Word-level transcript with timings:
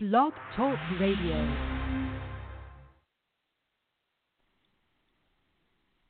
Blog 0.00 0.32
Talk 0.54 0.78
Radio. 1.00 1.34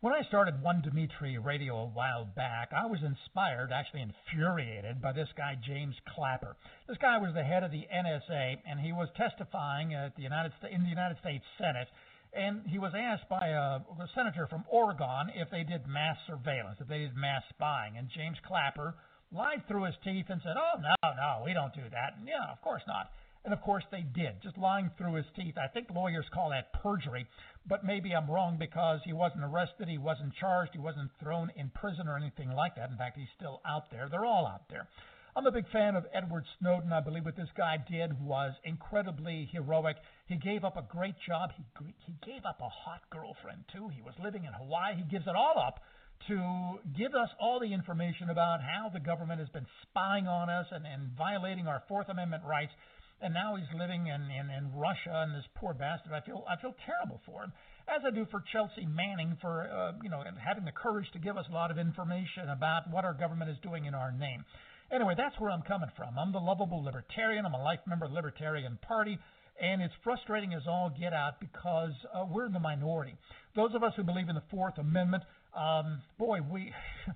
When 0.00 0.12
I 0.12 0.20
started 0.28 0.60
One 0.60 0.82
Dimitri 0.82 1.38
Radio 1.38 1.74
a 1.74 1.86
while 1.86 2.26
back, 2.26 2.68
I 2.76 2.84
was 2.84 3.00
inspired, 3.00 3.72
actually 3.72 4.02
infuriated, 4.02 5.00
by 5.00 5.12
this 5.12 5.32
guy 5.38 5.56
James 5.66 5.94
Clapper. 6.14 6.54
This 6.86 6.98
guy 6.98 7.16
was 7.16 7.32
the 7.32 7.42
head 7.42 7.64
of 7.64 7.70
the 7.70 7.88
NSA, 7.88 8.60
and 8.68 8.78
he 8.78 8.92
was 8.92 9.08
testifying 9.16 9.94
at 9.94 10.14
the 10.16 10.22
United 10.22 10.52
States, 10.58 10.74
in 10.76 10.82
the 10.82 10.90
United 10.90 11.16
States 11.24 11.44
Senate. 11.56 11.88
And 12.34 12.68
he 12.68 12.78
was 12.78 12.92
asked 12.92 13.30
by 13.30 13.40
a, 13.56 13.80
a 13.80 14.08
senator 14.14 14.46
from 14.50 14.64
Oregon 14.68 15.32
if 15.34 15.48
they 15.48 15.64
did 15.64 15.88
mass 15.88 16.18
surveillance, 16.26 16.76
if 16.78 16.88
they 16.88 17.08
did 17.08 17.16
mass 17.16 17.40
spying. 17.48 17.96
And 17.96 18.10
James 18.14 18.36
Clapper 18.44 18.96
lied 19.32 19.64
through 19.66 19.84
his 19.84 19.96
teeth 20.04 20.26
and 20.28 20.42
said, 20.44 20.60
"Oh 20.60 20.76
no, 20.76 20.92
no, 21.16 21.42
we 21.42 21.54
don't 21.54 21.72
do 21.72 21.88
that." 21.88 22.20
And, 22.20 22.28
yeah, 22.28 22.52
of 22.52 22.60
course 22.60 22.82
not. 22.86 23.08
And 23.44 23.54
of 23.54 23.60
course 23.62 23.84
they 23.90 24.02
did, 24.02 24.42
just 24.42 24.58
lying 24.58 24.90
through 24.98 25.14
his 25.14 25.26
teeth. 25.36 25.54
I 25.56 25.68
think 25.68 25.88
lawyers 25.90 26.26
call 26.34 26.50
that 26.50 26.72
perjury, 26.82 27.26
but 27.66 27.84
maybe 27.84 28.14
I'm 28.14 28.30
wrong 28.30 28.56
because 28.58 29.00
he 29.04 29.12
wasn't 29.12 29.44
arrested, 29.44 29.88
he 29.88 29.98
wasn't 29.98 30.34
charged, 30.34 30.72
he 30.72 30.78
wasn't 30.78 31.10
thrown 31.22 31.50
in 31.56 31.70
prison 31.70 32.08
or 32.08 32.16
anything 32.16 32.50
like 32.50 32.76
that. 32.76 32.90
In 32.90 32.96
fact, 32.96 33.16
he's 33.16 33.28
still 33.36 33.60
out 33.66 33.90
there. 33.90 34.08
They're 34.10 34.26
all 34.26 34.46
out 34.46 34.68
there. 34.68 34.88
I'm 35.36 35.46
a 35.46 35.52
big 35.52 35.70
fan 35.70 35.94
of 35.94 36.04
Edward 36.12 36.44
Snowden. 36.58 36.92
I 36.92 37.00
believe 37.00 37.24
what 37.24 37.36
this 37.36 37.48
guy 37.56 37.76
did 37.88 38.20
was 38.20 38.54
incredibly 38.64 39.48
heroic. 39.52 39.96
He 40.26 40.36
gave 40.36 40.64
up 40.64 40.76
a 40.76 40.82
great 40.82 41.14
job. 41.26 41.50
He 41.56 41.94
he 42.06 42.14
gave 42.26 42.44
up 42.44 42.58
a 42.60 42.68
hot 42.68 43.02
girlfriend 43.10 43.62
too. 43.72 43.88
He 43.88 44.02
was 44.02 44.14
living 44.20 44.44
in 44.44 44.52
Hawaii. 44.52 44.96
He 44.96 45.04
gives 45.04 45.28
it 45.28 45.36
all 45.36 45.54
up 45.56 45.78
to 46.26 46.80
give 46.96 47.14
us 47.14 47.28
all 47.38 47.60
the 47.60 47.72
information 47.72 48.30
about 48.30 48.60
how 48.60 48.90
the 48.92 48.98
government 48.98 49.38
has 49.38 49.48
been 49.50 49.66
spying 49.82 50.26
on 50.26 50.50
us 50.50 50.66
and, 50.72 50.84
and 50.84 51.12
violating 51.16 51.68
our 51.68 51.82
Fourth 51.86 52.08
Amendment 52.08 52.42
rights 52.44 52.72
and 53.20 53.34
now 53.34 53.56
he's 53.56 53.68
living 53.74 54.06
in, 54.06 54.22
in, 54.30 54.50
in 54.50 54.70
Russia, 54.74 55.26
and 55.26 55.34
this 55.34 55.44
poor 55.56 55.74
bastard. 55.74 56.12
I 56.12 56.20
feel 56.20 56.44
I 56.48 56.60
feel 56.60 56.74
terrible 56.86 57.20
for 57.26 57.42
him, 57.42 57.52
as 57.88 58.02
I 58.06 58.10
do 58.10 58.26
for 58.30 58.42
Chelsea 58.52 58.86
Manning 58.86 59.36
for 59.40 59.66
uh, 59.66 59.92
you 60.02 60.10
know 60.10 60.22
having 60.38 60.64
the 60.64 60.72
courage 60.72 61.10
to 61.12 61.18
give 61.18 61.36
us 61.36 61.46
a 61.50 61.54
lot 61.54 61.70
of 61.70 61.78
information 61.78 62.48
about 62.48 62.90
what 62.90 63.04
our 63.04 63.14
government 63.14 63.50
is 63.50 63.58
doing 63.62 63.86
in 63.86 63.94
our 63.94 64.12
name. 64.12 64.44
Anyway, 64.90 65.14
that's 65.16 65.38
where 65.38 65.50
I'm 65.50 65.62
coming 65.62 65.90
from. 65.96 66.18
I'm 66.18 66.32
the 66.32 66.40
lovable 66.40 66.82
libertarian. 66.82 67.44
I'm 67.44 67.54
a 67.54 67.62
life 67.62 67.80
member 67.86 68.06
of 68.06 68.12
the 68.12 68.16
Libertarian 68.16 68.78
Party, 68.86 69.18
and 69.60 69.82
it's 69.82 69.94
frustrating 70.02 70.54
as 70.54 70.62
all 70.66 70.90
get 70.98 71.12
out 71.12 71.40
because 71.40 71.92
uh, 72.14 72.24
we're 72.24 72.46
in 72.46 72.52
the 72.52 72.60
minority. 72.60 73.14
Those 73.54 73.74
of 73.74 73.82
us 73.82 73.92
who 73.96 74.04
believe 74.04 74.28
in 74.28 74.34
the 74.34 74.46
Fourth 74.50 74.78
Amendment, 74.78 75.24
um, 75.56 76.00
boy, 76.18 76.38
we. 76.40 76.72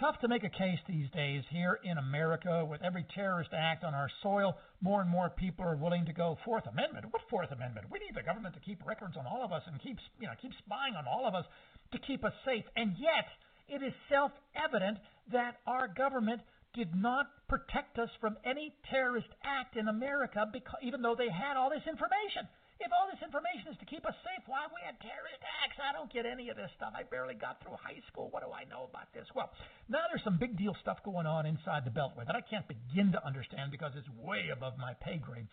tough 0.00 0.18
to 0.20 0.28
make 0.28 0.44
a 0.44 0.50
case 0.50 0.78
these 0.88 1.08
days 1.10 1.42
here 1.50 1.78
in 1.84 1.98
America 1.98 2.64
with 2.64 2.82
every 2.82 3.06
terrorist 3.14 3.50
act 3.52 3.84
on 3.84 3.94
our 3.94 4.10
soil. 4.22 4.56
More 4.80 5.00
and 5.00 5.10
more 5.10 5.30
people 5.30 5.64
are 5.64 5.76
willing 5.76 6.06
to 6.06 6.12
go 6.12 6.38
Fourth 6.44 6.66
Amendment. 6.66 7.06
What 7.10 7.22
Fourth 7.30 7.50
Amendment? 7.52 7.86
We 7.90 7.98
need 7.98 8.14
the 8.14 8.22
government 8.22 8.54
to 8.54 8.60
keep 8.60 8.84
records 8.86 9.16
on 9.16 9.26
all 9.26 9.44
of 9.44 9.52
us 9.52 9.62
and 9.66 9.80
keep 9.80 9.98
you 10.18 10.26
know 10.26 10.34
keep 10.40 10.52
spying 10.64 10.94
on 10.94 11.06
all 11.06 11.26
of 11.26 11.34
us 11.34 11.44
to 11.92 11.98
keep 11.98 12.24
us 12.24 12.32
safe. 12.44 12.64
And 12.76 12.94
yet, 12.98 13.28
it 13.68 13.82
is 13.82 13.92
self-evident 14.10 14.98
that 15.32 15.56
our 15.66 15.88
government 15.88 16.42
did 16.74 16.94
not 16.94 17.26
protect 17.48 17.98
us 17.98 18.10
from 18.20 18.36
any 18.44 18.74
terrorist 18.90 19.28
act 19.44 19.76
in 19.76 19.88
America, 19.88 20.44
because, 20.52 20.80
even 20.82 21.02
though 21.02 21.14
they 21.16 21.30
had 21.30 21.56
all 21.56 21.70
this 21.70 21.86
information. 21.88 22.48
If 22.82 22.90
all 22.90 23.06
this 23.06 23.22
information 23.22 23.70
is 23.70 23.78
to 23.78 23.86
keep 23.86 24.02
us 24.02 24.16
safe, 24.26 24.42
why 24.50 24.66
we 24.66 24.82
had 24.82 24.98
terrorist 24.98 25.38
acts? 25.62 25.78
I 25.78 25.94
don't 25.94 26.10
get 26.10 26.26
any 26.26 26.50
of 26.50 26.58
this 26.58 26.70
stuff. 26.74 26.90
I 26.92 27.06
barely 27.06 27.38
got 27.38 27.62
through 27.62 27.78
high 27.78 28.02
school. 28.10 28.28
What 28.34 28.42
do 28.42 28.50
I 28.50 28.66
know 28.66 28.90
about 28.90 29.14
this? 29.14 29.30
Well, 29.34 29.54
now 29.86 30.02
there's 30.10 30.24
some 30.26 30.38
big 30.42 30.58
deal 30.58 30.74
stuff 30.82 30.98
going 31.06 31.26
on 31.26 31.46
inside 31.46 31.86
the 31.86 31.94
Beltway 31.94 32.26
that 32.26 32.34
I 32.34 32.42
can't 32.42 32.66
begin 32.66 33.14
to 33.14 33.22
understand 33.22 33.70
because 33.70 33.94
it's 33.94 34.10
way 34.18 34.50
above 34.50 34.74
my 34.74 34.98
pay 34.98 35.22
grade. 35.22 35.46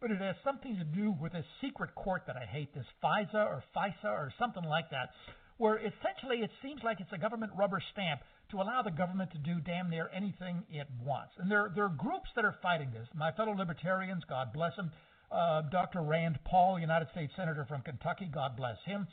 But 0.00 0.12
it 0.12 0.20
has 0.20 0.36
something 0.44 0.76
to 0.76 0.84
do 0.84 1.16
with 1.16 1.32
this 1.32 1.48
secret 1.64 1.94
court 1.96 2.28
that 2.28 2.36
I 2.36 2.44
hate, 2.44 2.74
this 2.76 2.86
FISA 3.00 3.40
or 3.40 3.64
FISA 3.72 4.12
or 4.12 4.28
something 4.38 4.64
like 4.64 4.92
that, 4.92 5.08
where 5.56 5.80
essentially 5.80 6.44
it 6.44 6.50
seems 6.60 6.84
like 6.84 7.00
it's 7.00 7.12
a 7.12 7.18
government 7.18 7.52
rubber 7.56 7.80
stamp 7.92 8.20
to 8.50 8.60
allow 8.60 8.82
the 8.82 8.90
government 8.90 9.32
to 9.32 9.38
do 9.38 9.58
damn 9.64 9.88
near 9.88 10.10
anything 10.14 10.62
it 10.70 10.86
wants. 11.02 11.32
And 11.38 11.50
there, 11.50 11.72
there 11.74 11.84
are 11.84 11.96
groups 11.96 12.28
that 12.36 12.44
are 12.44 12.54
fighting 12.62 12.92
this. 12.92 13.08
My 13.14 13.32
fellow 13.32 13.56
libertarians, 13.56 14.22
God 14.28 14.52
bless 14.52 14.76
them, 14.76 14.92
uh, 15.30 15.62
Dr. 15.62 16.02
Rand 16.02 16.38
Paul, 16.44 16.78
United 16.78 17.08
States 17.10 17.32
Senator 17.36 17.64
from 17.68 17.82
Kentucky, 17.82 18.30
God 18.32 18.56
bless 18.56 18.78
him, 18.84 19.06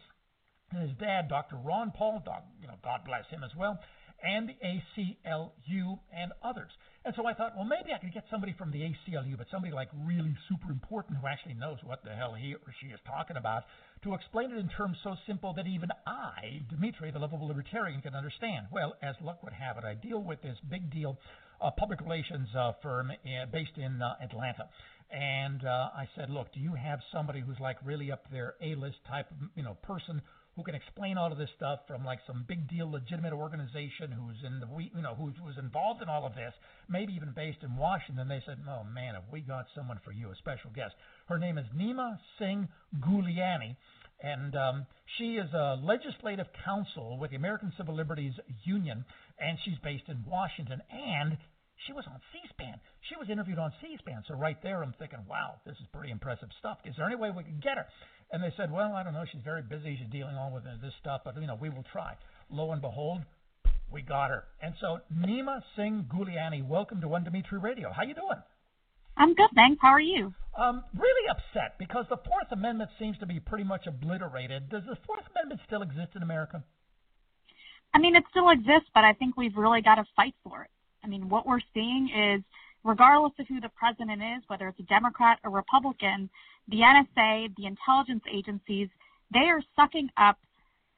and 0.72 0.82
his 0.82 0.98
dad, 0.98 1.28
Dr. 1.30 1.56
Ron 1.58 1.92
Paul, 1.92 2.22
doc, 2.26 2.44
you 2.62 2.68
know, 2.68 2.76
God 2.84 3.02
bless 3.06 3.28
him 3.30 3.44
as 3.44 3.52
well, 3.58 3.80
and 4.24 4.50
the 4.50 4.56
ACLU 4.64 6.00
and 6.16 6.32
others. 6.44 6.72
And 7.06 7.14
so 7.16 7.28
I 7.28 7.34
thought, 7.34 7.54
well, 7.56 7.66
maybe 7.66 7.92
I 7.94 8.00
could 8.00 8.14
get 8.14 8.24
somebody 8.32 8.56
from 8.58 8.72
the 8.72 8.80
ACLU, 8.80 9.38
but 9.38 9.48
somebody 9.52 9.74
like 9.74 9.90
really 10.06 10.34
super 10.48 10.72
important 10.72 11.18
who 11.20 11.28
actually 11.28 11.56
knows 11.56 11.78
what 11.84 12.04
the 12.04 12.12
hell 12.12 12.34
he 12.34 12.54
or 12.54 12.74
she 12.80 12.88
is 12.88 13.00
talking 13.06 13.36
about 13.36 13.64
to 14.04 14.14
explain 14.14 14.52
it 14.52 14.58
in 14.58 14.70
terms 14.70 14.98
so 15.04 15.16
simple 15.28 15.54
that 15.56 15.68
even 15.68 15.90
I, 16.08 16.62
Dimitri, 16.70 17.12
the 17.12 17.20
lovable 17.20 17.48
libertarian, 17.48 18.02
can 18.02 18.16
understand. 18.16 18.68
Well, 18.72 18.96
as 19.04 19.16
luck 19.22 19.44
would 19.44 19.54
have 19.54 19.78
it, 19.78 19.84
I 19.84 19.96
deal 19.96 20.24
with 20.24 20.42
this 20.42 20.58
big 20.70 20.90
deal 20.92 21.20
uh, 21.62 21.72
public 21.72 22.02
relations 22.02 22.48
uh, 22.58 22.72
firm 22.82 23.12
uh, 23.12 23.46
based 23.52 23.78
in 23.78 24.02
uh, 24.02 24.16
Atlanta. 24.22 24.68
And 25.14 25.64
uh, 25.64 25.90
I 25.96 26.10
said, 26.16 26.32
look, 26.32 26.52
do 26.54 26.60
you 26.60 26.74
have 26.74 27.00
somebody 27.14 27.40
who's 27.40 27.60
like 27.60 27.78
really 27.86 28.12
up 28.12 28.26
there, 28.32 28.56
A-list 28.64 28.98
type 29.08 29.30
of 29.30 29.38
you 29.56 29.62
know 29.62 29.78
person 29.84 30.22
who 30.56 30.64
can 30.64 30.74
explain 30.74 31.18
all 31.18 31.32
of 31.32 31.38
this 31.38 31.50
stuff 31.56 31.80
from 31.88 32.04
like 32.04 32.20
some 32.26 32.46
big 32.48 32.68
deal 32.68 32.90
legitimate 32.90 33.34
organization 33.34 34.12
who's 34.12 34.38
in 34.46 34.60
the 34.60 34.68
you 34.96 35.04
know 35.04 35.14
who's, 35.14 35.34
who's 35.44 35.58
involved 35.60 36.02
in 36.02 36.10
all 36.10 36.26
of 36.26 36.34
this, 36.34 36.54
maybe 36.90 37.14
even 37.14 37.32
based 37.36 37.60
in 37.62 37.76
Washington? 37.78 38.28
They 38.28 38.42
said, 38.44 38.58
oh 38.68 38.84
man, 38.84 39.14
have 39.14 39.26
we 39.32 39.42
got 39.42 39.66
someone 39.76 40.00
for 40.04 40.12
you, 40.12 40.32
a 40.32 40.36
special 40.36 40.72
guest. 40.74 40.96
Her 41.28 41.38
name 41.38 41.60
is 41.60 41.66
Neema 41.78 42.18
Singh 42.40 42.68
Guliani. 43.00 43.76
And 44.22 44.56
um, 44.56 44.86
she 45.18 45.36
is 45.36 45.54
a 45.54 45.76
legislative 45.84 46.48
counsel 46.64 47.18
with 47.20 47.32
the 47.32 47.36
American 47.36 47.74
Civil 47.78 47.94
Liberties 47.94 48.34
Union, 48.64 49.04
and 49.38 49.58
she's 49.66 49.78
based 49.84 50.06
in 50.08 50.24
Washington. 50.26 50.82
And 50.90 51.38
she 51.86 51.94
was 51.94 52.06
on 52.08 52.20
C-SPAN. 52.32 52.80
She 53.10 53.16
was 53.16 53.30
interviewed 53.30 53.60
on 53.60 53.72
C-SPAN. 53.82 54.24
So 54.28 54.36
right 54.36 54.58
there, 54.64 54.84
I'm 54.84 54.94
thinking, 54.98 55.20
wow, 55.30 55.56
this 55.66 55.76
is 55.78 55.88
pretty 55.94 56.12
impressive 56.12 56.50
stuff. 56.60 56.78
Is 56.86 56.96
there 56.98 57.06
any 57.06 57.16
way 57.16 57.32
we 57.36 57.44
could 57.44 57.62
get 57.62 57.78
her? 57.78 57.86
And 58.32 58.44
they 58.44 58.54
said, 58.58 58.72
well, 58.72 58.94
I 58.94 59.04
don't 59.04 59.14
know. 59.14 59.26
She's 59.32 59.44
very 59.44 59.62
busy. 59.62 59.98
She's 60.00 60.12
dealing 60.12 60.36
all 60.36 60.52
with 60.54 60.64
this 60.64 60.94
stuff, 61.00 61.22
but 61.26 61.40
you 61.40 61.48
know, 61.48 61.58
we 61.60 61.70
will 61.70 61.86
try. 61.92 62.16
Lo 62.50 62.72
and 62.72 62.82
behold, 62.82 63.22
we 63.92 64.02
got 64.02 64.30
her. 64.30 64.46
And 64.62 64.74
so, 64.80 65.00
Neema 65.14 65.62
Singh 65.76 66.08
Guliani, 66.12 66.66
welcome 66.68 67.02
to 67.02 67.08
One 67.08 67.24
Dimitri 67.24 67.60
Radio. 67.60 67.92
How 67.92 68.04
you 68.04 68.16
doing? 68.16 68.42
I'm 69.16 69.36
good, 69.36 69.50
thanks. 69.54 69.80
How 69.82 69.90
are 69.90 70.02
you? 70.02 70.34
Um, 70.58 70.84
really 70.98 71.30
upset 71.30 71.78
because 71.78 72.06
the 72.10 72.18
Fourth 72.18 72.52
Amendment 72.52 72.90
seems 72.98 73.18
to 73.20 73.28
be 73.28 73.40
pretty 73.40 73.64
much 73.64 73.86
obliterated. 73.86 74.70
Does 74.70 74.84
the 74.90 74.98
Fourth 75.06 75.26
Amendment 75.36 75.62
still 75.68 75.84
exist 75.84 76.16
in 76.16 76.24
America? 76.24 76.64
I 77.94 78.00
mean, 78.00 78.16
it 78.16 78.24
still 78.32 78.50
exists, 78.50 78.90
but 78.96 79.04
I 79.04 79.14
think 79.14 79.38
we've 79.38 79.56
really 79.56 79.82
got 79.84 79.96
to 79.96 80.06
fight 80.16 80.34
for 80.44 80.64
it. 80.64 80.72
I 81.04 81.08
mean, 81.08 81.30
what 81.30 81.46
we're 81.46 81.60
seeing 81.74 82.10
is, 82.10 82.42
regardless 82.84 83.34
of 83.40 83.48
who 83.48 83.60
the 83.60 83.70
president 83.70 84.22
is, 84.22 84.44
whether 84.48 84.68
it's 84.68 84.80
a 84.80 84.84
Democrat 84.84 85.40
or 85.44 85.52
Republican, 85.52 86.30
the 86.70 86.78
NSA, 86.78 87.56
the 87.58 87.66
intelligence 87.66 88.24
agencies, 88.32 88.88
they 89.34 89.48
are 89.50 89.62
sucking 89.76 90.10
up 90.18 90.38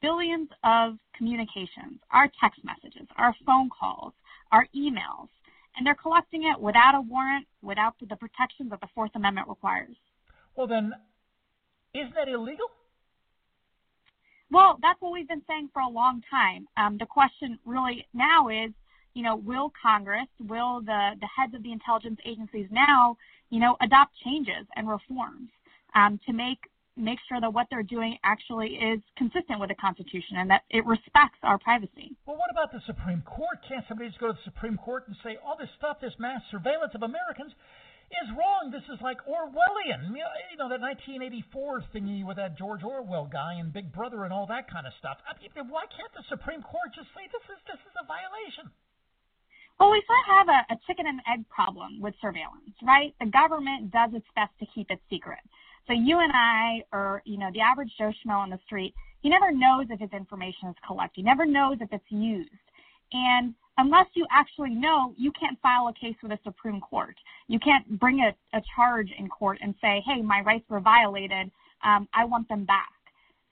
billions 0.00 0.48
of 0.62 0.96
communications, 1.16 1.98
our 2.10 2.30
text 2.40 2.60
messages, 2.64 3.08
our 3.16 3.34
phone 3.44 3.68
calls, 3.70 4.12
our 4.52 4.66
emails, 4.76 5.28
and 5.76 5.86
they're 5.86 5.94
collecting 5.94 6.44
it 6.44 6.60
without 6.60 6.94
a 6.94 7.00
warrant, 7.00 7.46
without 7.62 7.94
the 8.00 8.16
protections 8.16 8.70
that 8.70 8.80
the 8.80 8.88
Fourth 8.94 9.10
Amendment 9.14 9.48
requires. 9.48 9.96
Well, 10.54 10.66
then, 10.66 10.92
isn't 11.94 12.14
that 12.14 12.28
illegal? 12.28 12.66
Well, 14.50 14.78
that's 14.80 15.00
what 15.00 15.12
we've 15.12 15.28
been 15.28 15.42
saying 15.48 15.70
for 15.72 15.80
a 15.82 15.88
long 15.88 16.22
time. 16.30 16.68
Um, 16.76 16.98
the 16.98 17.06
question 17.06 17.58
really 17.64 18.06
now 18.14 18.48
is 18.48 18.70
you 19.16 19.22
know, 19.22 19.34
will 19.34 19.72
Congress, 19.80 20.28
will 20.46 20.82
the, 20.84 21.16
the 21.18 21.28
heads 21.32 21.54
of 21.54 21.62
the 21.62 21.72
intelligence 21.72 22.20
agencies 22.28 22.68
now, 22.70 23.16
you 23.48 23.58
know, 23.58 23.74
adopt 23.80 24.12
changes 24.22 24.68
and 24.76 24.86
reforms 24.86 25.48
um, 25.94 26.20
to 26.26 26.34
make 26.34 26.60
make 26.98 27.18
sure 27.28 27.40
that 27.40 27.52
what 27.52 27.66
they're 27.68 27.84
doing 27.84 28.16
actually 28.24 28.76
is 28.76 29.00
consistent 29.16 29.60
with 29.60 29.68
the 29.68 29.76
Constitution 29.76 30.40
and 30.40 30.48
that 30.48 30.64
it 30.72 30.84
respects 30.84 31.36
our 31.44 31.58
privacy. 31.60 32.16
Well, 32.24 32.40
what 32.40 32.48
about 32.48 32.72
the 32.72 32.80
Supreme 32.88 33.20
Court? 33.20 33.60
Can't 33.68 33.84
somebody 33.88 34.08
just 34.08 34.20
go 34.20 34.28
to 34.28 34.32
the 34.32 34.48
Supreme 34.48 34.80
Court 34.80 35.04
and 35.04 35.16
say, 35.20 35.36
all 35.44 35.60
this 35.60 35.68
stuff, 35.76 36.00
this 36.00 36.16
mass 36.18 36.40
surveillance 36.48 36.96
of 36.96 37.04
Americans, 37.04 37.52
is 38.08 38.28
wrong. 38.32 38.72
This 38.72 38.86
is 38.88 38.96
like 39.04 39.20
Orwellian. 39.28 40.08
You 40.16 40.56
know, 40.56 40.72
that 40.72 40.80
1984 40.80 41.84
thingy 41.92 42.24
with 42.24 42.40
that 42.40 42.56
George 42.56 42.80
Orwell 42.80 43.28
guy 43.28 43.60
and 43.60 43.72
Big 43.72 43.92
Brother 43.92 44.24
and 44.24 44.32
all 44.32 44.48
that 44.48 44.70
kind 44.72 44.86
of 44.88 44.96
stuff. 44.96 45.20
I 45.28 45.36
mean, 45.36 45.68
why 45.68 45.84
can't 45.92 46.12
the 46.16 46.24
Supreme 46.32 46.64
Court 46.64 46.96
just 46.96 47.12
say 47.12 47.28
this 47.28 47.44
is 47.52 47.60
this 47.68 47.80
is 47.84 47.94
a 48.00 48.08
violation? 48.08 48.72
Well, 49.78 49.90
we 49.90 50.02
sort 50.06 50.18
of 50.24 50.48
have 50.48 50.48
a, 50.48 50.74
a 50.74 50.78
chicken 50.86 51.06
and 51.06 51.20
egg 51.30 51.44
problem 51.48 52.00
with 52.00 52.14
surveillance, 52.20 52.72
right? 52.82 53.14
The 53.20 53.26
government 53.26 53.90
does 53.90 54.10
its 54.14 54.26
best 54.34 54.52
to 54.60 54.66
keep 54.74 54.90
it 54.90 55.00
secret. 55.10 55.40
So 55.86 55.92
you 55.92 56.18
and 56.20 56.32
I, 56.34 56.82
or 56.92 57.22
you 57.24 57.38
know, 57.38 57.50
the 57.52 57.60
average 57.60 57.92
Joe 57.98 58.10
Schmo 58.10 58.36
on 58.36 58.50
the 58.50 58.58
street, 58.64 58.94
he 59.20 59.28
never 59.28 59.52
knows 59.52 59.86
if 59.90 60.00
his 60.00 60.10
information 60.12 60.68
is 60.68 60.76
collected. 60.86 61.20
He 61.20 61.22
never 61.22 61.44
knows 61.44 61.76
if 61.80 61.92
it's 61.92 62.04
used. 62.08 62.50
And 63.12 63.54
unless 63.78 64.06
you 64.14 64.26
actually 64.30 64.70
know, 64.70 65.14
you 65.16 65.30
can't 65.38 65.60
file 65.60 65.88
a 65.88 65.92
case 65.94 66.16
with 66.22 66.32
the 66.32 66.38
Supreme 66.42 66.80
Court. 66.80 67.16
You 67.48 67.58
can't 67.60 68.00
bring 68.00 68.20
a, 68.20 68.56
a 68.56 68.62
charge 68.74 69.10
in 69.18 69.28
court 69.28 69.58
and 69.60 69.74
say, 69.80 70.02
hey, 70.06 70.22
my 70.22 70.40
rights 70.40 70.64
were 70.68 70.80
violated. 70.80 71.50
Um, 71.84 72.08
I 72.14 72.24
want 72.24 72.48
them 72.48 72.64
back. 72.64 72.88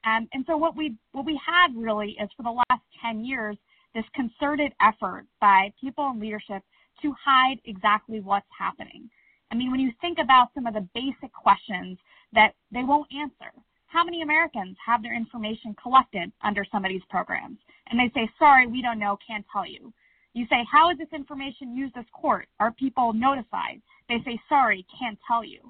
Um, 0.06 0.29
and 0.32 0.44
so 0.47 0.56
what 0.56 0.77
we 0.77 0.97
what 1.12 1.25
we 1.25 1.41
had 1.47 1.75
really 1.75 2.17
is 2.20 2.29
for 2.37 2.43
the 2.43 2.50
last 2.50 2.82
10 3.03 3.25
years 3.25 3.56
this 3.94 4.05
concerted 4.14 4.73
effort 4.81 5.26
by 5.41 5.73
people 5.81 6.11
in 6.11 6.20
leadership 6.20 6.62
to 7.02 7.14
hide 7.23 7.61
exactly 7.64 8.20
what's 8.20 8.46
happening. 8.56 9.08
I 9.50 9.55
mean, 9.55 9.70
when 9.70 9.81
you 9.81 9.93
think 10.00 10.19
about 10.19 10.49
some 10.55 10.67
of 10.67 10.75
the 10.75 10.88
basic 10.94 11.32
questions 11.32 11.99
that 12.32 12.55
they 12.73 12.82
won't 12.82 13.12
answer, 13.14 13.52
how 13.87 14.02
many 14.02 14.23
Americans 14.23 14.76
have 14.85 15.02
their 15.02 15.14
information 15.14 15.76
collected 15.81 16.32
under 16.43 16.64
some 16.70 16.85
of 16.85 16.88
these 16.88 17.05
programs? 17.08 17.58
And 17.88 18.00
they 18.00 18.11
say, 18.14 18.29
sorry, 18.38 18.67
we 18.67 18.82
don't 18.82 18.99
know, 18.99 19.17
can't 19.25 19.46
tell 19.52 19.67
you. 19.67 19.93
You 20.32 20.46
say, 20.50 20.67
how 20.70 20.91
is 20.91 20.99
this 20.99 21.12
information 21.12 21.76
used 21.76 21.96
as 21.96 22.05
court? 22.12 22.49
Are 22.58 22.73
people 22.73 23.12
notified? 23.12 23.81
They 24.08 24.19
say, 24.25 24.41
sorry, 24.49 24.85
can't 24.99 25.19
tell 25.29 25.44
you. 25.44 25.61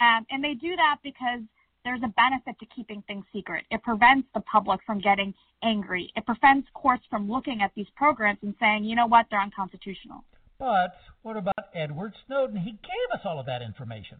Um, 0.00 0.24
and 0.30 0.42
they 0.42 0.54
do 0.54 0.74
that 0.76 0.96
because 1.02 1.40
there's 1.86 2.02
a 2.02 2.12
benefit 2.16 2.58
to 2.58 2.66
keeping 2.74 3.00
things 3.06 3.24
secret. 3.32 3.64
It 3.70 3.80
prevents 3.84 4.26
the 4.34 4.40
public 4.40 4.80
from 4.84 4.98
getting 4.98 5.32
angry. 5.62 6.12
It 6.16 6.26
prevents 6.26 6.66
courts 6.74 7.04
from 7.08 7.30
looking 7.30 7.62
at 7.62 7.70
these 7.76 7.86
programs 7.94 8.40
and 8.42 8.54
saying, 8.58 8.84
you 8.84 8.96
know 8.96 9.06
what, 9.06 9.26
they're 9.30 9.40
unconstitutional. 9.40 10.24
But 10.58 10.96
what 11.22 11.36
about 11.36 11.70
Edward 11.76 12.12
Snowden? 12.26 12.56
He 12.56 12.72
gave 12.72 13.08
us 13.14 13.20
all 13.24 13.38
of 13.38 13.46
that 13.46 13.62
information. 13.62 14.18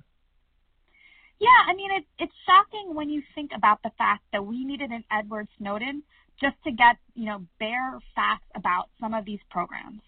Yeah, 1.40 1.48
I 1.68 1.74
mean, 1.74 1.90
it, 1.90 2.04
it's 2.20 2.32
shocking 2.46 2.94
when 2.94 3.10
you 3.10 3.20
think 3.34 3.50
about 3.54 3.82
the 3.82 3.90
fact 3.98 4.22
that 4.32 4.46
we 4.46 4.64
needed 4.64 4.92
an 4.92 5.02
Edward 5.10 5.48
Snowden 5.58 6.04
just 6.40 6.56
to 6.64 6.70
get, 6.70 6.96
you 7.14 7.24
know, 7.24 7.42
bare 7.58 7.98
facts 8.14 8.46
about 8.54 8.90
some 9.00 9.12
of 9.12 9.24
these 9.24 9.40
programs, 9.50 10.02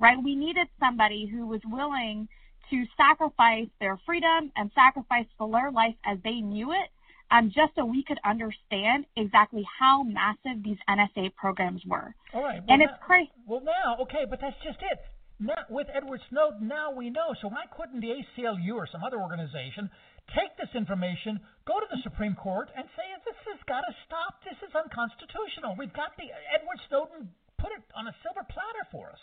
right? 0.00 0.16
We 0.20 0.34
needed 0.34 0.66
somebody 0.80 1.26
who 1.26 1.46
was 1.46 1.60
willing 1.64 2.26
to 2.70 2.84
sacrifice 2.96 3.68
their 3.78 3.96
freedom 4.04 4.50
and 4.56 4.72
sacrifice 4.74 5.26
their 5.38 5.70
life 5.70 5.94
as 6.04 6.18
they 6.24 6.40
knew 6.40 6.72
it 6.72 6.90
um, 7.30 7.50
just 7.54 7.74
so 7.74 7.84
we 7.84 8.04
could 8.06 8.18
understand 8.24 9.06
exactly 9.16 9.64
how 9.78 10.02
massive 10.02 10.62
these 10.62 10.78
NSA 10.88 11.34
programs 11.34 11.82
were. 11.86 12.14
All 12.32 12.42
right. 12.42 12.60
Well, 12.62 12.74
and 12.74 12.82
it's 12.82 12.98
crazy. 13.04 13.30
Well, 13.46 13.62
now, 13.62 13.96
okay, 14.02 14.24
but 14.28 14.40
that's 14.40 14.56
just 14.64 14.78
it. 14.80 14.98
Now, 15.38 15.68
with 15.68 15.88
Edward 15.92 16.20
Snowden, 16.30 16.66
now 16.66 16.92
we 16.92 17.10
know. 17.10 17.36
So 17.42 17.48
why 17.48 17.68
couldn't 17.68 18.00
the 18.00 18.08
ACLU 18.08 18.74
or 18.74 18.88
some 18.90 19.04
other 19.04 19.20
organization 19.20 19.90
take 20.34 20.56
this 20.56 20.72
information, 20.74 21.38
go 21.68 21.78
to 21.78 21.86
the 21.90 22.00
Supreme 22.02 22.34
Court, 22.34 22.70
and 22.74 22.88
say 22.96 23.04
this 23.22 23.36
has 23.52 23.60
got 23.68 23.84
to 23.84 23.92
stop. 24.06 24.42
This 24.42 24.58
is 24.64 24.72
unconstitutional. 24.74 25.76
We've 25.78 25.92
got 25.92 26.16
the 26.16 26.32
Edward 26.50 26.80
Snowden 26.88 27.30
put 27.58 27.70
it 27.70 27.84
on 27.94 28.08
a 28.08 28.14
silver 28.24 28.42
platter 28.48 28.84
for 28.90 29.12
us. 29.12 29.22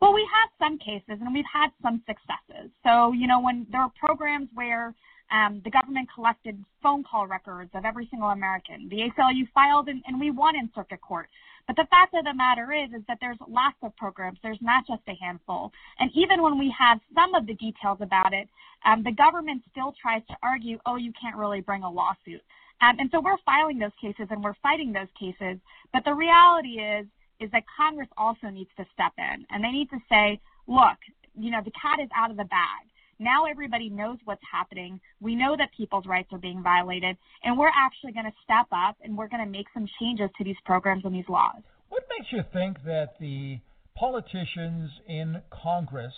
Well, 0.00 0.14
we 0.14 0.24
have 0.32 0.48
some 0.56 0.78
cases, 0.78 1.20
and 1.20 1.34
we've 1.34 1.48
had 1.52 1.68
some 1.82 2.00
successes. 2.08 2.72
So, 2.84 3.12
you 3.12 3.26
know, 3.26 3.40
when 3.40 3.66
there 3.70 3.82
are 3.82 3.92
programs 4.00 4.48
where 4.54 4.94
um, 5.30 5.60
the 5.64 5.70
government 5.70 6.08
collected 6.14 6.62
phone 6.82 7.04
call 7.04 7.26
records 7.26 7.70
of 7.74 7.84
every 7.84 8.08
single 8.10 8.30
American. 8.30 8.88
The 8.88 9.08
ACLU 9.08 9.48
filed 9.54 9.88
and, 9.88 10.02
and 10.06 10.18
we 10.18 10.30
won 10.30 10.56
in 10.56 10.70
circuit 10.74 11.00
court. 11.00 11.28
But 11.66 11.76
the 11.76 11.86
fact 11.90 12.14
of 12.14 12.24
the 12.24 12.34
matter 12.34 12.72
is, 12.72 12.90
is 12.90 13.04
that 13.06 13.18
there's 13.20 13.38
lots 13.48 13.76
of 13.82 13.94
programs. 13.96 14.38
There's 14.42 14.58
not 14.60 14.86
just 14.86 15.02
a 15.06 15.14
handful. 15.22 15.70
And 16.00 16.10
even 16.14 16.42
when 16.42 16.58
we 16.58 16.74
have 16.76 16.98
some 17.14 17.34
of 17.34 17.46
the 17.46 17.54
details 17.54 17.98
about 18.00 18.32
it, 18.32 18.48
um, 18.84 19.04
the 19.04 19.12
government 19.12 19.62
still 19.70 19.94
tries 20.00 20.22
to 20.28 20.36
argue, 20.42 20.78
oh, 20.86 20.96
you 20.96 21.12
can't 21.20 21.36
really 21.36 21.60
bring 21.60 21.82
a 21.82 21.90
lawsuit. 21.90 22.42
Um, 22.82 22.96
and 22.98 23.10
so 23.12 23.20
we're 23.20 23.38
filing 23.44 23.78
those 23.78 23.94
cases 24.00 24.26
and 24.30 24.42
we're 24.42 24.56
fighting 24.62 24.92
those 24.92 25.12
cases. 25.18 25.60
But 25.92 26.04
the 26.04 26.14
reality 26.14 26.80
is, 26.80 27.06
is 27.38 27.50
that 27.52 27.62
Congress 27.70 28.08
also 28.16 28.48
needs 28.48 28.70
to 28.76 28.84
step 28.92 29.12
in 29.18 29.46
and 29.50 29.62
they 29.62 29.70
need 29.70 29.90
to 29.90 29.98
say, 30.08 30.40
look, 30.66 30.98
you 31.38 31.50
know, 31.50 31.60
the 31.64 31.70
cat 31.70 32.00
is 32.02 32.08
out 32.16 32.30
of 32.30 32.36
the 32.36 32.44
bag. 32.44 32.89
Now 33.20 33.44
everybody 33.44 33.90
knows 33.90 34.16
what's 34.24 34.40
happening. 34.50 34.98
We 35.20 35.36
know 35.36 35.54
that 35.56 35.68
people's 35.76 36.06
rights 36.06 36.30
are 36.32 36.38
being 36.38 36.62
violated, 36.62 37.18
and 37.44 37.58
we're 37.58 37.68
actually 37.68 38.12
going 38.12 38.24
to 38.24 38.32
step 38.42 38.66
up 38.72 38.96
and 39.04 39.16
we're 39.16 39.28
going 39.28 39.44
to 39.44 39.50
make 39.50 39.66
some 39.74 39.86
changes 40.00 40.30
to 40.38 40.44
these 40.44 40.56
programs 40.64 41.04
and 41.04 41.14
these 41.14 41.28
laws. 41.28 41.60
What 41.90 42.04
makes 42.18 42.32
you 42.32 42.42
think 42.50 42.82
that 42.84 43.20
the 43.20 43.60
politicians 43.94 44.90
in 45.06 45.42
Congress 45.50 46.14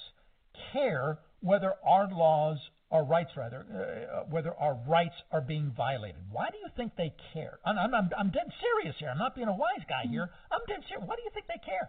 care 0.72 1.18
whether 1.40 1.74
our 1.84 2.08
laws 2.08 2.58
our 2.92 3.04
rights 3.04 3.30
rather, 3.36 3.64
uh, 3.72 4.24
whether 4.28 4.52
our 4.60 4.78
rights 4.86 5.14
are 5.32 5.40
being 5.40 5.72
violated. 5.74 6.20
Why 6.30 6.50
do 6.52 6.58
you 6.58 6.68
think 6.76 6.92
they 6.94 7.14
care? 7.32 7.58
I'm, 7.64 7.78
I'm, 7.78 8.10
I'm 8.16 8.30
dead 8.30 8.52
serious 8.60 8.94
here. 8.98 9.08
I'm 9.08 9.16
not 9.16 9.34
being 9.34 9.48
a 9.48 9.56
wise 9.56 9.80
guy 9.88 10.04
here. 10.08 10.28
I'm 10.52 10.60
dead 10.68 10.84
serious. 10.86 11.08
Why 11.08 11.16
do 11.16 11.22
you 11.24 11.30
think 11.32 11.46
they 11.48 11.60
care? 11.64 11.88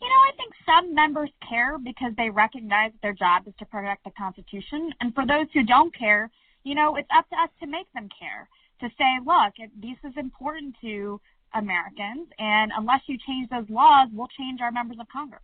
You 0.00 0.08
know, 0.08 0.14
I 0.14 0.32
think 0.36 0.52
some 0.66 0.94
members 0.94 1.30
care 1.48 1.78
because 1.78 2.12
they 2.16 2.28
recognize 2.28 2.92
their 3.02 3.14
job 3.14 3.46
is 3.46 3.54
to 3.58 3.64
protect 3.64 4.04
the 4.04 4.10
Constitution. 4.16 4.92
And 5.00 5.14
for 5.14 5.26
those 5.26 5.46
who 5.54 5.64
don't 5.64 5.96
care, 5.96 6.30
you 6.64 6.74
know, 6.74 6.96
it's 6.96 7.08
up 7.16 7.28
to 7.30 7.36
us 7.36 7.50
to 7.60 7.66
make 7.66 7.90
them 7.94 8.08
care. 8.18 8.48
To 8.80 8.88
say, 8.98 9.18
look, 9.24 9.54
this 9.80 9.96
is 10.04 10.12
important 10.18 10.76
to 10.82 11.18
Americans, 11.54 12.28
and 12.38 12.72
unless 12.76 13.00
you 13.06 13.16
change 13.26 13.48
those 13.48 13.64
laws, 13.70 14.08
we'll 14.12 14.28
change 14.38 14.60
our 14.60 14.70
members 14.70 14.98
of 15.00 15.06
Congress. 15.08 15.40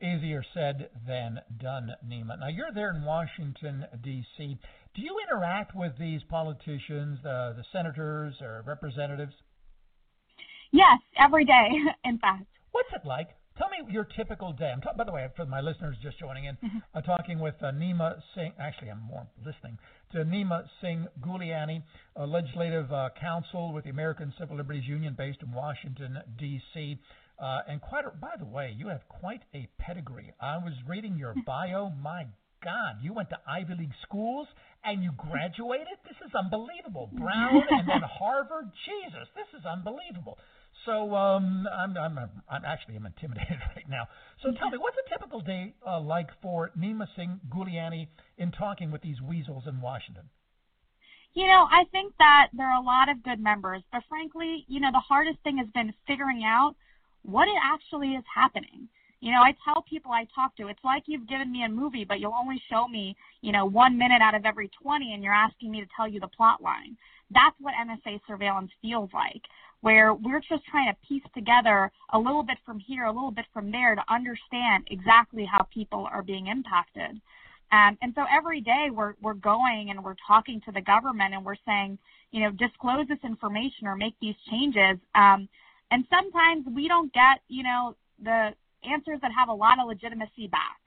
Easier 0.00 0.44
said 0.54 0.90
than 1.06 1.40
done, 1.58 1.90
Neema. 2.06 2.38
Now, 2.38 2.48
you're 2.48 2.72
there 2.72 2.94
in 2.94 3.02
Washington, 3.02 3.86
D.C. 4.04 4.58
Do 4.94 5.02
you 5.02 5.16
interact 5.26 5.74
with 5.74 5.92
these 5.98 6.20
politicians, 6.28 7.18
the, 7.22 7.54
the 7.56 7.64
senators 7.72 8.34
or 8.40 8.62
representatives? 8.66 9.32
Yes, 10.70 10.98
every 11.18 11.44
day, 11.44 11.70
in 12.04 12.18
fact. 12.18 12.44
What's 12.72 12.90
it 12.94 13.06
like? 13.06 13.30
Tell 13.58 13.68
me 13.70 13.90
your 13.90 14.04
typical 14.16 14.52
day. 14.52 14.70
I'm 14.70 14.82
by 14.96 15.04
the 15.04 15.12
way, 15.12 15.26
for 15.34 15.46
my 15.46 15.60
listeners 15.60 15.96
just 16.02 16.18
joining 16.18 16.44
in, 16.44 16.56
mm-hmm. 16.56 16.78
I'm 16.94 17.02
talking 17.02 17.38
with 17.38 17.54
uh, 17.62 17.72
Neema 17.72 18.16
Singh. 18.34 18.52
Actually, 18.60 18.90
I'm 18.90 19.00
more 19.00 19.26
listening 19.38 19.78
to 20.12 20.18
Neema 20.18 20.64
Singh 20.82 21.06
Guliani, 21.20 21.82
a 22.16 22.26
legislative 22.26 22.92
uh, 22.92 23.08
counsel 23.18 23.72
with 23.72 23.84
the 23.84 23.90
American 23.90 24.32
Civil 24.38 24.56
Liberties 24.56 24.86
Union 24.86 25.14
based 25.16 25.38
in 25.42 25.52
Washington, 25.52 26.18
D.C. 26.38 26.98
Uh, 27.38 27.60
and 27.68 27.80
quite, 27.80 28.04
a, 28.04 28.10
by 28.10 28.34
the 28.38 28.44
way, 28.44 28.74
you 28.76 28.88
have 28.88 29.08
quite 29.08 29.42
a 29.54 29.66
pedigree. 29.78 30.32
I 30.40 30.58
was 30.58 30.74
reading 30.86 31.16
your 31.16 31.34
bio. 31.46 31.92
My 32.02 32.26
God, 32.62 32.96
you 33.00 33.14
went 33.14 33.30
to 33.30 33.38
Ivy 33.48 33.74
League 33.78 33.96
schools 34.02 34.48
and 34.84 35.02
you 35.02 35.12
graduated. 35.16 35.96
This 36.04 36.16
is 36.24 36.34
unbelievable. 36.34 37.10
Brown 37.12 37.62
and 37.70 37.88
then 37.88 38.02
Harvard. 38.18 38.70
Jesus, 38.84 39.28
this 39.34 39.48
is 39.58 39.64
unbelievable. 39.64 40.38
So 40.84 41.14
um, 41.14 41.66
I'm, 41.72 41.96
I'm, 41.96 42.18
I'm 42.48 42.64
actually 42.64 42.96
I'm 42.96 43.06
intimidated 43.06 43.58
right 43.76 43.88
now. 43.88 44.06
So 44.42 44.52
tell 44.52 44.70
me, 44.70 44.78
what's 44.78 44.96
a 45.04 45.08
typical 45.08 45.40
day 45.40 45.74
uh, 45.86 46.00
like 46.00 46.28
for 46.42 46.70
Neema 46.78 47.06
Singh 47.16 47.40
Guliani 47.48 48.08
in 48.38 48.52
talking 48.52 48.90
with 48.90 49.02
these 49.02 49.20
weasels 49.20 49.64
in 49.66 49.80
Washington? 49.80 50.24
You 51.34 51.46
know, 51.46 51.66
I 51.70 51.84
think 51.92 52.14
that 52.18 52.48
there 52.54 52.66
are 52.66 52.80
a 52.80 52.84
lot 52.84 53.10
of 53.10 53.22
good 53.22 53.40
members, 53.40 53.82
but 53.92 54.02
frankly, 54.08 54.64
you 54.68 54.80
know, 54.80 54.90
the 54.90 55.04
hardest 55.06 55.38
thing 55.44 55.58
has 55.58 55.66
been 55.74 55.92
figuring 56.06 56.44
out 56.46 56.76
what 57.22 57.46
it 57.48 57.58
actually 57.62 58.12
is 58.12 58.24
happening. 58.32 58.88
You 59.20 59.32
know, 59.32 59.42
I 59.42 59.54
tell 59.64 59.82
people 59.82 60.12
I 60.12 60.26
talk 60.34 60.56
to, 60.56 60.68
it's 60.68 60.84
like 60.84 61.04
you've 61.06 61.28
given 61.28 61.50
me 61.50 61.64
a 61.64 61.68
movie, 61.68 62.04
but 62.04 62.20
you'll 62.20 62.36
only 62.38 62.62
show 62.70 62.86
me, 62.86 63.16
you 63.40 63.50
know, 63.50 63.66
one 63.66 63.98
minute 63.98 64.22
out 64.22 64.34
of 64.34 64.46
every 64.46 64.70
20, 64.82 65.12
and 65.12 65.22
you're 65.22 65.32
asking 65.32 65.72
me 65.72 65.80
to 65.80 65.86
tell 65.96 66.06
you 66.06 66.20
the 66.20 66.28
plot 66.28 66.62
line. 66.62 66.96
That's 67.30 67.56
what 67.60 67.74
NSA 67.74 68.20
surveillance 68.26 68.70
feels 68.80 69.10
like 69.12 69.42
where 69.80 70.14
we're 70.14 70.40
just 70.40 70.64
trying 70.70 70.92
to 70.92 70.96
piece 71.06 71.22
together 71.34 71.90
a 72.12 72.18
little 72.18 72.42
bit 72.42 72.58
from 72.64 72.78
here, 72.78 73.04
a 73.04 73.12
little 73.12 73.30
bit 73.30 73.44
from 73.52 73.70
there 73.70 73.94
to 73.94 74.02
understand 74.10 74.86
exactly 74.90 75.44
how 75.44 75.62
people 75.72 76.08
are 76.10 76.22
being 76.22 76.46
impacted. 76.46 77.20
Um, 77.72 77.98
and 78.00 78.12
so 78.14 78.24
every 78.32 78.60
day 78.60 78.88
we're 78.92 79.14
we're 79.20 79.34
going 79.34 79.90
and 79.90 80.02
we're 80.02 80.16
talking 80.26 80.60
to 80.66 80.72
the 80.72 80.80
government 80.80 81.34
and 81.34 81.44
we're 81.44 81.56
saying, 81.66 81.98
you 82.30 82.40
know, 82.40 82.50
disclose 82.52 83.08
this 83.08 83.18
information 83.24 83.86
or 83.86 83.96
make 83.96 84.14
these 84.20 84.36
changes. 84.50 84.98
Um, 85.14 85.48
and 85.90 86.04
sometimes 86.10 86.66
we 86.74 86.88
don't 86.88 87.12
get, 87.12 87.40
you 87.48 87.62
know, 87.64 87.96
the 88.22 88.50
answers 88.88 89.18
that 89.22 89.32
have 89.36 89.48
a 89.48 89.52
lot 89.52 89.80
of 89.80 89.88
legitimacy 89.88 90.46
back. 90.46 90.78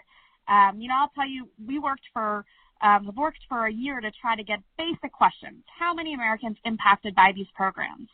Um, 0.48 0.82
you 0.82 0.88
know, 0.88 0.96
I'll 1.00 1.12
tell 1.16 1.28
you, 1.28 1.48
we 1.66 1.80
worked 1.80 2.06
for 2.14 2.46
um, 2.82 3.12
worked 3.16 3.40
for 3.50 3.68
a 3.68 3.72
year 3.72 4.00
to 4.00 4.10
try 4.22 4.38
to 4.38 4.44
get 4.44 4.60
basic 4.78 5.12
questions: 5.12 5.64
How 5.78 5.94
many 5.94 6.14
Americans 6.14 6.58
impacted 6.64 7.14
by 7.14 7.34
these 7.36 7.48
programs? 7.56 8.08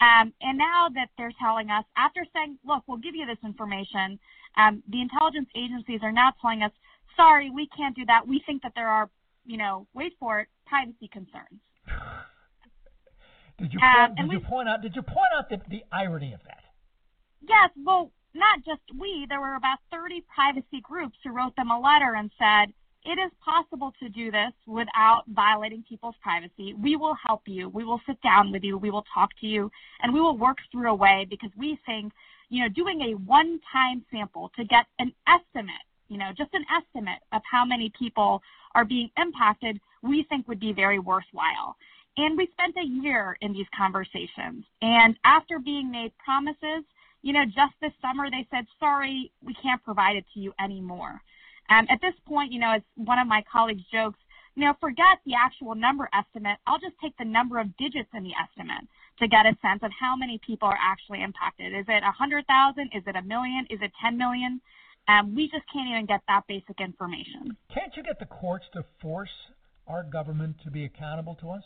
Um, 0.00 0.32
and 0.40 0.58
now 0.58 0.88
that 0.94 1.08
they're 1.16 1.32
telling 1.40 1.70
us, 1.70 1.84
after 1.96 2.24
saying, 2.34 2.58
look, 2.66 2.82
we'll 2.86 2.98
give 2.98 3.14
you 3.14 3.26
this 3.26 3.38
information, 3.44 4.18
um, 4.56 4.82
the 4.88 5.00
intelligence 5.00 5.48
agencies 5.56 6.00
are 6.02 6.12
now 6.12 6.32
telling 6.40 6.62
us, 6.62 6.72
sorry, 7.16 7.50
we 7.50 7.68
can't 7.76 7.94
do 7.94 8.04
that. 8.06 8.26
We 8.26 8.42
think 8.44 8.62
that 8.62 8.72
there 8.74 8.88
are, 8.88 9.08
you 9.46 9.56
know, 9.56 9.86
wait 9.94 10.12
for 10.18 10.40
it, 10.40 10.48
privacy 10.66 11.08
concerns. 11.12 11.60
did 13.58 13.72
you 13.72 13.78
point, 13.78 14.18
um, 14.18 14.28
did 14.28 14.32
you 14.32 14.40
point 14.40 14.68
out 14.68 14.82
did 14.82 14.96
you 14.96 15.02
point 15.02 15.32
out 15.36 15.48
the, 15.48 15.60
the 15.68 15.84
irony 15.92 16.32
of 16.32 16.40
that? 16.44 16.64
Yes, 17.40 17.70
well, 17.84 18.10
not 18.34 18.64
just 18.64 18.82
we. 18.98 19.26
There 19.28 19.40
were 19.40 19.54
about 19.54 19.78
30 19.92 20.24
privacy 20.34 20.80
groups 20.82 21.16
who 21.22 21.30
wrote 21.30 21.54
them 21.56 21.70
a 21.70 21.78
letter 21.78 22.14
and 22.14 22.30
said, 22.38 22.74
it 23.04 23.18
is 23.18 23.30
possible 23.44 23.92
to 24.00 24.08
do 24.08 24.30
this 24.30 24.52
without 24.66 25.24
violating 25.28 25.84
people's 25.88 26.14
privacy. 26.22 26.74
We 26.74 26.96
will 26.96 27.14
help 27.14 27.42
you. 27.46 27.68
We 27.68 27.84
will 27.84 28.00
sit 28.06 28.20
down 28.22 28.50
with 28.50 28.62
you. 28.62 28.78
We 28.78 28.90
will 28.90 29.04
talk 29.12 29.30
to 29.40 29.46
you, 29.46 29.70
and 30.02 30.12
we 30.12 30.20
will 30.20 30.38
work 30.38 30.58
through 30.72 30.90
a 30.90 30.94
way 30.94 31.26
because 31.28 31.50
we 31.56 31.78
think, 31.84 32.12
you 32.48 32.62
know, 32.62 32.68
doing 32.68 33.00
a 33.02 33.14
one-time 33.14 34.04
sample 34.10 34.50
to 34.56 34.64
get 34.64 34.86
an 34.98 35.12
estimate, 35.28 35.74
you 36.08 36.18
know, 36.18 36.30
just 36.36 36.54
an 36.54 36.64
estimate 36.74 37.20
of 37.32 37.42
how 37.50 37.64
many 37.64 37.92
people 37.98 38.42
are 38.74 38.84
being 38.84 39.10
impacted, 39.18 39.78
we 40.02 40.24
think 40.28 40.48
would 40.48 40.60
be 40.60 40.72
very 40.72 40.98
worthwhile. 40.98 41.76
And 42.16 42.36
we 42.36 42.48
spent 42.52 42.76
a 42.76 42.86
year 42.86 43.36
in 43.40 43.52
these 43.52 43.66
conversations. 43.76 44.64
And 44.82 45.16
after 45.24 45.58
being 45.58 45.90
made 45.90 46.12
promises, 46.24 46.84
you 47.22 47.32
know, 47.32 47.44
just 47.44 47.72
this 47.80 47.92
summer 48.00 48.30
they 48.30 48.46
said, 48.50 48.66
sorry, 48.78 49.32
we 49.44 49.54
can't 49.54 49.82
provide 49.82 50.16
it 50.16 50.24
to 50.34 50.40
you 50.40 50.52
anymore. 50.62 51.20
Um, 51.70 51.86
at 51.88 52.00
this 52.00 52.14
point, 52.26 52.52
you 52.52 52.60
know, 52.60 52.72
as 52.72 52.82
one 52.96 53.18
of 53.18 53.26
my 53.26 53.42
colleagues 53.50 53.82
jokes, 53.92 54.18
you 54.54 54.64
know, 54.64 54.74
forget 54.80 55.18
the 55.26 55.34
actual 55.34 55.74
number 55.74 56.08
estimate. 56.12 56.58
I'll 56.66 56.78
just 56.78 56.94
take 57.02 57.16
the 57.18 57.24
number 57.24 57.58
of 57.58 57.76
digits 57.76 58.08
in 58.14 58.22
the 58.22 58.32
estimate 58.38 58.86
to 59.18 59.28
get 59.28 59.46
a 59.46 59.56
sense 59.62 59.80
of 59.82 59.90
how 59.98 60.14
many 60.16 60.40
people 60.46 60.68
are 60.68 60.78
actually 60.80 61.22
impacted. 61.22 61.72
Is 61.74 61.86
it 61.88 62.02
100,000? 62.02 62.90
Is 62.94 63.02
it 63.06 63.16
a 63.16 63.22
million? 63.22 63.66
Is 63.70 63.80
it 63.82 63.90
10 64.02 64.16
million? 64.18 64.60
Um, 65.08 65.34
we 65.34 65.48
just 65.48 65.64
can't 65.72 65.88
even 65.88 66.06
get 66.06 66.20
that 66.28 66.46
basic 66.48 66.80
information. 66.80 67.56
Can't 67.72 67.96
you 67.96 68.02
get 68.02 68.18
the 68.18 68.26
courts 68.26 68.66
to 68.72 68.84
force 69.02 69.52
our 69.86 70.02
government 70.02 70.56
to 70.64 70.70
be 70.70 70.84
accountable 70.84 71.34
to 71.36 71.50
us? 71.50 71.64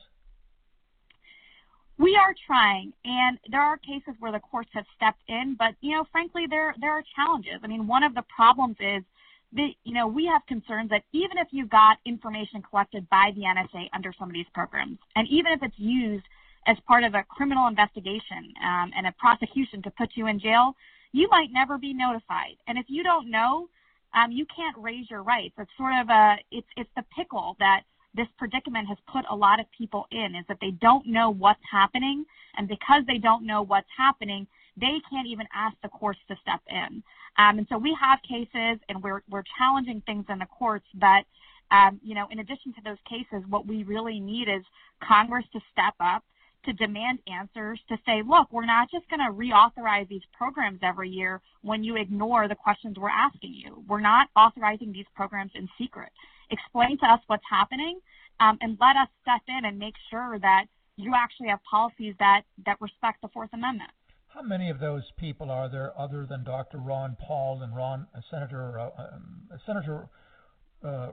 We 1.98 2.16
are 2.16 2.34
trying, 2.46 2.92
and 3.04 3.38
there 3.50 3.60
are 3.60 3.76
cases 3.76 4.14
where 4.20 4.30
the 4.30 4.38
courts 4.38 4.70
have 4.72 4.84
stepped 4.94 5.22
in, 5.28 5.56
but 5.58 5.74
you 5.80 5.96
know, 5.96 6.04
frankly, 6.12 6.44
there 6.48 6.72
there 6.80 6.92
are 6.92 7.02
challenges. 7.16 7.58
I 7.62 7.66
mean, 7.66 7.88
one 7.88 8.04
of 8.04 8.14
the 8.14 8.22
problems 8.34 8.76
is 8.78 9.02
that 9.52 9.70
you 9.84 9.94
know 9.94 10.06
we 10.06 10.26
have 10.26 10.42
concerns 10.46 10.90
that 10.90 11.04
even 11.12 11.38
if 11.38 11.48
you 11.50 11.66
got 11.66 11.98
information 12.04 12.62
collected 12.62 13.08
by 13.08 13.30
the 13.34 13.42
NSA 13.42 13.88
under 13.94 14.12
some 14.18 14.28
of 14.28 14.34
these 14.34 14.46
programs, 14.54 14.98
and 15.16 15.26
even 15.28 15.52
if 15.52 15.62
it's 15.62 15.78
used 15.78 16.24
as 16.66 16.76
part 16.86 17.04
of 17.04 17.14
a 17.14 17.24
criminal 17.28 17.66
investigation 17.66 18.52
um, 18.62 18.90
and 18.96 19.06
a 19.06 19.12
prosecution 19.18 19.82
to 19.82 19.90
put 19.92 20.10
you 20.14 20.26
in 20.26 20.38
jail, 20.38 20.74
you 21.12 21.28
might 21.30 21.48
never 21.50 21.78
be 21.78 21.94
notified. 21.94 22.56
And 22.66 22.76
if 22.76 22.86
you 22.88 23.02
don't 23.02 23.30
know, 23.30 23.68
um, 24.14 24.30
you 24.32 24.44
can't 24.54 24.76
raise 24.76 25.08
your 25.10 25.22
rights. 25.22 25.54
It's 25.58 25.70
sort 25.76 25.94
of 26.00 26.08
a 26.10 26.36
it's 26.50 26.66
it's 26.76 26.90
the 26.96 27.04
pickle 27.16 27.56
that 27.58 27.82
this 28.14 28.26
predicament 28.38 28.88
has 28.88 28.98
put 29.10 29.24
a 29.30 29.36
lot 29.36 29.60
of 29.60 29.66
people 29.76 30.06
in 30.10 30.34
is 30.34 30.44
that 30.48 30.58
they 30.60 30.72
don't 30.72 31.06
know 31.06 31.30
what's 31.30 31.60
happening, 31.70 32.24
and 32.56 32.68
because 32.68 33.02
they 33.06 33.18
don't 33.18 33.46
know 33.46 33.62
what's 33.62 33.88
happening, 33.96 34.46
they 34.80 35.00
can't 35.10 35.26
even 35.26 35.46
ask 35.54 35.76
the 35.82 35.88
courts 35.88 36.18
to 36.28 36.36
step 36.42 36.60
in. 36.68 37.02
Um, 37.38 37.58
and 37.58 37.66
so 37.68 37.78
we 37.78 37.96
have 38.00 38.18
cases, 38.22 38.80
and 38.88 39.02
we're 39.02 39.22
we're 39.30 39.44
challenging 39.58 40.02
things 40.06 40.24
in 40.28 40.38
the 40.38 40.46
courts, 40.46 40.86
but 40.94 41.24
um, 41.70 42.00
you 42.02 42.14
know, 42.14 42.26
in 42.30 42.38
addition 42.38 42.72
to 42.74 42.80
those 42.84 42.98
cases, 43.08 43.44
what 43.48 43.66
we 43.66 43.82
really 43.84 44.20
need 44.20 44.48
is 44.48 44.62
Congress 45.06 45.44
to 45.52 45.60
step 45.72 45.94
up 46.00 46.24
to 46.64 46.72
demand 46.72 47.18
answers 47.26 47.78
to 47.88 47.96
say, 48.04 48.22
look, 48.26 48.48
we're 48.52 48.66
not 48.66 48.90
just 48.90 49.08
going 49.08 49.20
to 49.20 49.32
reauthorize 49.32 50.08
these 50.08 50.22
programs 50.36 50.80
every 50.82 51.08
year 51.08 51.40
when 51.62 51.84
you 51.84 51.96
ignore 51.96 52.48
the 52.48 52.54
questions 52.54 52.96
we're 52.98 53.08
asking 53.08 53.54
you. 53.54 53.84
We're 53.88 54.00
not 54.00 54.28
authorizing 54.36 54.92
these 54.92 55.06
programs 55.14 55.52
in 55.54 55.68
secret. 55.78 56.10
Explain 56.50 56.98
to 56.98 57.06
us 57.06 57.20
what's 57.26 57.44
happening 57.48 58.00
um, 58.40 58.58
and 58.60 58.76
let 58.80 58.96
us 58.96 59.08
step 59.22 59.42
in 59.48 59.64
and 59.64 59.78
make 59.78 59.94
sure 60.10 60.38
that 60.40 60.64
you 60.96 61.12
actually 61.14 61.48
have 61.48 61.60
policies 61.70 62.14
that, 62.18 62.42
that 62.66 62.80
respect 62.80 63.22
the 63.22 63.28
Fourth 63.28 63.50
Amendment. 63.52 63.90
How 64.28 64.42
many 64.42 64.68
of 64.68 64.78
those 64.78 65.10
people 65.16 65.50
are 65.50 65.70
there 65.70 65.98
other 65.98 66.26
than 66.26 66.44
Dr. 66.44 66.78
Ron 66.78 67.16
Paul 67.18 67.62
and 67.62 67.74
Ron 67.74 68.06
uh, 68.14 68.20
Senator 68.30 68.78
uh, 68.78 68.90
um, 68.98 69.48
Senator 69.64 70.08
uh, 70.84 71.12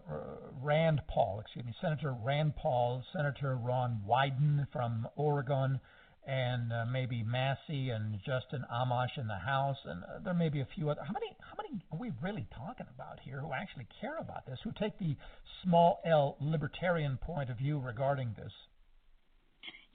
Rand 0.61 1.01
Paul, 1.07 1.39
excuse 1.39 1.65
me, 1.65 1.73
Senator 1.81 2.13
Rand 2.23 2.55
Paul, 2.57 3.03
Senator 3.15 3.55
Ron 3.55 4.01
Wyden 4.07 4.67
from 4.71 5.07
Oregon, 5.15 5.79
and 6.27 6.73
uh, 6.73 6.85
maybe 6.91 7.23
Massie 7.23 7.89
and 7.89 8.19
Justin 8.25 8.65
Amash 8.71 9.17
in 9.17 9.27
the 9.27 9.39
House, 9.39 9.77
and 9.85 10.03
uh, 10.03 10.19
there 10.23 10.33
may 10.33 10.49
be 10.49 10.59
a 10.59 10.67
few 10.75 10.89
other. 10.89 11.01
How 11.01 11.13
many? 11.13 11.35
How 11.39 11.55
many 11.57 11.81
are 11.91 11.97
we 11.97 12.11
really 12.21 12.47
talking 12.53 12.87
about 12.93 13.21
here 13.21 13.39
who 13.39 13.53
actually 13.53 13.87
care 14.01 14.17
about 14.17 14.45
this? 14.45 14.59
Who 14.63 14.71
take 14.77 14.99
the 14.99 15.15
small 15.63 16.01
L 16.05 16.35
libertarian 16.41 17.17
point 17.17 17.49
of 17.49 17.57
view 17.57 17.79
regarding 17.79 18.35
this? 18.35 18.51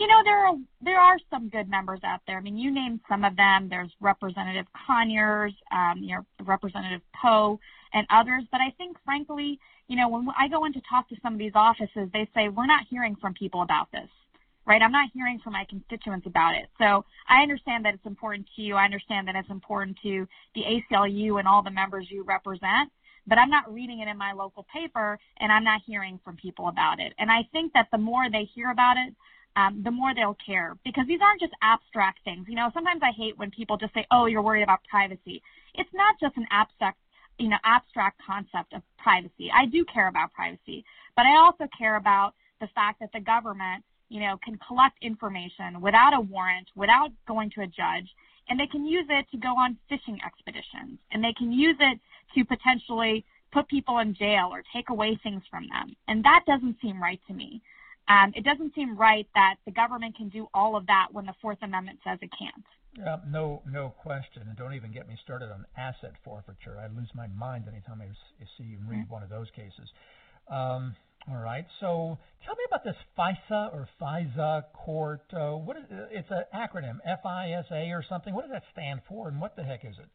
You 0.00 0.06
know, 0.06 0.24
there 0.24 0.46
are 0.46 0.54
there 0.80 0.98
are 0.98 1.18
some 1.28 1.50
good 1.50 1.68
members 1.68 2.00
out 2.04 2.20
there. 2.26 2.38
I 2.38 2.40
mean, 2.40 2.56
you 2.56 2.70
named 2.72 3.00
some 3.06 3.22
of 3.22 3.36
them. 3.36 3.68
There's 3.68 3.90
Representative 4.00 4.64
Conyers, 4.86 5.52
um, 5.70 5.98
you 5.98 6.16
know, 6.16 6.24
Representative 6.42 7.02
Poe 7.20 7.60
and 7.92 8.06
others. 8.08 8.44
But 8.50 8.62
I 8.62 8.70
think, 8.78 8.96
frankly, 9.04 9.60
you 9.88 9.96
know, 9.96 10.08
when 10.08 10.26
I 10.38 10.48
go 10.48 10.64
in 10.64 10.72
to 10.72 10.80
talk 10.88 11.06
to 11.10 11.16
some 11.22 11.34
of 11.34 11.38
these 11.38 11.52
offices, 11.54 12.08
they 12.14 12.26
say, 12.34 12.48
we're 12.48 12.64
not 12.64 12.86
hearing 12.88 13.14
from 13.14 13.34
people 13.34 13.60
about 13.60 13.92
this, 13.92 14.08
right? 14.64 14.80
I'm 14.80 14.90
not 14.90 15.10
hearing 15.12 15.38
from 15.38 15.52
my 15.52 15.66
constituents 15.68 16.26
about 16.26 16.54
it. 16.54 16.70
So 16.78 17.04
I 17.28 17.42
understand 17.42 17.84
that 17.84 17.92
it's 17.92 18.06
important 18.06 18.46
to 18.56 18.62
you. 18.62 18.76
I 18.76 18.86
understand 18.86 19.28
that 19.28 19.36
it's 19.36 19.50
important 19.50 19.98
to 20.02 20.26
the 20.54 20.62
ACLU 20.62 21.38
and 21.38 21.46
all 21.46 21.62
the 21.62 21.70
members 21.70 22.06
you 22.10 22.22
represent. 22.22 22.90
But 23.26 23.36
I'm 23.36 23.50
not 23.50 23.70
reading 23.70 24.00
it 24.00 24.08
in 24.08 24.16
my 24.16 24.32
local 24.32 24.64
paper 24.72 25.18
and 25.40 25.52
I'm 25.52 25.62
not 25.62 25.82
hearing 25.86 26.18
from 26.24 26.36
people 26.36 26.68
about 26.68 27.00
it. 27.00 27.12
And 27.18 27.30
I 27.30 27.46
think 27.52 27.74
that 27.74 27.88
the 27.92 27.98
more 27.98 28.30
they 28.30 28.44
hear 28.44 28.70
about 28.70 28.96
it, 28.96 29.14
um, 29.56 29.82
the 29.82 29.90
more 29.90 30.14
they'll 30.14 30.38
care 30.44 30.76
because 30.84 31.06
these 31.06 31.20
aren't 31.22 31.40
just 31.40 31.54
abstract 31.62 32.20
things. 32.24 32.46
You 32.48 32.54
know, 32.54 32.70
sometimes 32.72 33.02
I 33.02 33.10
hate 33.16 33.36
when 33.38 33.50
people 33.50 33.76
just 33.76 33.94
say, 33.94 34.06
"Oh, 34.10 34.26
you're 34.26 34.42
worried 34.42 34.62
about 34.62 34.80
privacy." 34.88 35.42
It's 35.74 35.90
not 35.92 36.18
just 36.20 36.36
an 36.36 36.46
abstract 36.50 36.98
you 37.40 37.48
know, 37.48 37.56
abstract 37.64 38.20
concept 38.24 38.74
of 38.74 38.82
privacy. 38.98 39.50
I 39.52 39.64
do 39.64 39.84
care 39.86 40.08
about 40.08 40.32
privacy, 40.32 40.84
but 41.16 41.24
I 41.24 41.38
also 41.38 41.66
care 41.76 41.96
about 41.96 42.34
the 42.60 42.68
fact 42.74 43.00
that 43.00 43.10
the 43.14 43.20
government, 43.20 43.82
you 44.10 44.20
know, 44.20 44.38
can 44.44 44.58
collect 44.68 44.98
information 45.00 45.80
without 45.80 46.12
a 46.12 46.20
warrant, 46.20 46.68
without 46.76 47.10
going 47.26 47.50
to 47.52 47.62
a 47.62 47.66
judge, 47.66 48.14
and 48.48 48.60
they 48.60 48.66
can 48.66 48.84
use 48.84 49.06
it 49.08 49.26
to 49.30 49.38
go 49.38 49.48
on 49.56 49.78
fishing 49.88 50.18
expeditions, 50.24 50.98
and 51.12 51.24
they 51.24 51.32
can 51.32 51.50
use 51.50 51.76
it 51.80 51.98
to 52.34 52.44
potentially 52.44 53.24
put 53.52 53.66
people 53.68 53.98
in 53.98 54.14
jail 54.14 54.50
or 54.52 54.62
take 54.74 54.90
away 54.90 55.18
things 55.22 55.42
from 55.50 55.66
them. 55.68 55.96
And 56.08 56.22
that 56.24 56.44
doesn't 56.46 56.76
seem 56.82 57.02
right 57.02 57.20
to 57.26 57.32
me. 57.32 57.62
Um, 58.08 58.32
it 58.34 58.44
doesn't 58.44 58.74
seem 58.74 58.96
right 58.96 59.26
that 59.34 59.56
the 59.64 59.70
government 59.70 60.16
can 60.16 60.28
do 60.28 60.48
all 60.52 60.76
of 60.76 60.86
that 60.86 61.08
when 61.12 61.26
the 61.26 61.34
Fourth 61.40 61.58
Amendment 61.62 62.00
says 62.04 62.18
it 62.22 62.30
can't. 62.36 62.64
Yeah, 62.98 63.16
no, 63.28 63.62
no 63.70 63.94
question. 64.02 64.42
And 64.48 64.56
don't 64.56 64.74
even 64.74 64.90
get 64.92 65.06
me 65.06 65.16
started 65.22 65.50
on 65.52 65.64
asset 65.76 66.14
forfeiture. 66.24 66.76
I 66.78 66.88
lose 66.88 67.08
my 67.14 67.28
mind 67.28 67.66
anytime 67.68 68.00
I 68.00 68.08
see 68.58 68.74
and 68.74 68.88
read 68.88 69.04
mm-hmm. 69.04 69.12
one 69.12 69.22
of 69.22 69.28
those 69.28 69.46
cases. 69.54 69.88
Um, 70.50 70.96
all 71.28 71.36
right. 71.36 71.66
So 71.78 72.18
tell 72.44 72.54
me 72.56 72.64
about 72.66 72.84
this 72.84 72.96
FISA 73.16 73.72
or 73.72 73.88
FISA 74.00 74.64
court. 74.72 75.22
Uh, 75.32 75.52
what 75.52 75.76
is 75.76 75.84
it's 76.10 76.30
an 76.30 76.44
acronym, 76.54 76.98
F-I-S-A 77.04 77.90
or 77.92 78.04
something. 78.08 78.34
What 78.34 78.42
does 78.42 78.52
that 78.52 78.64
stand 78.72 79.00
for, 79.08 79.28
and 79.28 79.40
what 79.40 79.54
the 79.54 79.62
heck 79.62 79.84
is 79.84 79.96
it? 79.98 80.08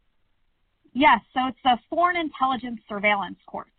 Yes. 0.94 1.20
So 1.34 1.48
it's 1.48 1.58
the 1.64 1.78
Foreign 1.90 2.18
Intelligence 2.18 2.82
Surveillance 2.90 3.40
Courts. 3.46 3.70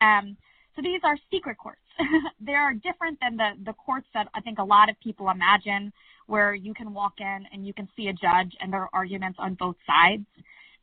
Um, 0.00 0.36
so 0.74 0.82
these 0.82 1.00
are 1.04 1.16
secret 1.30 1.56
courts. 1.58 1.81
they 2.40 2.54
are 2.54 2.74
different 2.74 3.18
than 3.20 3.36
the 3.36 3.52
the 3.64 3.72
courts 3.74 4.06
that 4.14 4.28
I 4.34 4.40
think 4.40 4.58
a 4.58 4.64
lot 4.64 4.88
of 4.88 4.98
people 5.00 5.30
imagine 5.30 5.92
where 6.26 6.54
you 6.54 6.74
can 6.74 6.94
walk 6.94 7.14
in 7.18 7.46
and 7.52 7.66
you 7.66 7.74
can 7.74 7.88
see 7.96 8.08
a 8.08 8.12
judge 8.12 8.56
and 8.60 8.72
there 8.72 8.82
are 8.82 8.90
arguments 8.92 9.38
on 9.40 9.54
both 9.54 9.76
sides. 9.86 10.24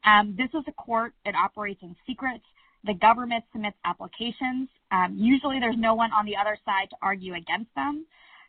Um, 0.05 0.35
this 0.37 0.49
is 0.53 0.63
a 0.67 0.71
court. 0.73 1.13
It 1.25 1.35
operates 1.35 1.81
in 1.81 1.95
secret. 2.07 2.41
The 2.85 2.93
government 2.93 3.43
submits 3.51 3.77
applications. 3.85 4.69
Um, 4.91 5.15
usually 5.17 5.59
there's 5.59 5.77
no 5.77 5.93
one 5.95 6.11
on 6.13 6.25
the 6.25 6.35
other 6.35 6.57
side 6.65 6.89
to 6.91 6.95
argue 7.01 7.35
against 7.35 7.73
them. 7.75 8.05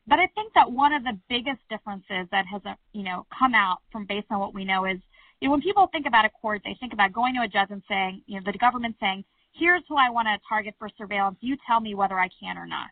But 0.07 0.19
I 0.19 0.27
think 0.29 0.53
that 0.55 0.71
one 0.71 0.93
of 0.93 1.05
the 1.05 1.19
biggest 1.29 1.61
differences 1.69 2.27
that 2.31 2.47
has, 2.47 2.63
uh, 2.65 2.75
you 2.93 3.03
know, 3.03 3.27
come 3.37 3.55
out 3.55 3.79
from 3.93 4.07
based 4.07 4.27
on 4.31 4.41
what 4.41 4.55
we 4.55 4.65
know 4.65 4.85
is, 4.85 4.99
you 5.41 5.49
know, 5.49 5.53
when 5.53 5.61
people 5.61 5.89
think 5.89 6.07
about 6.07 6.25
a 6.25 6.31
court, 6.31 6.63
they 6.65 6.77
think 6.81 6.93
about 6.93 7.13
going 7.13 7.35
to 7.35 7.43
a 7.43 7.49
judge 7.49 7.71
and 7.71 7.83
saying, 7.89 8.23
you 8.27 8.37
know, 8.37 8.43
the 8.45 8.59
government 8.59 8.97
saying, 9.01 9.25
here's 9.53 9.83
who 9.89 9.97
I 9.97 10.11
want 10.11 10.29
to 10.29 10.39
target 10.49 10.75
for 10.79 10.89
surveillance. 10.97 11.39
You 11.41 11.57
tell 11.67 11.81
me 11.81 11.95
whether 11.95 12.19
I 12.19 12.29
can 12.41 12.57
or 12.57 12.67
not. 12.67 12.91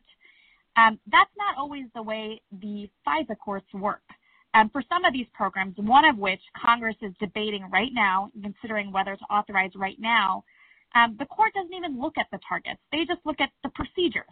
Um, 0.77 0.99
that's 1.11 1.31
not 1.37 1.57
always 1.57 1.87
the 1.95 2.03
way 2.03 2.41
the 2.61 2.89
FISA 3.07 3.37
courts 3.45 3.67
work. 3.75 4.03
Um, 4.55 4.71
for 4.71 4.83
some 4.89 5.05
of 5.05 5.13
these 5.13 5.27
programs, 5.35 5.75
one 5.77 6.05
of 6.05 6.17
which 6.17 6.41
Congress 6.57 6.97
is 7.03 7.13
debating 7.21 7.69
right 7.71 7.91
now, 7.93 8.31
considering 8.43 8.93
whether 8.93 9.17
to 9.17 9.25
authorize 9.25 9.73
right 9.75 9.99
now, 9.99 10.45
um, 10.95 11.17
the 11.19 11.27
court 11.27 11.53
doesn't 11.55 11.75
even 11.75 12.01
look 12.01 12.15
at 12.19 12.27
the 12.33 12.39
targets. 12.49 12.81
They 12.93 13.05
just 13.05 13.21
look 13.25 13.41
at 13.41 13.51
the 13.63 13.71
procedures. 13.71 14.25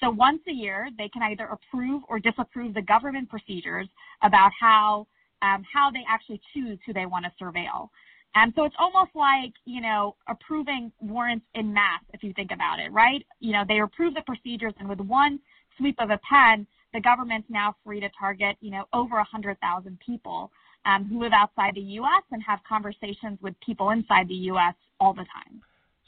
So 0.00 0.10
once 0.10 0.40
a 0.48 0.52
year, 0.52 0.88
they 0.96 1.08
can 1.08 1.22
either 1.22 1.46
approve 1.46 2.02
or 2.08 2.18
disapprove 2.18 2.74
the 2.74 2.82
government 2.82 3.28
procedures 3.28 3.88
about 4.22 4.50
how 4.58 5.06
um, 5.40 5.62
how 5.72 5.90
they 5.90 6.04
actually 6.08 6.40
choose 6.52 6.78
who 6.84 6.92
they 6.92 7.06
want 7.06 7.24
to 7.24 7.32
surveil. 7.42 7.90
And 8.34 8.52
so 8.54 8.64
it's 8.64 8.74
almost 8.78 9.10
like, 9.14 9.52
you 9.64 9.80
know, 9.80 10.16
approving 10.28 10.92
warrants 11.00 11.46
in 11.54 11.72
mass, 11.72 12.02
if 12.12 12.22
you 12.22 12.32
think 12.34 12.50
about 12.52 12.78
it, 12.78 12.92
right? 12.92 13.26
You 13.40 13.52
know, 13.52 13.64
they 13.66 13.80
approve 13.80 14.14
the 14.14 14.22
procedures, 14.22 14.74
and 14.78 14.88
with 14.88 15.00
one 15.00 15.40
sweep 15.76 15.96
of 15.98 16.10
a 16.10 16.20
pen, 16.28 16.66
the 16.92 17.00
government's 17.00 17.48
now 17.50 17.74
free 17.84 18.00
to 18.00 18.08
target, 18.18 18.56
you 18.60 18.70
know, 18.70 18.84
over 18.92 19.16
100,000 19.16 19.98
people 20.04 20.50
um, 20.84 21.04
who 21.04 21.20
live 21.20 21.32
outside 21.32 21.74
the 21.74 21.80
U.S. 21.80 22.22
and 22.30 22.42
have 22.42 22.60
conversations 22.68 23.38
with 23.42 23.54
people 23.64 23.90
inside 23.90 24.28
the 24.28 24.34
U.S. 24.34 24.74
all 25.00 25.12
the 25.12 25.24
time. 25.24 25.60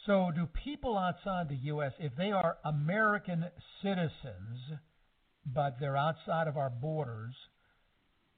So, 0.06 0.30
do 0.34 0.46
people 0.64 0.96
outside 0.96 1.48
the 1.48 1.56
U.S., 1.56 1.92
if 1.98 2.12
they 2.16 2.32
are 2.32 2.56
American 2.64 3.44
citizens, 3.82 4.78
but 5.44 5.76
they're 5.78 5.96
outside 5.96 6.48
of 6.48 6.56
our 6.56 6.70
borders, 6.70 7.34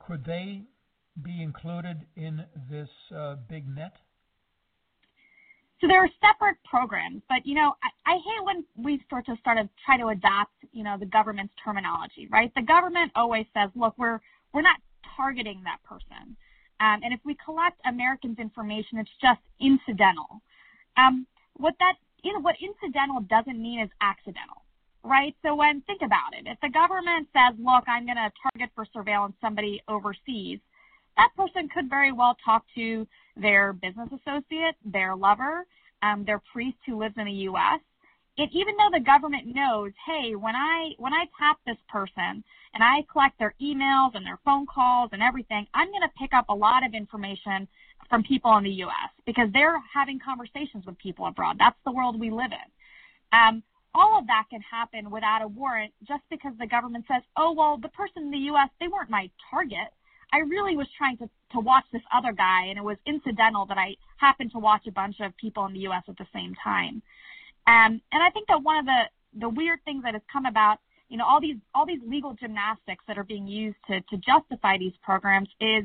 could 0.00 0.24
they 0.24 0.62
be 1.20 1.42
included 1.42 2.06
in 2.16 2.44
this 2.70 2.88
uh, 3.14 3.36
big 3.48 3.68
net? 3.68 3.96
So 5.80 5.88
there 5.88 5.98
are 5.98 6.08
separate 6.20 6.56
programs, 6.64 7.22
but 7.28 7.44
you 7.44 7.54
know, 7.54 7.74
I, 7.82 8.12
I 8.12 8.14
hate 8.14 8.44
when 8.44 8.64
we 8.76 9.02
start 9.06 9.26
to 9.26 9.36
try 9.84 9.98
to 9.98 10.08
adopt, 10.08 10.54
you 10.72 10.84
know, 10.84 10.96
the 10.98 11.06
government's 11.06 11.52
terminology, 11.62 12.28
right? 12.30 12.52
The 12.54 12.62
government 12.62 13.10
always 13.16 13.46
says, 13.52 13.70
look, 13.74 13.94
we're 13.98 14.20
we're 14.54 14.62
not 14.62 14.78
targeting 15.16 15.62
that 15.64 15.82
person, 15.82 16.36
um, 16.78 17.00
and 17.02 17.12
if 17.12 17.20
we 17.24 17.36
collect 17.44 17.80
Americans' 17.84 18.38
information, 18.38 18.98
it's 18.98 19.10
just 19.20 19.40
incidental. 19.60 20.40
Um, 20.96 21.26
what 21.56 21.74
that 21.80 21.94
you 22.22 22.32
know, 22.32 22.40
what 22.40 22.56
incidental 22.62 23.20
doesn't 23.28 23.60
mean 23.60 23.80
is 23.80 23.90
accidental, 24.00 24.62
right? 25.02 25.34
So 25.42 25.54
when 25.54 25.82
think 25.82 26.02
about 26.02 26.34
it, 26.38 26.46
if 26.46 26.58
the 26.62 26.70
government 26.70 27.28
says, 27.32 27.58
look, 27.58 27.84
I'm 27.88 28.06
going 28.06 28.16
to 28.16 28.30
target 28.42 28.70
for 28.74 28.86
surveillance 28.92 29.34
somebody 29.40 29.82
overseas, 29.88 30.60
that 31.16 31.30
person 31.36 31.68
could 31.68 31.88
very 31.88 32.12
well 32.12 32.36
talk 32.44 32.64
to 32.74 33.06
their 33.36 33.72
business 33.72 34.08
associate, 34.12 34.74
their 34.84 35.14
lover, 35.16 35.66
um, 36.02 36.24
their 36.24 36.42
priest 36.52 36.76
who 36.86 36.98
lives 36.98 37.14
in 37.16 37.26
the 37.26 37.32
U.S. 37.50 37.80
And 38.38 38.48
even 38.52 38.76
though 38.76 38.88
the 38.92 39.04
government 39.04 39.46
knows, 39.46 39.92
hey, 40.06 40.34
when 40.34 40.54
I 40.56 40.92
when 40.98 41.12
I 41.12 41.26
tap 41.38 41.58
this 41.66 41.76
person 41.88 42.42
and 42.74 42.82
I 42.82 43.04
collect 43.12 43.38
their 43.38 43.54
emails 43.60 44.14
and 44.14 44.24
their 44.24 44.38
phone 44.44 44.66
calls 44.66 45.10
and 45.12 45.22
everything, 45.22 45.66
I'm 45.74 45.88
going 45.88 46.02
to 46.02 46.18
pick 46.18 46.32
up 46.32 46.46
a 46.48 46.54
lot 46.54 46.84
of 46.84 46.94
information 46.94 47.68
from 48.08 48.22
people 48.22 48.56
in 48.56 48.64
the 48.64 48.70
U.S. 48.70 49.10
because 49.26 49.48
they're 49.52 49.80
having 49.92 50.18
conversations 50.18 50.84
with 50.86 50.98
people 50.98 51.26
abroad. 51.26 51.56
That's 51.58 51.76
the 51.84 51.92
world 51.92 52.18
we 52.18 52.30
live 52.30 52.52
in. 52.52 53.38
Um, 53.38 53.62
all 53.94 54.18
of 54.18 54.26
that 54.26 54.44
can 54.50 54.60
happen 54.62 55.10
without 55.10 55.42
a 55.42 55.48
warrant 55.48 55.92
just 56.06 56.22
because 56.30 56.52
the 56.58 56.66
government 56.66 57.04
says, 57.08 57.22
oh, 57.36 57.52
well, 57.52 57.76
the 57.76 57.88
person 57.90 58.24
in 58.24 58.30
the 58.30 58.46
U.S., 58.52 58.68
they 58.80 58.88
weren't 58.88 59.10
my 59.10 59.30
target. 59.50 59.92
I 60.32 60.38
really 60.38 60.76
was 60.76 60.86
trying 60.96 61.18
to, 61.18 61.28
to 61.52 61.60
watch 61.60 61.84
this 61.92 62.02
other 62.12 62.32
guy, 62.32 62.66
and 62.66 62.78
it 62.78 62.84
was 62.84 62.96
incidental 63.06 63.66
that 63.66 63.76
I 63.76 63.96
happened 64.16 64.52
to 64.52 64.58
watch 64.58 64.86
a 64.86 64.92
bunch 64.92 65.16
of 65.20 65.36
people 65.36 65.66
in 65.66 65.74
the 65.74 65.80
U.S. 65.80 66.02
at 66.08 66.16
the 66.16 66.26
same 66.32 66.54
time. 66.62 67.02
Um, 67.66 68.00
and 68.12 68.22
I 68.22 68.30
think 68.30 68.48
that 68.48 68.62
one 68.62 68.78
of 68.78 68.86
the, 68.86 69.02
the 69.38 69.48
weird 69.48 69.80
things 69.84 70.02
that 70.04 70.14
has 70.14 70.22
come 70.32 70.46
about, 70.46 70.78
you 71.08 71.18
know, 71.18 71.26
all 71.26 71.40
these 71.40 71.56
all 71.74 71.84
these 71.84 72.00
legal 72.06 72.32
gymnastics 72.32 73.04
that 73.06 73.18
are 73.18 73.24
being 73.24 73.46
used 73.46 73.76
to, 73.86 74.00
to 74.00 74.16
justify 74.16 74.78
these 74.78 74.94
programs 75.02 75.48
is, 75.60 75.84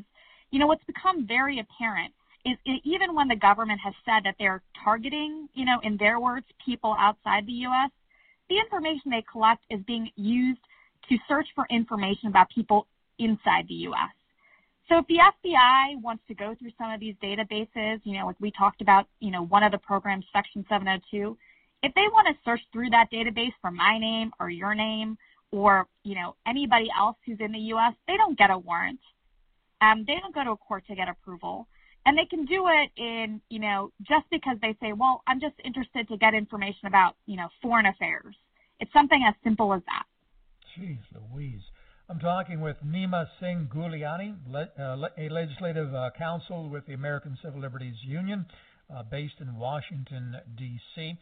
you 0.52 0.60
know, 0.60 0.68
what's 0.68 0.84
become 0.86 1.28
very 1.28 1.60
apparent 1.60 2.14
is 2.46 2.58
even 2.86 3.14
when 3.14 3.28
the 3.28 3.36
government 3.36 3.80
has 3.84 3.94
said 4.06 4.22
that 4.24 4.36
they're 4.40 4.62
targeting, 4.84 5.50
you 5.54 5.66
know, 5.66 5.80
in 5.84 5.98
their 5.98 6.20
words, 6.20 6.46
people 6.66 6.96
outside 6.98 7.46
the 7.46 7.52
U.S., 7.68 7.92
the 8.50 8.58
information 8.58 9.12
they 9.12 9.26
collect 9.30 9.64
is 9.70 9.82
being 9.86 10.10
used 10.16 10.62
to 11.10 11.18
search 11.28 11.48
for 11.54 11.66
information 11.70 12.30
about 12.30 12.50
people 12.50 12.88
inside 13.20 13.68
the 13.68 13.74
U.S. 13.92 14.12
So 14.90 15.00
if 15.00 15.08
the 15.08 15.20
FBI 15.20 16.02
wants 16.02 16.24
to 16.30 16.34
go 16.34 16.56
through 16.58 16.72
some 16.78 16.92
of 16.92 17.00
these 17.00 17.16
databases, 17.22 18.00
you 18.04 18.18
know, 18.18 18.26
like 18.26 18.40
we 18.40 18.52
talked 18.52 18.82
about, 18.82 19.08
you 19.20 19.32
know, 19.32 19.44
one 19.44 19.64
of 19.64 19.72
the 19.72 19.78
programs, 19.78 20.26
Section 20.32 20.66
702, 20.70 21.38
if 21.84 21.94
they 21.94 22.08
want 22.14 22.28
to 22.28 22.34
search 22.46 22.62
through 22.72 22.90
that 22.92 23.12
database 23.12 23.52
for 23.62 23.70
my 23.70 23.98
name 24.00 24.32
or 24.40 24.50
your 24.50 24.74
name 24.74 25.18
or, 25.52 25.88
you 26.04 26.16
know, 26.16 26.36
anybody 26.48 26.88
else 26.98 27.18
who's 27.26 27.38
in 27.40 27.52
the 27.52 27.60
U.S., 27.60 27.94
they 28.08 28.16
don't 28.16 28.38
get 28.38 28.50
a 28.50 28.58
warrant. 28.58 29.00
Um, 29.82 30.06
they 30.08 30.16
don't 30.22 30.34
go 30.34 30.44
to 30.44 30.52
a 30.52 30.58
court 30.58 30.86
to 30.88 30.96
get 30.96 31.10
approval. 31.10 31.68
And 32.06 32.18
they 32.18 32.26
can 32.26 32.46
do 32.46 32.68
it 32.70 32.90
in, 32.96 33.42
you 33.50 33.60
know, 33.60 33.92
just 34.02 34.26
because 34.32 34.56
they 34.62 34.76
say, 34.82 34.94
well, 34.94 35.22
I'm 35.28 35.42
just 35.42 35.56
interested 35.66 36.08
to 36.08 36.18
get 36.18 36.34
information 36.34 36.88
about, 36.88 37.16
you 37.26 37.36
know, 37.36 37.50
foreign 37.62 37.86
affairs. 37.86 38.36
It's 38.80 38.92
something 38.94 39.22
as 39.28 39.36
simple 39.44 39.74
as 39.74 39.82
that. 39.88 40.04
Jeez 40.78 41.00
Louise. 41.34 41.62
I'm 42.10 42.20
talking 42.20 42.62
with 42.62 42.78
Neema 42.86 43.28
Singh 43.38 43.70
Guliani, 43.70 44.34
uh, 44.56 45.10
a 45.18 45.28
legislative 45.28 45.94
uh, 45.94 46.10
counsel 46.18 46.70
with 46.70 46.86
the 46.86 46.94
American 46.94 47.38
Civil 47.44 47.60
Liberties 47.60 47.98
Union, 48.02 48.46
uh, 48.90 49.04
based 49.04 49.34
in 49.42 49.58
Washington, 49.58 50.38
D.C. 50.58 51.18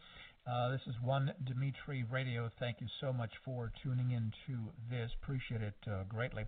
Uh, 0.46 0.70
this 0.70 0.82
is 0.86 0.94
One 1.02 1.32
Dimitri 1.44 2.04
Radio. 2.08 2.48
Thank 2.60 2.76
you 2.80 2.86
so 3.00 3.12
much 3.12 3.32
for 3.44 3.72
tuning 3.82 4.12
in 4.12 4.30
to 4.46 4.58
this. 4.88 5.10
Appreciate 5.20 5.60
it 5.60 5.74
greatly. 6.08 6.44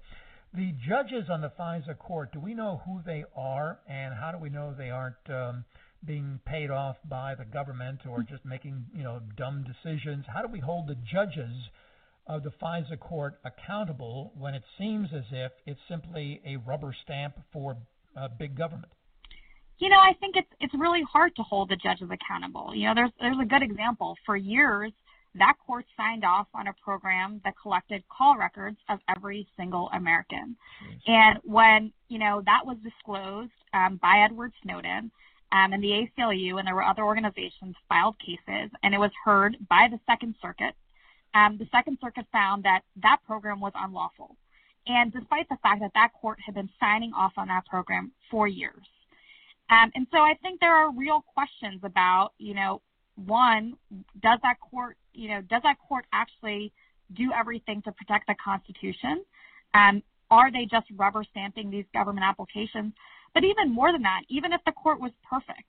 The 0.55 0.73
judges 0.89 1.29
on 1.29 1.41
the 1.41 1.51
FISA 1.59 1.99
court, 1.99 2.33
do 2.33 2.39
we 2.39 2.55
know 2.55 2.81
who 2.87 3.01
they 3.05 3.25
are, 3.35 3.81
and 3.89 4.15
how 4.15 4.31
do 4.31 4.39
we 4.39 4.51
know 4.51 4.73
they 4.73 4.91
aren't 4.91 5.17
um, 5.29 5.65
being 6.05 6.39
paid 6.47 6.71
off 6.71 6.97
by 7.09 7.35
the 7.35 7.45
government 7.45 8.03
or 8.09 8.23
just 8.23 8.45
making 8.45 8.85
you 8.95 9.03
know 9.03 9.19
dumb 9.37 9.65
decisions? 9.65 10.27
How 10.33 10.43
do 10.43 10.49
we 10.49 10.61
hold 10.61 10.87
the 10.87 10.97
judges? 11.13 11.71
Of 12.29 12.43
the 12.43 12.51
FISA 12.63 12.99
court 13.01 13.39
accountable 13.45 14.33
when 14.37 14.55
it 14.55 14.63
seems 14.77 15.09
as 15.15 15.25
if 15.31 15.53
it's 15.67 15.81
simply 15.89 16.41
a 16.47 16.57
rubber 16.57 16.95
stamp 17.05 17.35
for 17.53 17.77
uh, 18.17 18.29
big 18.39 18.57
government? 18.57 18.93
You 19.79 19.89
know, 19.89 19.99
I 19.99 20.13
think 20.21 20.37
it's 20.37 20.49
it's 20.61 20.75
really 20.75 21.03
hard 21.11 21.37
to 21.37 21.43
hold 21.43 21.71
the 21.71 21.77
judges 21.77 22.09
accountable. 22.11 22.75
You 22.75 22.89
know, 22.89 22.95
there's 22.95 23.11
there's 23.21 23.39
a 23.41 23.45
good 23.45 23.63
example. 23.63 24.17
For 24.27 24.37
years, 24.37 24.93
that 25.37 25.55
court 25.65 25.85
signed 25.97 26.25
off 26.25 26.49
on 26.53 26.67
a 26.67 26.75
program 26.85 27.41
that 27.45 27.55
collected 27.63 28.03
call 28.09 28.37
records 28.37 28.77
of 28.89 28.99
every 29.09 29.47
single 29.57 29.89
American. 29.95 30.57
And 31.07 31.39
when 31.45 31.93
you 32.09 32.19
know 32.19 32.43
that 32.45 32.67
was 32.67 32.77
disclosed 32.83 33.53
um, 33.73 34.01
by 34.03 34.25
Edward 34.25 34.53
Snowden, 34.65 35.13
um, 35.53 35.73
and 35.73 35.83
the 35.83 36.09
ACLU 36.19 36.59
and 36.59 36.67
there 36.67 36.75
were 36.75 36.83
other 36.83 37.05
organizations 37.05 37.77
filed 37.89 38.17
cases, 38.19 38.71
and 38.83 38.95
it 38.95 38.99
was 38.99 39.13
heard 39.25 39.57
by 39.69 39.87
the 39.91 40.01
Second 40.07 40.35
Circuit 40.43 40.75
um, 41.39 41.57
the 41.59 41.69
Second 41.71 41.99
Circuit 42.01 42.27
found 42.33 42.65
that 42.65 42.81
that 43.03 43.19
program 43.27 43.61
was 43.61 43.73
unlawful. 43.77 44.37
And 44.87 45.13
despite 45.13 45.49
the 45.49 45.59
fact 45.63 45.81
that 45.81 45.93
that 45.95 46.11
court 46.21 46.39
had 46.45 46.55
been 46.55 46.71
signing 46.81 47.13
off 47.13 47.33
on 47.37 47.49
that 47.49 47.67
program 47.67 48.11
for 48.31 48.49
years. 48.49 48.87
Um, 49.71 49.91
and 49.95 50.07
so 50.11 50.19
I 50.19 50.35
think 50.43 50.61
there 50.61 50.75
are 50.75 50.91
real 50.91 51.23
questions 51.35 51.81
about, 51.83 52.31
you 52.39 52.55
know, 52.55 52.81
one, 53.27 53.75
does 54.23 54.39
that 54.43 54.57
court, 54.61 54.97
you 55.13 55.29
know, 55.29 55.43
does 55.43 55.63
that 55.63 55.77
court 55.87 56.07
actually 56.13 56.73
do 57.15 57.31
everything 57.39 57.83
to 57.83 57.93
protect 57.93 58.27
the 58.27 58.35
Constitution? 58.43 59.25
Um, 59.75 60.03
are 60.31 60.51
they 60.51 60.67
just 60.71 60.87
rubber 60.97 61.25
stamping 61.31 61.71
these 61.71 61.85
government 61.93 62.25
applications? 62.25 62.93
But 63.35 63.45
even 63.45 63.73
more 63.73 63.93
than 63.93 64.03
that, 64.03 64.23
even 64.29 64.53
if 64.53 64.61
the 64.65 64.73
court 64.73 65.01
was 65.01 65.13
perfect, 65.29 65.69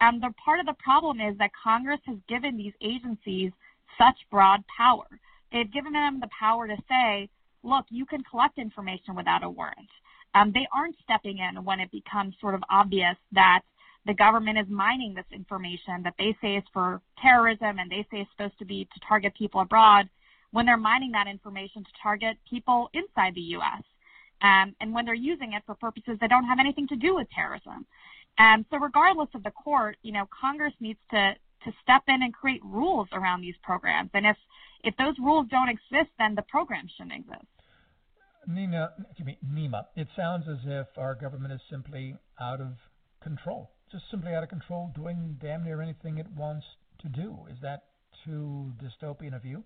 um, 0.00 0.20
the 0.20 0.32
part 0.44 0.60
of 0.60 0.66
the 0.66 0.76
problem 0.82 1.20
is 1.20 1.36
that 1.38 1.50
Congress 1.62 2.00
has 2.06 2.16
given 2.28 2.56
these 2.56 2.72
agencies 2.80 3.52
such 3.98 4.16
broad 4.30 4.62
power. 4.66 5.06
They've 5.52 5.70
given 5.70 5.92
them 5.92 6.20
the 6.20 6.28
power 6.38 6.66
to 6.66 6.76
say, 6.88 7.28
look, 7.62 7.84
you 7.90 8.06
can 8.06 8.22
collect 8.24 8.58
information 8.58 9.14
without 9.14 9.44
a 9.44 9.50
warrant. 9.50 9.88
Um, 10.34 10.52
they 10.52 10.66
aren't 10.74 10.96
stepping 11.02 11.38
in 11.38 11.64
when 11.64 11.80
it 11.80 11.90
becomes 11.90 12.34
sort 12.40 12.54
of 12.54 12.62
obvious 12.70 13.16
that 13.32 13.60
the 14.06 14.14
government 14.14 14.58
is 14.58 14.66
mining 14.68 15.14
this 15.14 15.26
information 15.30 16.02
that 16.02 16.14
they 16.18 16.36
say 16.40 16.56
is 16.56 16.64
for 16.72 17.00
terrorism 17.20 17.78
and 17.78 17.90
they 17.90 18.06
say 18.10 18.22
is 18.22 18.26
supposed 18.32 18.58
to 18.58 18.64
be 18.64 18.86
to 18.92 19.00
target 19.06 19.34
people 19.36 19.60
abroad 19.60 20.08
when 20.50 20.66
they're 20.66 20.76
mining 20.76 21.12
that 21.12 21.26
information 21.28 21.84
to 21.84 21.90
target 22.02 22.36
people 22.48 22.90
inside 22.94 23.34
the 23.34 23.40
U.S. 23.56 23.82
Um, 24.42 24.74
and 24.80 24.92
when 24.92 25.04
they're 25.04 25.14
using 25.14 25.52
it 25.52 25.62
for 25.66 25.74
purposes 25.74 26.18
that 26.20 26.30
don't 26.30 26.46
have 26.46 26.58
anything 26.58 26.88
to 26.88 26.96
do 26.96 27.14
with 27.14 27.28
terrorism. 27.30 27.86
Um, 28.38 28.66
so 28.70 28.78
regardless 28.78 29.28
of 29.34 29.42
the 29.44 29.50
court, 29.50 29.96
you 30.02 30.12
know, 30.12 30.28
Congress 30.40 30.74
needs 30.80 30.98
to 31.10 31.34
to 31.64 31.72
step 31.82 32.02
in 32.08 32.22
and 32.22 32.32
create 32.32 32.62
rules 32.64 33.08
around 33.12 33.40
these 33.40 33.54
programs. 33.62 34.10
And 34.14 34.26
if 34.26 34.36
if 34.84 34.96
those 34.96 35.14
rules 35.18 35.46
don't 35.48 35.68
exist, 35.68 36.10
then 36.18 36.34
the 36.34 36.42
program 36.42 36.88
shouldn't 36.96 37.14
exist. 37.14 37.46
Nina, 38.48 38.90
excuse 39.08 39.26
me, 39.26 39.38
Neema, 39.46 39.84
it 39.94 40.08
sounds 40.16 40.46
as 40.48 40.58
if 40.66 40.86
our 40.96 41.14
government 41.14 41.52
is 41.52 41.60
simply 41.70 42.16
out 42.40 42.60
of 42.60 42.72
control, 43.22 43.70
just 43.92 44.04
simply 44.10 44.34
out 44.34 44.42
of 44.42 44.48
control, 44.48 44.90
doing 44.96 45.36
damn 45.40 45.62
near 45.62 45.80
anything 45.80 46.18
it 46.18 46.26
wants 46.36 46.66
to 47.00 47.08
do. 47.08 47.38
Is 47.50 47.58
that 47.62 47.84
too 48.24 48.72
dystopian 48.82 49.36
a 49.36 49.38
view? 49.38 49.62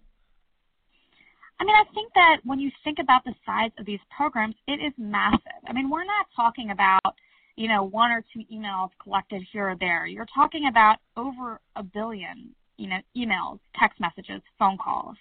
I 1.59 1.65
mean, 1.65 1.75
I 1.75 1.85
think 1.95 2.13
that 2.15 2.41
when 2.45 2.61
you 2.61 2.71
think 2.85 2.99
about 2.99 3.25
the 3.25 3.35
size 3.47 3.71
of 3.79 3.87
these 3.87 4.01
programs, 4.15 4.57
it 4.69 4.79
is 4.85 4.93
massive. 4.99 5.63
I 5.67 5.73
mean, 5.73 5.89
we're 5.89 6.05
not 6.05 6.27
talking 6.37 6.71
about 6.71 7.01
you 7.57 7.69
know, 7.69 7.83
one 7.83 8.11
or 8.11 8.23
two 8.33 8.43
emails 8.53 8.91
collected 9.03 9.43
here 9.53 9.71
or 9.71 9.77
there. 9.79 10.07
You're 10.07 10.27
talking 10.35 10.67
about 10.69 10.99
over 11.17 11.61
a 11.75 11.83
billion, 11.83 12.51
you 12.77 12.89
know, 12.89 12.99
emails, 13.17 13.59
text 13.79 13.99
messages, 13.99 14.43
phone 14.59 14.79
calls, 14.79 15.17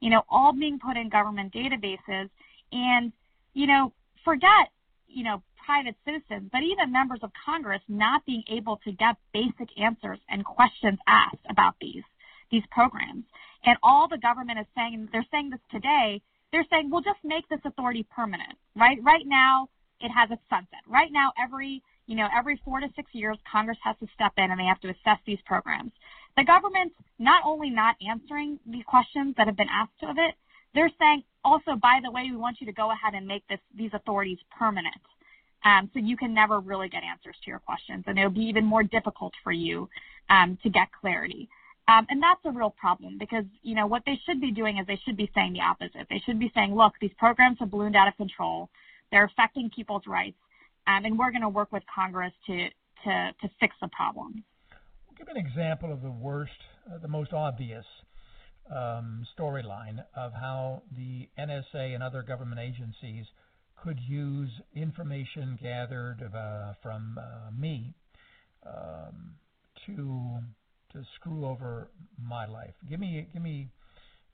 you 0.00 0.10
know, 0.10 0.22
all 0.28 0.52
being 0.52 0.78
put 0.78 0.96
in 0.96 1.08
government 1.08 1.52
databases. 1.52 2.30
And, 2.72 3.12
you 3.54 3.66
know, 3.66 3.92
forget, 4.24 4.70
you 5.08 5.24
know, 5.24 5.42
private 5.64 5.96
citizens, 6.04 6.48
but 6.52 6.62
even 6.62 6.92
members 6.92 7.20
of 7.22 7.30
Congress 7.44 7.82
not 7.88 8.24
being 8.26 8.42
able 8.50 8.78
to 8.84 8.92
get 8.92 9.16
basic 9.32 9.68
answers 9.78 10.18
and 10.28 10.44
questions 10.44 10.98
asked 11.06 11.44
about 11.50 11.74
these 11.80 12.02
these 12.50 12.62
programs. 12.70 13.24
And 13.64 13.78
all 13.82 14.08
the 14.08 14.18
government 14.18 14.58
is 14.58 14.66
saying, 14.76 15.08
they're 15.10 15.26
saying 15.30 15.50
this 15.50 15.60
today, 15.70 16.20
they're 16.52 16.66
saying, 16.70 16.90
we'll 16.90 17.00
just 17.00 17.20
make 17.24 17.48
this 17.48 17.60
authority 17.64 18.06
permanent. 18.14 18.54
Right 18.76 18.98
right 19.02 19.26
now, 19.26 19.68
it 20.02 20.10
has 20.10 20.30
a 20.30 20.38
sunset. 20.50 20.80
Right 20.86 21.10
now, 21.12 21.32
every 21.42 21.82
you 22.06 22.16
know 22.16 22.28
every 22.36 22.60
four 22.64 22.80
to 22.80 22.88
six 22.96 23.10
years, 23.12 23.38
Congress 23.50 23.78
has 23.82 23.96
to 24.00 24.06
step 24.14 24.32
in 24.36 24.50
and 24.50 24.58
they 24.58 24.64
have 24.64 24.80
to 24.80 24.88
assess 24.88 25.18
these 25.26 25.38
programs. 25.46 25.92
The 26.36 26.44
government 26.44 26.92
not 27.18 27.42
only 27.44 27.70
not 27.70 27.96
answering 28.06 28.58
the 28.66 28.82
questions 28.82 29.34
that 29.36 29.46
have 29.46 29.56
been 29.56 29.68
asked 29.70 30.02
of 30.02 30.16
it, 30.18 30.34
they're 30.74 30.90
saying 30.98 31.22
also, 31.44 31.76
by 31.76 32.00
the 32.02 32.10
way, 32.10 32.28
we 32.30 32.36
want 32.36 32.60
you 32.60 32.66
to 32.66 32.72
go 32.72 32.90
ahead 32.90 33.14
and 33.14 33.26
make 33.26 33.46
this 33.48 33.60
these 33.76 33.90
authorities 33.92 34.38
permanent. 34.58 34.94
Um, 35.64 35.88
so 35.94 36.00
you 36.00 36.16
can 36.16 36.34
never 36.34 36.58
really 36.58 36.88
get 36.88 37.04
answers 37.04 37.36
to 37.44 37.50
your 37.50 37.60
questions, 37.60 38.04
and 38.06 38.18
it'll 38.18 38.30
be 38.30 38.40
even 38.40 38.64
more 38.64 38.82
difficult 38.82 39.32
for 39.44 39.52
you 39.52 39.88
um, 40.28 40.58
to 40.62 40.70
get 40.70 40.88
clarity. 41.00 41.48
Um, 41.88 42.06
and 42.10 42.22
that's 42.22 42.40
a 42.44 42.50
real 42.50 42.70
problem 42.70 43.18
because, 43.18 43.44
you 43.62 43.74
know, 43.74 43.86
what 43.86 44.02
they 44.06 44.18
should 44.24 44.40
be 44.40 44.52
doing 44.52 44.78
is 44.78 44.86
they 44.86 45.00
should 45.04 45.16
be 45.16 45.30
saying 45.34 45.52
the 45.52 45.60
opposite. 45.60 46.06
They 46.08 46.22
should 46.24 46.38
be 46.38 46.50
saying, 46.54 46.74
look, 46.74 46.94
these 47.00 47.12
programs 47.18 47.58
have 47.58 47.70
ballooned 47.70 47.96
out 47.96 48.08
of 48.08 48.16
control. 48.16 48.70
They're 49.12 49.24
affecting 49.24 49.70
people's 49.70 50.02
rights. 50.08 50.38
Um, 50.88 51.04
and 51.04 51.16
we're 51.16 51.30
going 51.30 51.42
to 51.42 51.48
work 51.48 51.70
with 51.70 51.84
Congress 51.94 52.32
to, 52.46 52.68
to, 53.04 53.30
to 53.40 53.50
fix 53.60 53.76
the 53.80 53.88
problem. 53.88 54.42
Give 55.16 55.28
an 55.28 55.36
example 55.36 55.92
of 55.92 56.02
the 56.02 56.10
worst, 56.10 56.50
uh, 56.90 56.98
the 56.98 57.06
most 57.06 57.32
obvious 57.32 57.84
um, 58.74 59.24
storyline 59.38 60.02
of 60.16 60.32
how 60.32 60.82
the 60.96 61.28
NSA 61.38 61.94
and 61.94 62.02
other 62.02 62.22
government 62.22 62.60
agencies 62.60 63.26
could 63.82 63.98
use 64.00 64.50
information 64.74 65.58
gathered 65.62 66.22
uh, 66.34 66.72
from 66.82 67.18
uh, 67.18 67.50
me 67.56 67.94
um, 68.66 69.34
to 69.86 70.38
to 70.92 71.02
screw 71.16 71.46
over 71.46 71.88
my 72.22 72.46
life. 72.46 72.74
Give 72.88 73.00
me 73.00 73.26
give 73.32 73.42
me 73.42 73.68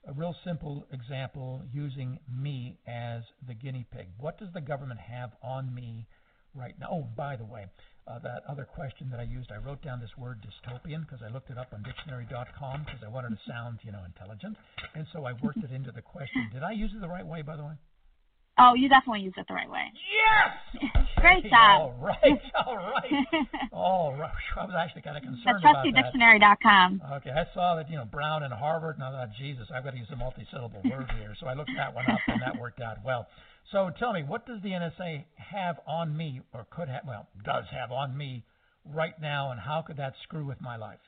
a 0.08 0.12
real 0.12 0.34
simple 0.44 0.86
example 0.90 1.62
using 1.72 2.18
me 2.34 2.78
as 2.86 3.22
the 3.46 3.54
guinea 3.54 3.86
pig. 3.92 4.06
What 4.18 4.38
does 4.38 4.48
the 4.54 4.60
government 4.60 5.00
have 5.00 5.32
on 5.42 5.74
me 5.74 6.06
right 6.54 6.74
now? 6.80 6.88
Oh, 6.90 7.06
by 7.14 7.36
the 7.36 7.44
way, 7.44 7.66
uh, 8.06 8.18
that 8.20 8.42
other 8.48 8.64
question 8.64 9.10
that 9.10 9.20
I 9.20 9.24
used, 9.24 9.52
I 9.52 9.58
wrote 9.58 9.82
down 9.82 10.00
this 10.00 10.16
word 10.16 10.40
dystopian 10.40 11.02
because 11.02 11.20
I 11.22 11.30
looked 11.30 11.50
it 11.50 11.58
up 11.58 11.74
on 11.74 11.82
dictionary.com 11.82 12.84
because 12.86 13.02
I 13.04 13.08
wanted 13.08 13.30
to 13.30 13.38
sound, 13.46 13.80
you 13.82 13.92
know, 13.92 14.00
intelligent, 14.06 14.56
and 14.94 15.06
so 15.12 15.26
I 15.26 15.32
worked 15.42 15.58
it 15.58 15.70
into 15.70 15.92
the 15.92 16.02
question. 16.02 16.48
Did 16.54 16.62
I 16.62 16.72
use 16.72 16.90
it 16.94 17.00
the 17.02 17.08
right 17.08 17.26
way, 17.26 17.42
by 17.42 17.56
the 17.56 17.64
way? 17.64 17.74
Oh, 18.58 18.74
you 18.74 18.88
definitely 18.88 19.22
used 19.22 19.38
it 19.38 19.46
the 19.46 19.54
right 19.54 19.70
way. 19.70 19.92
Yes. 19.94 20.92
Great 21.16 21.44
job. 21.50 21.80
All 21.80 21.94
right. 22.00 22.40
All 22.66 22.76
right. 22.76 23.12
all 23.72 24.16
right. 24.18 24.30
I 24.56 24.64
was 24.64 24.74
actually 24.78 25.02
kind 25.02 25.16
of 25.16 25.22
concerned 25.22 25.62
about 25.62 25.84
that. 25.84 26.12
TrustyDictionary.com. 26.14 27.02
Okay, 27.18 27.30
I 27.30 27.44
saw 27.54 27.76
that 27.76 27.90
you 27.90 27.96
know 27.96 28.04
Brown 28.04 28.42
and 28.42 28.52
Harvard, 28.52 28.96
and 28.96 29.04
I 29.04 29.10
thought, 29.10 29.30
Jesus, 29.38 29.66
I've 29.74 29.84
got 29.84 29.92
to 29.92 29.98
use 29.98 30.08
a 30.12 30.16
multi-syllable 30.16 30.82
word 30.84 31.10
here. 31.18 31.34
So 31.40 31.46
I 31.46 31.54
looked 31.54 31.70
that 31.76 31.94
one 31.94 32.04
up, 32.10 32.20
and 32.26 32.42
that 32.42 32.58
worked 32.60 32.80
out 32.80 32.98
well. 33.04 33.26
So 33.72 33.90
tell 33.98 34.12
me, 34.12 34.22
what 34.22 34.46
does 34.46 34.62
the 34.62 34.70
NSA 34.70 35.24
have 35.36 35.76
on 35.86 36.16
me, 36.16 36.40
or 36.54 36.66
could 36.70 36.88
have, 36.88 37.02
well, 37.06 37.28
does 37.44 37.64
have 37.70 37.92
on 37.92 38.16
me 38.16 38.44
right 38.94 39.20
now, 39.20 39.50
and 39.50 39.60
how 39.60 39.82
could 39.86 39.98
that 39.98 40.14
screw 40.22 40.46
with 40.46 40.60
my 40.60 40.76
life? 40.76 40.98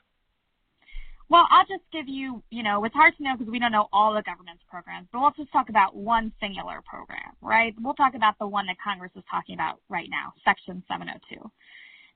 Well, 1.31 1.47
I'll 1.49 1.65
just 1.65 1.89
give 1.93 2.09
you, 2.09 2.43
you 2.49 2.61
know, 2.61 2.83
it's 2.83 2.93
hard 2.93 3.15
to 3.15 3.23
know 3.23 3.37
because 3.37 3.49
we 3.49 3.57
don't 3.57 3.71
know 3.71 3.87
all 3.93 4.13
the 4.13 4.21
government's 4.21 4.63
programs, 4.69 5.07
but 5.13 5.21
let's 5.21 5.37
just 5.37 5.49
talk 5.53 5.69
about 5.69 5.95
one 5.95 6.33
singular 6.41 6.83
program, 6.85 7.31
right? 7.41 7.73
We'll 7.79 7.93
talk 7.93 8.15
about 8.15 8.37
the 8.37 8.47
one 8.47 8.65
that 8.65 8.75
Congress 8.83 9.13
is 9.15 9.23
talking 9.31 9.55
about 9.55 9.79
right 9.87 10.09
now, 10.11 10.33
Section 10.43 10.83
702. 10.89 11.49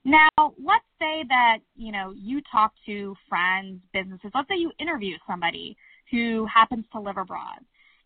Now, 0.04 0.28
let's 0.62 0.84
say 0.98 1.24
that, 1.30 1.60
you 1.76 1.92
know, 1.92 2.12
you 2.14 2.42
talk 2.52 2.74
to 2.84 3.16
friends, 3.26 3.80
businesses, 3.94 4.32
let's 4.34 4.50
say 4.50 4.56
you 4.58 4.70
interview 4.78 5.16
somebody 5.26 5.78
who 6.10 6.46
happens 6.54 6.84
to 6.92 7.00
live 7.00 7.16
abroad 7.16 7.64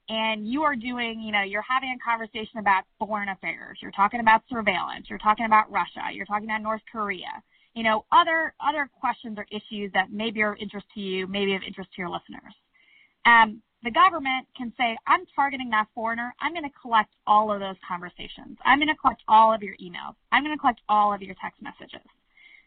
and 0.08 0.46
you 0.46 0.62
are 0.62 0.76
doing, 0.76 1.20
you 1.20 1.32
know, 1.32 1.42
you're 1.42 1.66
having 1.68 1.90
a 1.90 1.98
conversation 2.08 2.60
about 2.60 2.84
foreign 3.00 3.30
affairs, 3.30 3.78
you're 3.82 3.90
talking 3.90 4.20
about 4.20 4.42
surveillance, 4.48 5.06
you're 5.10 5.18
talking 5.18 5.46
about 5.46 5.72
Russia, 5.72 6.06
you're 6.12 6.24
talking 6.24 6.46
about 6.46 6.62
North 6.62 6.82
Korea 6.92 7.42
you 7.74 7.82
know, 7.82 8.04
other 8.12 8.54
other 8.60 8.88
questions 9.00 9.38
or 9.38 9.46
issues 9.50 9.90
that 9.94 10.12
maybe 10.12 10.42
are 10.42 10.52
of 10.52 10.58
interest 10.60 10.86
to 10.94 11.00
you, 11.00 11.26
maybe 11.26 11.54
of 11.54 11.62
interest 11.66 11.90
to 11.94 12.02
your 12.02 12.10
listeners. 12.10 12.54
Um, 13.26 13.62
the 13.82 13.90
government 13.90 14.46
can 14.56 14.72
say, 14.76 14.96
I'm 15.06 15.24
targeting 15.34 15.70
that 15.70 15.86
foreigner. 15.94 16.34
I'm 16.40 16.52
going 16.52 16.64
to 16.64 16.76
collect 16.80 17.14
all 17.26 17.52
of 17.52 17.60
those 17.60 17.76
conversations. 17.86 18.58
I'm 18.64 18.78
going 18.78 18.88
to 18.88 18.94
collect 18.94 19.22
all 19.26 19.54
of 19.54 19.62
your 19.62 19.74
emails. 19.76 20.14
I'm 20.32 20.44
going 20.44 20.54
to 20.54 20.60
collect 20.60 20.80
all 20.88 21.14
of 21.14 21.22
your 21.22 21.34
text 21.40 21.62
messages. 21.62 22.06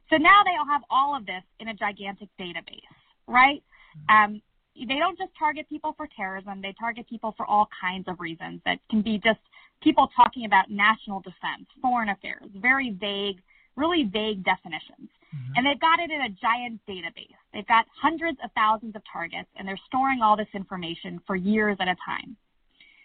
So 0.10 0.18
now 0.18 0.42
they'll 0.44 0.66
have 0.66 0.82
all 0.90 1.16
of 1.16 1.26
this 1.26 1.44
in 1.60 1.68
a 1.68 1.74
gigantic 1.74 2.30
database, 2.40 2.82
right? 3.28 3.62
Um, 4.10 4.42
they 4.76 4.96
don't 4.96 5.18
just 5.18 5.32
target 5.38 5.70
people 5.70 5.94
for 5.96 6.08
terrorism. 6.16 6.62
They 6.62 6.74
target 6.80 7.08
people 7.08 7.34
for 7.38 7.46
all 7.46 7.70
kinds 7.80 8.08
of 8.08 8.20
reasons 8.20 8.62
that 8.66 8.80
can 8.90 9.02
be 9.02 9.20
just 9.24 9.40
people 9.82 10.10
talking 10.16 10.46
about 10.46 10.72
national 10.72 11.20
defense, 11.20 11.68
foreign 11.82 12.10
affairs, 12.10 12.50
very 12.56 12.90
vague 13.00 13.42
really 13.76 14.04
vague 14.04 14.44
definitions. 14.44 15.10
Mm-hmm. 15.34 15.54
And 15.56 15.66
they've 15.66 15.80
got 15.80 16.00
it 16.00 16.12
in 16.12 16.22
a 16.22 16.30
giant 16.30 16.82
database. 16.88 17.38
They've 17.54 17.68
got 17.68 17.86
hundreds 18.02 18.38
of 18.44 18.52
thousands 18.56 18.96
of 18.96 19.02
targets, 19.12 19.50
and 19.56 19.68
they're 19.68 19.80
storing 19.88 20.22
all 20.22 20.38
this 20.38 20.52
information 20.54 21.22
for 21.26 21.36
years 21.36 21.78
at 21.80 21.88
a 21.88 21.96
time. 22.06 22.36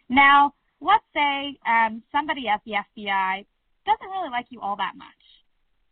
Now, 0.08 0.54
let's 0.80 1.04
say 1.14 1.56
um, 1.66 2.02
somebody 2.12 2.48
at 2.48 2.60
the 2.64 2.72
FBI 2.72 3.44
doesn't 3.86 4.10
really 4.10 4.30
like 4.30 4.46
you 4.50 4.60
all 4.60 4.76
that 4.76 4.92
much. 4.96 5.06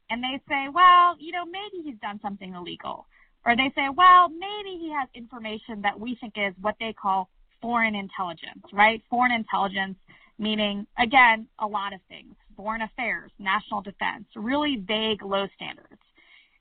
And 0.08 0.22
they 0.22 0.40
say, 0.48 0.68
well, 0.72 1.16
you 1.18 1.32
know, 1.32 1.44
maybe 1.44 1.82
he's 1.84 1.98
done 2.00 2.20
something 2.22 2.54
illegal. 2.54 3.06
Or 3.44 3.56
they 3.56 3.72
say, 3.74 3.88
well, 3.94 4.28
maybe 4.28 4.78
he 4.78 4.92
has 4.92 5.08
information 5.14 5.82
that 5.82 5.98
we 5.98 6.16
think 6.20 6.34
is 6.36 6.54
what 6.60 6.76
they 6.80 6.92
call 6.92 7.28
foreign 7.62 7.94
intelligence, 7.94 8.62
right? 8.72 9.02
Foreign 9.10 9.32
intelligence 9.32 9.96
meaning, 10.38 10.86
again, 10.98 11.46
a 11.58 11.66
lot 11.66 11.92
of 11.92 12.00
things 12.08 12.34
foreign 12.56 12.82
affairs, 12.82 13.30
national 13.38 13.82
defense, 13.82 14.24
really 14.34 14.76
vague, 14.86 15.22
low 15.22 15.46
standards. 15.54 16.00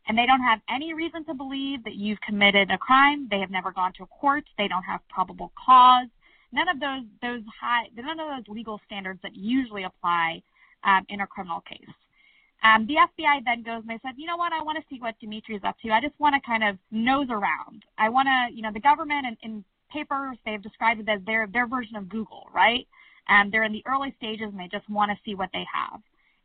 And 0.08 0.17
they 0.17 0.25
don't 0.25 0.41
have 0.41 0.60
any 0.69 0.93
reason 0.93 1.25
to 1.25 1.34
believe 1.34 1.84
that 1.84 1.95
you've 1.95 2.21
committed 2.21 2.69
a 2.69 2.77
crime. 2.77 3.27
They 3.29 3.39
have 3.39 3.49
never 3.49 3.71
gone 3.71 3.93
to 3.97 4.03
a 4.03 4.08
court. 4.08 4.43
They 4.58 4.67
don't 4.67 4.84
have 4.84 5.01
probable 5.10 5.51
cause. 5.58 6.08
None 6.51 6.67
of 6.69 6.79
those 6.79 7.03
those 7.21 7.41
high 7.60 7.86
none 7.95 8.19
of 8.19 8.27
those 8.29 8.53
legal 8.53 8.79
standards 8.86 9.19
that 9.23 9.36
usually 9.36 9.84
apply 9.84 10.43
um, 10.84 11.05
in 11.10 11.21
a 11.21 11.27
criminal 11.27 11.62
case. 11.62 11.89
Um, 12.63 12.88
the 12.88 12.95
FBI 12.95 13.43
then 13.45 13.63
goes 13.63 13.81
and 13.81 13.89
they 13.89 13.99
said, 14.01 14.13
you 14.17 14.25
know 14.25 14.38
what, 14.38 14.53
I 14.53 14.63
want 14.63 14.77
to 14.77 14.84
see 14.89 14.99
what 14.99 15.19
Dimitri 15.19 15.55
is 15.55 15.62
up 15.63 15.75
to. 15.84 15.91
I 15.91 16.01
just 16.01 16.17
want 16.19 16.36
to 16.36 16.41
kind 16.41 16.63
of 16.63 16.77
nose 16.91 17.27
around. 17.29 17.84
I 17.97 18.10
want 18.10 18.27
to, 18.27 18.55
you 18.55 18.62
know, 18.62 18.71
the 18.71 18.79
government 18.79 19.25
in, 19.27 19.38
in 19.43 19.65
papers 19.91 20.38
they've 20.45 20.62
described 20.62 21.01
it 21.01 21.10
as 21.10 21.21
their 21.25 21.47
their 21.47 21.67
version 21.67 21.95
of 21.95 22.10
Google, 22.10 22.47
right? 22.53 22.88
Um, 23.29 23.49
they're 23.51 23.63
in 23.63 23.73
the 23.73 23.83
early 23.88 24.13
stages 24.17 24.47
and 24.51 24.59
they 24.59 24.69
just 24.71 24.89
want 24.89 25.11
to 25.11 25.17
see 25.25 25.35
what 25.35 25.49
they 25.53 25.65
have. 25.73 25.99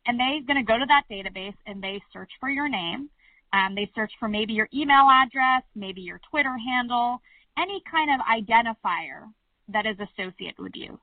And 0.06 0.18
they're 0.18 0.42
going 0.42 0.56
to 0.56 0.62
go 0.62 0.78
to 0.78 0.86
that 0.86 1.04
database 1.10 1.56
and 1.66 1.82
they 1.82 2.00
search 2.12 2.30
for 2.40 2.48
your 2.48 2.68
name. 2.68 3.10
Um, 3.52 3.74
they 3.74 3.90
search 3.94 4.12
for 4.18 4.28
maybe 4.28 4.52
your 4.52 4.68
email 4.72 5.08
address, 5.10 5.62
maybe 5.74 6.00
your 6.00 6.20
Twitter 6.30 6.56
handle, 6.56 7.20
any 7.58 7.82
kind 7.90 8.10
of 8.10 8.24
identifier 8.26 9.28
that 9.68 9.86
is 9.86 9.96
associated 9.98 10.58
with 10.58 10.72
you. 10.74 10.98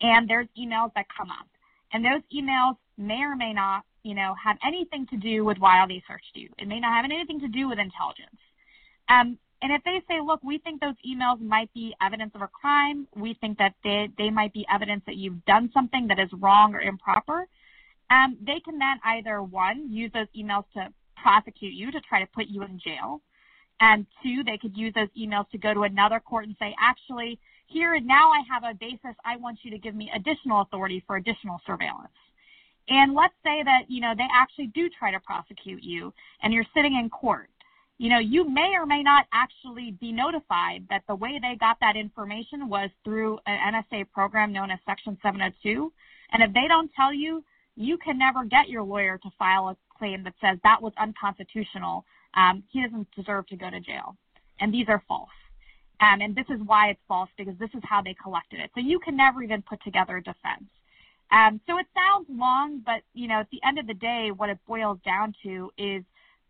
And 0.00 0.28
there's 0.28 0.48
emails 0.58 0.92
that 0.94 1.06
come 1.16 1.30
up. 1.30 1.46
And 1.92 2.04
those 2.04 2.22
emails 2.34 2.76
may 2.98 3.22
or 3.22 3.36
may 3.36 3.52
not, 3.52 3.84
you 4.02 4.14
know, 4.14 4.34
have 4.42 4.56
anything 4.66 5.06
to 5.08 5.16
do 5.16 5.44
with 5.44 5.58
why 5.58 5.84
they 5.86 6.02
searched 6.08 6.34
you. 6.34 6.48
It 6.58 6.66
may 6.66 6.80
not 6.80 6.92
have 6.92 7.04
anything 7.04 7.40
to 7.40 7.48
do 7.48 7.68
with 7.68 7.78
intelligence. 7.78 8.40
Um, 9.08 9.38
and 9.62 9.70
if 9.70 9.82
they 9.84 10.02
say, 10.08 10.20
look, 10.20 10.40
we 10.42 10.58
think 10.58 10.80
those 10.80 10.96
emails 11.08 11.40
might 11.40 11.72
be 11.72 11.94
evidence 12.02 12.32
of 12.34 12.42
a 12.42 12.48
crime, 12.48 13.06
we 13.14 13.34
think 13.34 13.58
that 13.58 13.74
they, 13.84 14.08
they 14.18 14.28
might 14.28 14.52
be 14.52 14.66
evidence 14.72 15.02
that 15.06 15.16
you've 15.16 15.44
done 15.44 15.70
something 15.72 16.08
that 16.08 16.18
is 16.18 16.28
wrong 16.40 16.74
or 16.74 16.80
improper, 16.80 17.46
um, 18.10 18.36
they 18.44 18.60
can 18.64 18.78
then 18.78 18.98
either, 19.04 19.40
one, 19.42 19.90
use 19.90 20.10
those 20.12 20.26
emails 20.36 20.64
to 20.74 20.88
prosecute 21.16 21.74
you 21.74 21.92
to 21.92 22.00
try 22.00 22.20
to 22.20 22.26
put 22.34 22.46
you 22.48 22.62
in 22.62 22.80
jail. 22.84 23.22
And 23.80 24.04
two, 24.22 24.42
they 24.44 24.58
could 24.58 24.76
use 24.76 24.92
those 24.94 25.08
emails 25.18 25.48
to 25.50 25.58
go 25.58 25.72
to 25.72 25.84
another 25.84 26.18
court 26.18 26.46
and 26.46 26.56
say, 26.58 26.74
actually, 26.80 27.38
here 27.66 27.94
and 27.94 28.06
now 28.06 28.30
I 28.30 28.42
have 28.52 28.64
a 28.64 28.74
basis. 28.74 29.16
I 29.24 29.36
want 29.36 29.60
you 29.62 29.70
to 29.70 29.78
give 29.78 29.94
me 29.94 30.10
additional 30.14 30.62
authority 30.62 31.02
for 31.06 31.16
additional 31.16 31.60
surveillance. 31.64 32.10
And 32.88 33.14
let's 33.14 33.34
say 33.44 33.62
that, 33.62 33.82
you 33.88 34.00
know, 34.00 34.12
they 34.16 34.26
actually 34.34 34.66
do 34.68 34.90
try 34.90 35.12
to 35.12 35.20
prosecute 35.20 35.82
you 35.82 36.12
and 36.42 36.52
you're 36.52 36.66
sitting 36.74 36.96
in 36.96 37.08
court 37.10 37.48
you 38.02 38.08
know, 38.08 38.18
you 38.18 38.50
may 38.50 38.72
or 38.74 38.84
may 38.84 39.00
not 39.00 39.26
actually 39.32 39.92
be 40.00 40.10
notified 40.10 40.84
that 40.90 41.04
the 41.06 41.14
way 41.14 41.38
they 41.40 41.54
got 41.54 41.76
that 41.80 41.94
information 41.94 42.68
was 42.68 42.90
through 43.04 43.38
an 43.46 43.74
NSA 43.92 44.10
program 44.10 44.52
known 44.52 44.72
as 44.72 44.80
Section 44.84 45.16
702. 45.22 45.92
And 46.32 46.42
if 46.42 46.52
they 46.52 46.66
don't 46.66 46.90
tell 46.96 47.14
you, 47.14 47.44
you 47.76 47.96
can 47.98 48.18
never 48.18 48.44
get 48.44 48.68
your 48.68 48.82
lawyer 48.82 49.18
to 49.18 49.30
file 49.38 49.68
a 49.68 49.76
claim 49.96 50.24
that 50.24 50.34
says 50.40 50.58
that 50.64 50.82
was 50.82 50.92
unconstitutional. 50.98 52.04
Um, 52.34 52.64
he 52.72 52.82
doesn't 52.82 53.06
deserve 53.14 53.46
to 53.46 53.56
go 53.56 53.70
to 53.70 53.78
jail. 53.78 54.16
And 54.58 54.74
these 54.74 54.86
are 54.88 55.04
false. 55.06 55.28
Um, 56.00 56.22
and 56.22 56.34
this 56.34 56.46
is 56.50 56.58
why 56.66 56.88
it's 56.88 57.00
false 57.06 57.30
because 57.38 57.54
this 57.60 57.70
is 57.72 57.82
how 57.84 58.02
they 58.02 58.16
collected 58.20 58.58
it. 58.58 58.72
So 58.74 58.80
you 58.80 58.98
can 58.98 59.16
never 59.16 59.44
even 59.44 59.62
put 59.62 59.80
together 59.84 60.16
a 60.16 60.22
defense. 60.24 60.66
Um, 61.30 61.60
so 61.68 61.78
it 61.78 61.86
sounds 61.94 62.26
long, 62.28 62.82
but 62.84 63.02
you 63.14 63.28
know, 63.28 63.38
at 63.38 63.50
the 63.52 63.60
end 63.64 63.78
of 63.78 63.86
the 63.86 63.94
day, 63.94 64.32
what 64.36 64.50
it 64.50 64.58
boils 64.66 64.98
down 65.04 65.36
to 65.44 65.70
is 65.78 66.02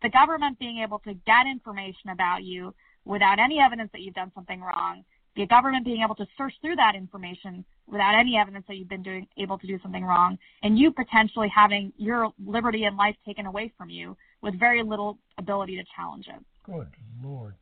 the 0.03 0.09
government 0.09 0.59
being 0.59 0.83
able 0.83 0.99
to 0.99 1.13
get 1.25 1.47
information 1.49 2.09
about 2.11 2.43
you 2.43 2.73
without 3.05 3.39
any 3.39 3.59
evidence 3.59 3.89
that 3.93 4.01
you've 4.01 4.13
done 4.13 4.31
something 4.35 4.61
wrong, 4.61 5.03
the 5.35 5.47
government 5.47 5.85
being 5.85 6.03
able 6.03 6.15
to 6.15 6.27
search 6.37 6.53
through 6.61 6.75
that 6.75 6.93
information 6.95 7.65
without 7.87 8.13
any 8.13 8.37
evidence 8.37 8.65
that 8.67 8.75
you've 8.75 8.89
been 8.89 9.01
doing 9.01 9.27
able 9.37 9.57
to 9.57 9.65
do 9.65 9.79
something 9.81 10.03
wrong, 10.03 10.37
and 10.61 10.77
you 10.77 10.91
potentially 10.91 11.47
having 11.53 11.91
your 11.97 12.31
liberty 12.45 12.83
and 12.83 12.97
life 12.97 13.15
taken 13.25 13.45
away 13.45 13.73
from 13.77 13.89
you 13.89 14.15
with 14.41 14.59
very 14.59 14.83
little 14.83 15.17
ability 15.37 15.75
to 15.77 15.83
challenge 15.95 16.27
it. 16.27 16.43
Good 16.63 16.87
Lord. 17.23 17.55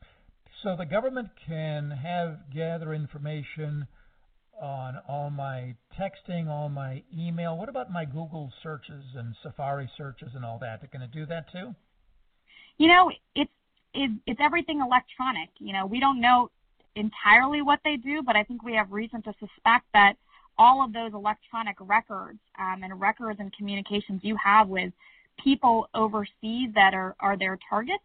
So 0.62 0.76
the 0.76 0.86
government 0.86 1.28
can 1.48 1.90
have 1.90 2.38
gather 2.54 2.92
information 2.92 3.86
on 4.60 4.94
all 5.08 5.30
my 5.30 5.74
texting, 5.98 6.48
all 6.48 6.68
my 6.68 7.02
email. 7.16 7.56
What 7.56 7.68
about 7.68 7.90
my 7.90 8.04
Google 8.04 8.52
searches 8.62 9.02
and 9.16 9.34
Safari 9.42 9.90
searches 9.96 10.28
and 10.34 10.44
all 10.44 10.58
that? 10.60 10.80
They're 10.80 10.90
going 10.96 11.10
to 11.10 11.18
do 11.18 11.26
that 11.26 11.50
too? 11.50 11.74
You 12.78 12.88
know, 12.88 13.10
it's 13.34 13.50
it, 13.94 14.10
it's 14.26 14.40
everything 14.40 14.80
electronic. 14.80 15.50
You 15.58 15.72
know, 15.72 15.86
we 15.86 16.00
don't 16.00 16.20
know 16.20 16.50
entirely 16.96 17.62
what 17.62 17.80
they 17.84 17.96
do, 17.96 18.22
but 18.22 18.36
I 18.36 18.42
think 18.42 18.62
we 18.62 18.74
have 18.74 18.90
reason 18.90 19.22
to 19.22 19.32
suspect 19.38 19.86
that 19.92 20.14
all 20.58 20.84
of 20.84 20.92
those 20.92 21.12
electronic 21.14 21.76
records 21.80 22.38
um, 22.58 22.82
and 22.82 23.00
records 23.00 23.40
and 23.40 23.52
communications 23.56 24.20
you 24.22 24.36
have 24.42 24.68
with 24.68 24.92
people 25.42 25.88
overseas 25.94 26.70
that 26.74 26.94
are, 26.94 27.14
are 27.20 27.38
their 27.38 27.58
targets, 27.68 28.04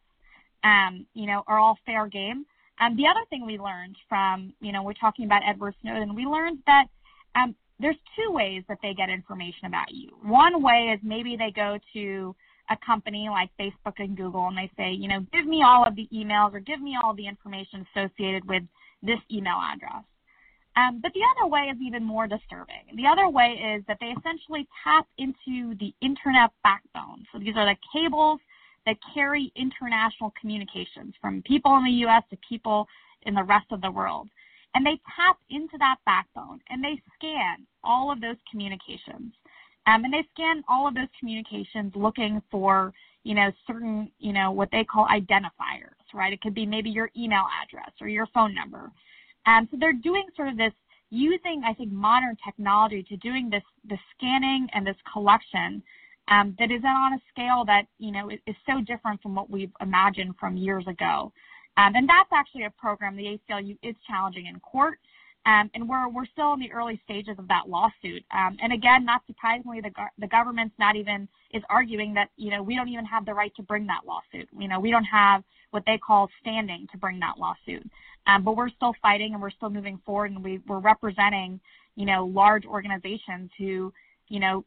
um, 0.63 1.05
you 1.13 1.27
know, 1.27 1.43
are 1.47 1.59
all 1.59 1.77
fair 1.85 2.07
game. 2.07 2.45
Um, 2.79 2.95
the 2.95 3.07
other 3.07 3.25
thing 3.29 3.45
we 3.45 3.57
learned 3.57 3.95
from, 4.07 4.53
you 4.61 4.71
know, 4.71 4.83
we're 4.83 4.93
talking 4.93 5.25
about 5.25 5.41
Edward 5.47 5.75
Snowden, 5.81 6.15
we 6.15 6.25
learned 6.25 6.59
that 6.67 6.85
um, 7.35 7.55
there's 7.79 7.97
two 8.15 8.31
ways 8.31 8.63
that 8.69 8.79
they 8.81 8.93
get 8.93 9.09
information 9.09 9.65
about 9.65 9.91
you. 9.91 10.11
One 10.23 10.61
way 10.61 10.91
is 10.93 10.99
maybe 11.03 11.35
they 11.35 11.51
go 11.51 11.77
to 11.93 12.35
a 12.69 12.77
company 12.85 13.29
like 13.29 13.49
Facebook 13.59 13.95
and 13.97 14.17
Google 14.17 14.47
and 14.47 14.57
they 14.57 14.69
say, 14.77 14.91
you 14.91 15.07
know, 15.07 15.25
give 15.31 15.45
me 15.45 15.63
all 15.65 15.85
of 15.85 15.95
the 15.95 16.07
emails 16.13 16.53
or 16.53 16.59
give 16.59 16.81
me 16.81 16.97
all 17.01 17.13
the 17.13 17.27
information 17.27 17.85
associated 17.95 18.47
with 18.47 18.63
this 19.01 19.19
email 19.31 19.59
address. 19.61 20.03
Um, 20.75 20.99
but 21.01 21.11
the 21.13 21.21
other 21.35 21.49
way 21.49 21.71
is 21.71 21.77
even 21.81 22.03
more 22.03 22.27
disturbing. 22.27 22.85
The 22.95 23.07
other 23.07 23.27
way 23.29 23.57
is 23.75 23.83
that 23.87 23.97
they 23.99 24.13
essentially 24.13 24.67
tap 24.83 25.07
into 25.17 25.75
the 25.79 25.91
internet 26.01 26.51
backbone. 26.63 27.25
So 27.31 27.39
these 27.39 27.55
are 27.55 27.65
the 27.65 27.77
cables 27.91 28.39
that 28.85 28.97
carry 29.13 29.51
international 29.55 30.33
communications 30.39 31.15
from 31.19 31.41
people 31.43 31.75
in 31.77 31.85
the 31.85 31.99
U.S. 32.05 32.23
to 32.29 32.37
people 32.47 32.87
in 33.23 33.33
the 33.33 33.43
rest 33.43 33.65
of 33.71 33.81
the 33.81 33.89
world. 33.89 34.29
And 34.75 34.85
they 34.85 34.99
tap 35.15 35.37
into 35.49 35.77
that 35.79 35.97
backbone 36.05 36.59
and 36.69 36.83
they 36.83 37.01
scan 37.17 37.65
all 37.83 38.11
of 38.11 38.21
those 38.21 38.37
communications. 38.51 39.33
Um, 39.87 40.03
and 40.03 40.13
they 40.13 40.27
scan 40.33 40.63
all 40.67 40.87
of 40.87 40.95
those 40.95 41.07
communications 41.17 41.93
looking 41.95 42.41
for, 42.51 42.93
you 43.23 43.33
know, 43.33 43.51
certain, 43.65 44.11
you 44.19 44.33
know, 44.33 44.51
what 44.51 44.69
they 44.71 44.83
call 44.83 45.07
identifiers, 45.07 45.95
right? 46.13 46.33
It 46.33 46.41
could 46.41 46.53
be 46.53 46.65
maybe 46.65 46.89
your 46.89 47.09
email 47.17 47.45
address 47.63 47.91
or 48.01 48.09
your 48.09 48.27
phone 48.33 48.53
number. 48.53 48.91
Um, 49.45 49.67
so 49.71 49.77
they're 49.79 49.93
doing 49.93 50.25
sort 50.35 50.49
of 50.49 50.57
this 50.57 50.73
using, 51.09 51.63
I 51.65 51.73
think, 51.73 51.91
modern 51.91 52.35
technology 52.45 53.01
to 53.03 53.17
doing 53.17 53.49
this, 53.49 53.63
this 53.89 53.99
scanning 54.17 54.67
and 54.73 54.85
this 54.85 54.97
collection 55.11 55.81
um, 56.27 56.53
that 56.59 56.69
is 56.69 56.81
on 56.85 57.13
a 57.13 57.21
scale 57.31 57.63
that, 57.65 57.83
you 57.97 58.11
know, 58.11 58.29
is, 58.29 58.39
is, 58.45 58.55
so 58.65 58.81
different 58.81 59.21
from 59.21 59.33
what 59.33 59.49
we've 59.49 59.71
imagined 59.79 60.35
from 60.37 60.57
years 60.57 60.85
ago. 60.87 61.31
Um, 61.77 61.95
and 61.95 62.09
that's 62.09 62.29
actually 62.33 62.65
a 62.65 62.69
program 62.71 63.15
the 63.15 63.39
ACLU 63.49 63.77
is 63.81 63.95
challenging 64.05 64.47
in 64.47 64.59
court. 64.59 64.99
Um, 65.47 65.71
and 65.73 65.87
we're, 65.87 66.09
we're 66.09 66.25
still 66.25 66.53
in 66.53 66.59
the 66.59 66.71
early 66.73 66.99
stages 67.05 67.39
of 67.39 67.47
that 67.47 67.69
lawsuit. 67.69 68.21
Um, 68.35 68.57
and 68.61 68.73
again, 68.73 69.05
not 69.05 69.21
surprisingly, 69.27 69.79
the, 69.79 69.91
the 70.19 70.27
government's 70.27 70.75
not 70.77 70.97
even 70.97 71.25
is 71.53 71.63
arguing 71.69 72.13
that 72.15 72.29
you 72.35 72.51
know 72.51 72.61
we 72.61 72.75
don't 72.75 72.89
even 72.89 73.05
have 73.05 73.25
the 73.25 73.33
right 73.33 73.55
to 73.55 73.63
bring 73.63 73.87
that 73.87 74.01
lawsuit. 74.05 74.49
You 74.59 74.67
know, 74.67 74.81
we 74.81 74.91
don't 74.91 75.05
have 75.05 75.43
what 75.71 75.83
they 75.85 75.97
call 75.97 76.29
standing 76.41 76.85
to 76.91 76.97
bring 76.97 77.19
that 77.21 77.35
lawsuit. 77.39 77.89
Um, 78.27 78.43
but 78.43 78.57
we're 78.57 78.69
still 78.69 78.93
fighting 79.01 79.33
and 79.33 79.41
we're 79.41 79.51
still 79.51 79.69
moving 79.69 80.01
forward, 80.05 80.31
and 80.31 80.43
we, 80.43 80.59
we're 80.67 80.79
representing 80.79 81.61
you 81.95 82.05
know 82.05 82.25
large 82.25 82.65
organizations 82.65 83.49
who 83.57 83.93
you 84.27 84.41
know 84.41 84.65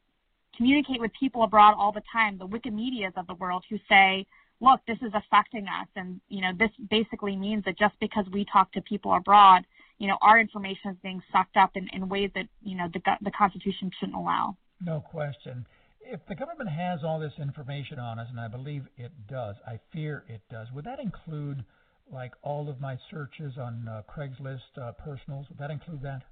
communicate 0.56 0.98
with 0.98 1.10
people 1.18 1.42
abroad 1.42 1.74
all 1.76 1.92
the 1.92 2.02
time, 2.10 2.38
the 2.38 2.48
Wikimedias 2.48 3.12
of 3.16 3.26
the 3.26 3.34
world, 3.34 3.64
who 3.68 3.78
say, 3.86 4.26
look, 4.60 4.80
this 4.86 4.98
is 5.02 5.12
affecting 5.12 5.66
us, 5.66 5.88
and 5.94 6.22
you 6.30 6.40
know 6.40 6.52
this 6.58 6.70
basically 6.88 7.36
means 7.36 7.64
that 7.66 7.78
just 7.78 7.94
because 8.00 8.24
we 8.32 8.46
talk 8.50 8.72
to 8.72 8.80
people 8.80 9.14
abroad 9.14 9.66
you 10.00 10.08
know, 10.08 10.16
our 10.22 10.40
information 10.40 10.90
is 10.90 10.96
being 11.02 11.22
sucked 11.30 11.56
up 11.58 11.72
in, 11.74 11.86
in 11.92 12.08
ways 12.08 12.30
that, 12.34 12.48
you 12.64 12.76
know, 12.76 12.88
the, 12.92 13.00
the 13.20 13.30
Constitution 13.30 13.90
shouldn't 14.00 14.16
allow. 14.16 14.56
No 14.84 14.98
question. 14.98 15.66
If 16.00 16.20
the 16.26 16.34
government 16.34 16.70
has 16.70 17.00
all 17.04 17.20
this 17.20 17.34
information 17.38 17.98
on 17.98 18.18
us, 18.18 18.26
and 18.30 18.40
I 18.40 18.48
believe 18.48 18.84
it 18.96 19.12
does, 19.28 19.56
I 19.66 19.78
fear 19.92 20.24
it 20.26 20.40
does, 20.50 20.68
would 20.74 20.86
that 20.86 21.00
include, 21.00 21.62
like, 22.10 22.32
all 22.40 22.70
of 22.70 22.80
my 22.80 22.98
searches 23.10 23.58
on 23.58 23.86
uh, 23.86 24.00
Craigslist 24.10 24.72
uh, 24.80 24.92
personals? 24.92 25.44
Would 25.50 25.58
that 25.58 25.70
include 25.70 26.00
that? 26.02 26.22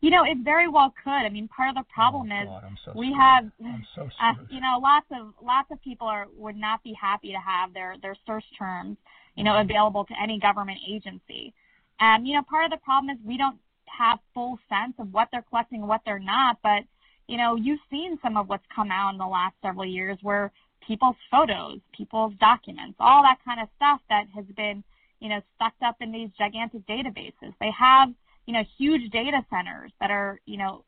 You 0.00 0.10
know, 0.10 0.24
it 0.24 0.38
very 0.42 0.68
well 0.68 0.92
could. 1.04 1.10
I 1.10 1.28
mean, 1.28 1.48
part 1.48 1.70
of 1.70 1.76
the 1.76 1.86
problem 1.94 2.30
oh, 2.32 2.42
is 2.42 2.48
God, 2.48 2.64
so 2.84 2.92
we 2.96 3.06
screwed. 3.06 3.20
have, 3.20 3.44
so 3.94 4.02
uh, 4.20 4.32
you 4.50 4.60
know, 4.60 4.78
lots 4.82 5.06
of 5.10 5.32
lots 5.42 5.70
of 5.70 5.80
people 5.80 6.06
are 6.06 6.26
would 6.36 6.56
not 6.56 6.82
be 6.82 6.92
happy 7.00 7.30
to 7.32 7.38
have 7.38 7.72
their 7.72 7.94
their 8.02 8.16
search 8.26 8.44
terms, 8.58 8.96
you 9.36 9.44
know, 9.44 9.52
Mm-hmm. 9.52 9.70
available 9.70 10.04
to 10.04 10.14
any 10.22 10.38
government 10.38 10.78
agency. 10.86 11.54
Um, 12.00 12.24
you 12.24 12.34
know, 12.34 12.42
part 12.42 12.64
of 12.64 12.70
the 12.70 12.84
problem 12.84 13.14
is 13.14 13.18
we 13.24 13.36
don't 13.36 13.58
have 13.86 14.18
full 14.34 14.58
sense 14.68 14.94
of 14.98 15.12
what 15.12 15.28
they're 15.32 15.44
collecting 15.48 15.80
and 15.80 15.88
what 15.88 16.02
they're 16.04 16.18
not. 16.18 16.58
But, 16.62 16.84
you 17.26 17.36
know, 17.36 17.56
you've 17.56 17.80
seen 17.90 18.18
some 18.22 18.36
of 18.36 18.48
what's 18.48 18.64
come 18.74 18.90
out 18.90 19.12
in 19.12 19.18
the 19.18 19.26
last 19.26 19.54
several 19.62 19.86
years 19.86 20.18
where 20.22 20.52
people's 20.86 21.16
photos, 21.30 21.78
people's 21.96 22.34
documents, 22.38 22.96
all 23.00 23.22
that 23.22 23.38
kind 23.44 23.60
of 23.60 23.68
stuff 23.76 24.00
that 24.08 24.26
has 24.34 24.44
been, 24.56 24.84
you 25.20 25.28
know, 25.28 25.40
stuck 25.56 25.72
up 25.84 25.96
in 26.00 26.12
these 26.12 26.28
gigantic 26.38 26.86
databases. 26.86 27.54
They 27.60 27.70
have, 27.78 28.10
you 28.46 28.52
know, 28.52 28.62
huge 28.78 29.10
data 29.10 29.44
centers 29.50 29.92
that 30.00 30.10
are, 30.10 30.40
you 30.46 30.58
know, 30.58 30.84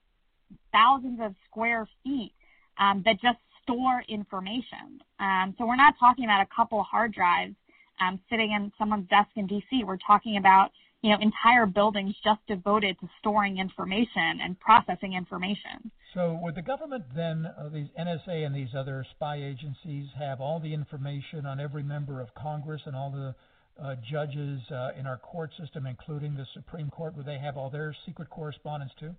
thousands 0.72 1.20
of 1.22 1.34
square 1.48 1.88
feet 2.04 2.32
um, 2.78 3.02
that 3.04 3.20
just 3.20 3.38
store 3.62 4.02
information. 4.08 5.00
Um, 5.20 5.54
so 5.58 5.66
we're 5.66 5.76
not 5.76 5.94
talking 5.98 6.24
about 6.24 6.40
a 6.40 6.48
couple 6.54 6.82
hard 6.82 7.12
drives 7.12 7.54
um, 8.00 8.20
sitting 8.30 8.52
in 8.52 8.72
someone's 8.78 9.08
desk 9.08 9.28
in 9.36 9.48
DC. 9.48 9.84
We're 9.84 9.98
talking 9.98 10.36
about 10.36 10.70
you 11.02 11.10
know, 11.10 11.18
entire 11.20 11.66
buildings 11.66 12.14
just 12.24 12.40
devoted 12.48 12.98
to 13.00 13.08
storing 13.20 13.58
information 13.58 14.40
and 14.42 14.58
processing 14.58 15.12
information. 15.12 15.90
So, 16.14 16.38
would 16.42 16.54
the 16.54 16.62
government 16.62 17.04
then, 17.14 17.46
uh, 17.46 17.68
these 17.68 17.88
NSA 17.98 18.44
and 18.44 18.54
these 18.54 18.74
other 18.76 19.06
spy 19.14 19.36
agencies, 19.36 20.08
have 20.18 20.40
all 20.40 20.58
the 20.58 20.74
information 20.74 21.46
on 21.46 21.60
every 21.60 21.82
member 21.82 22.20
of 22.20 22.34
Congress 22.34 22.82
and 22.86 22.96
all 22.96 23.10
the 23.10 23.34
uh, 23.80 23.94
judges 24.10 24.60
uh, 24.72 24.90
in 24.98 25.06
our 25.06 25.18
court 25.18 25.50
system, 25.60 25.86
including 25.86 26.34
the 26.34 26.46
Supreme 26.54 26.90
Court? 26.90 27.16
Would 27.16 27.26
they 27.26 27.38
have 27.38 27.56
all 27.56 27.70
their 27.70 27.94
secret 28.06 28.28
correspondence 28.30 28.90
too? 28.98 29.14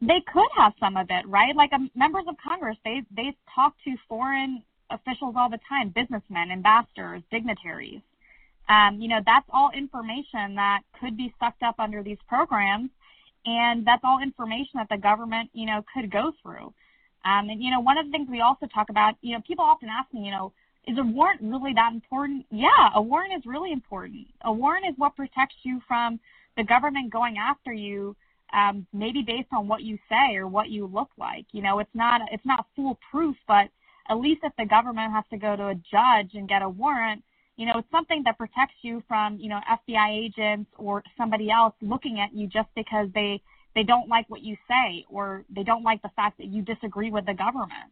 They 0.00 0.22
could 0.32 0.48
have 0.56 0.74
some 0.78 0.96
of 0.96 1.06
it, 1.10 1.26
right? 1.26 1.56
Like 1.56 1.72
um, 1.72 1.90
members 1.94 2.24
of 2.28 2.36
Congress, 2.46 2.76
they 2.84 3.02
they 3.16 3.34
talk 3.54 3.74
to 3.84 3.96
foreign 4.08 4.62
officials 4.90 5.34
all 5.36 5.48
the 5.48 5.58
time, 5.68 5.92
businessmen, 5.94 6.50
ambassadors, 6.50 7.22
dignitaries. 7.30 8.00
Um, 8.68 9.00
you 9.00 9.08
know, 9.08 9.20
that's 9.24 9.46
all 9.50 9.70
information 9.74 10.54
that 10.56 10.80
could 11.00 11.16
be 11.16 11.34
sucked 11.40 11.62
up 11.62 11.76
under 11.78 12.02
these 12.02 12.18
programs, 12.28 12.90
and 13.46 13.86
that's 13.86 14.02
all 14.04 14.20
information 14.22 14.72
that 14.74 14.88
the 14.90 14.98
government, 14.98 15.50
you 15.54 15.66
know, 15.66 15.84
could 15.94 16.10
go 16.10 16.32
through. 16.42 16.72
Um, 17.24 17.48
and 17.48 17.62
you 17.62 17.70
know, 17.70 17.80
one 17.80 17.98
of 17.98 18.06
the 18.06 18.12
things 18.12 18.28
we 18.30 18.40
also 18.40 18.66
talk 18.66 18.90
about, 18.90 19.14
you 19.22 19.34
know, 19.34 19.42
people 19.46 19.64
often 19.64 19.88
ask 19.88 20.12
me, 20.12 20.24
you 20.24 20.30
know, 20.30 20.52
is 20.86 20.96
a 20.98 21.02
warrant 21.02 21.40
really 21.42 21.72
that 21.74 21.92
important? 21.92 22.46
Yeah, 22.50 22.90
a 22.94 23.02
warrant 23.02 23.34
is 23.36 23.42
really 23.46 23.72
important. 23.72 24.26
A 24.44 24.52
warrant 24.52 24.86
is 24.88 24.94
what 24.96 25.16
protects 25.16 25.56
you 25.62 25.80
from 25.86 26.20
the 26.56 26.64
government 26.64 27.12
going 27.12 27.36
after 27.38 27.72
you, 27.72 28.16
um, 28.54 28.86
maybe 28.92 29.22
based 29.22 29.48
on 29.52 29.68
what 29.68 29.82
you 29.82 29.98
say 30.08 30.36
or 30.36 30.48
what 30.48 30.70
you 30.70 30.86
look 30.86 31.10
like. 31.18 31.46
You 31.52 31.62
know, 31.62 31.78
it's 31.78 31.94
not 31.94 32.22
it's 32.32 32.46
not 32.46 32.66
foolproof, 32.76 33.36
but 33.46 33.68
at 34.08 34.18
least 34.18 34.40
if 34.44 34.52
the 34.58 34.64
government 34.64 35.12
has 35.12 35.24
to 35.30 35.36
go 35.36 35.56
to 35.56 35.68
a 35.68 35.74
judge 35.74 36.34
and 36.34 36.48
get 36.48 36.62
a 36.62 36.68
warrant, 36.68 37.22
you 37.58 37.66
know, 37.66 37.72
it's 37.76 37.90
something 37.90 38.22
that 38.24 38.38
protects 38.38 38.76
you 38.82 39.02
from, 39.08 39.36
you 39.36 39.48
know, 39.48 39.58
FBI 39.68 40.16
agents 40.16 40.70
or 40.78 41.02
somebody 41.18 41.50
else 41.50 41.74
looking 41.82 42.20
at 42.20 42.32
you 42.32 42.46
just 42.46 42.68
because 42.76 43.08
they 43.14 43.42
they 43.74 43.82
don't 43.82 44.08
like 44.08 44.30
what 44.30 44.42
you 44.42 44.56
say 44.68 45.04
or 45.10 45.44
they 45.54 45.64
don't 45.64 45.82
like 45.82 46.00
the 46.02 46.10
fact 46.16 46.38
that 46.38 46.46
you 46.46 46.62
disagree 46.62 47.10
with 47.10 47.26
the 47.26 47.34
government. 47.34 47.90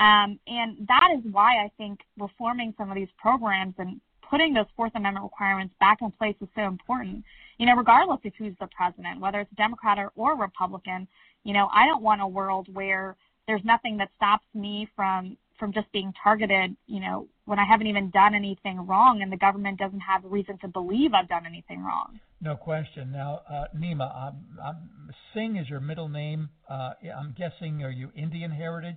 Um, 0.00 0.38
and 0.46 0.86
that 0.86 1.08
is 1.16 1.32
why 1.32 1.64
I 1.64 1.70
think 1.78 2.00
reforming 2.18 2.74
some 2.78 2.90
of 2.90 2.94
these 2.94 3.08
programs 3.18 3.74
and 3.78 4.00
putting 4.28 4.52
those 4.52 4.66
Fourth 4.76 4.92
Amendment 4.94 5.24
requirements 5.24 5.74
back 5.80 5.98
in 6.02 6.10
place 6.12 6.36
is 6.42 6.48
so 6.54 6.66
important. 6.66 7.24
You 7.56 7.66
know, 7.66 7.76
regardless 7.76 8.20
of 8.24 8.32
who's 8.38 8.54
the 8.60 8.68
president, 8.68 9.18
whether 9.18 9.40
it's 9.40 9.52
a 9.52 9.56
Democrat 9.56 9.98
or, 9.98 10.12
or 10.14 10.36
Republican, 10.36 11.08
you 11.44 11.54
know, 11.54 11.68
I 11.74 11.86
don't 11.86 12.02
want 12.02 12.20
a 12.20 12.28
world 12.28 12.68
where 12.72 13.16
there's 13.46 13.64
nothing 13.64 13.96
that 13.96 14.10
stops 14.16 14.44
me 14.54 14.88
from 14.94 15.38
from 15.60 15.72
just 15.72 15.92
being 15.92 16.12
targeted, 16.20 16.74
you 16.86 17.00
know, 17.00 17.28
when 17.44 17.58
I 17.58 17.64
haven't 17.64 17.86
even 17.86 18.10
done 18.10 18.34
anything 18.34 18.86
wrong 18.86 19.20
and 19.22 19.30
the 19.30 19.36
government 19.36 19.78
doesn't 19.78 20.00
have 20.00 20.22
reason 20.24 20.58
to 20.58 20.68
believe 20.68 21.14
I've 21.14 21.28
done 21.28 21.46
anything 21.46 21.84
wrong. 21.84 22.18
No 22.40 22.56
question. 22.56 23.12
Now, 23.12 23.42
uh, 23.48 23.64
Neema, 23.76 24.28
um, 24.28 24.36
um, 24.64 25.10
Singh 25.34 25.56
is 25.56 25.68
your 25.68 25.80
middle 25.80 26.08
name. 26.08 26.48
Uh, 26.68 26.92
I'm 27.16 27.34
guessing, 27.36 27.84
are 27.84 27.90
you 27.90 28.10
Indian 28.16 28.50
heritage? 28.50 28.96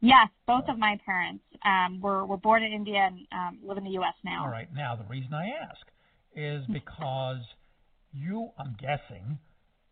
Yes, 0.00 0.28
both 0.46 0.64
of 0.68 0.78
my 0.78 0.98
parents 1.06 1.42
um, 1.64 1.98
were 2.02 2.26
were 2.26 2.36
born 2.36 2.62
in 2.62 2.72
India 2.72 3.08
and 3.10 3.26
um, 3.32 3.58
live 3.66 3.78
in 3.78 3.84
the 3.84 3.90
U.S. 3.92 4.12
now. 4.22 4.44
All 4.44 4.50
right. 4.50 4.68
Now, 4.74 4.96
the 4.96 5.04
reason 5.04 5.32
I 5.32 5.46
ask 5.46 5.80
is 6.36 6.62
because 6.70 7.40
you, 8.12 8.50
I'm 8.58 8.76
guessing, 8.78 9.38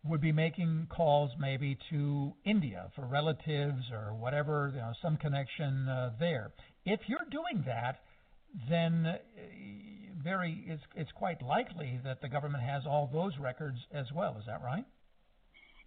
would 0.05 0.21
be 0.21 0.31
making 0.31 0.87
calls 0.89 1.31
maybe 1.39 1.77
to 1.89 2.33
India 2.45 2.91
for 2.95 3.05
relatives 3.05 3.83
or 3.91 4.13
whatever, 4.13 4.71
you 4.73 4.81
know, 4.81 4.91
some 5.01 5.17
connection 5.17 5.87
uh, 5.87 6.11
there. 6.19 6.51
If 6.85 6.99
you're 7.07 7.27
doing 7.31 7.63
that, 7.65 8.01
then 8.69 9.05
uh, 9.05 9.17
very 10.23 10.63
it's 10.67 10.83
it's 10.95 11.11
quite 11.11 11.41
likely 11.41 11.99
that 12.03 12.21
the 12.21 12.29
government 12.29 12.63
has 12.63 12.83
all 12.85 13.09
those 13.11 13.33
records 13.39 13.77
as 13.93 14.05
well. 14.13 14.35
Is 14.39 14.45
that 14.45 14.61
right? 14.61 14.85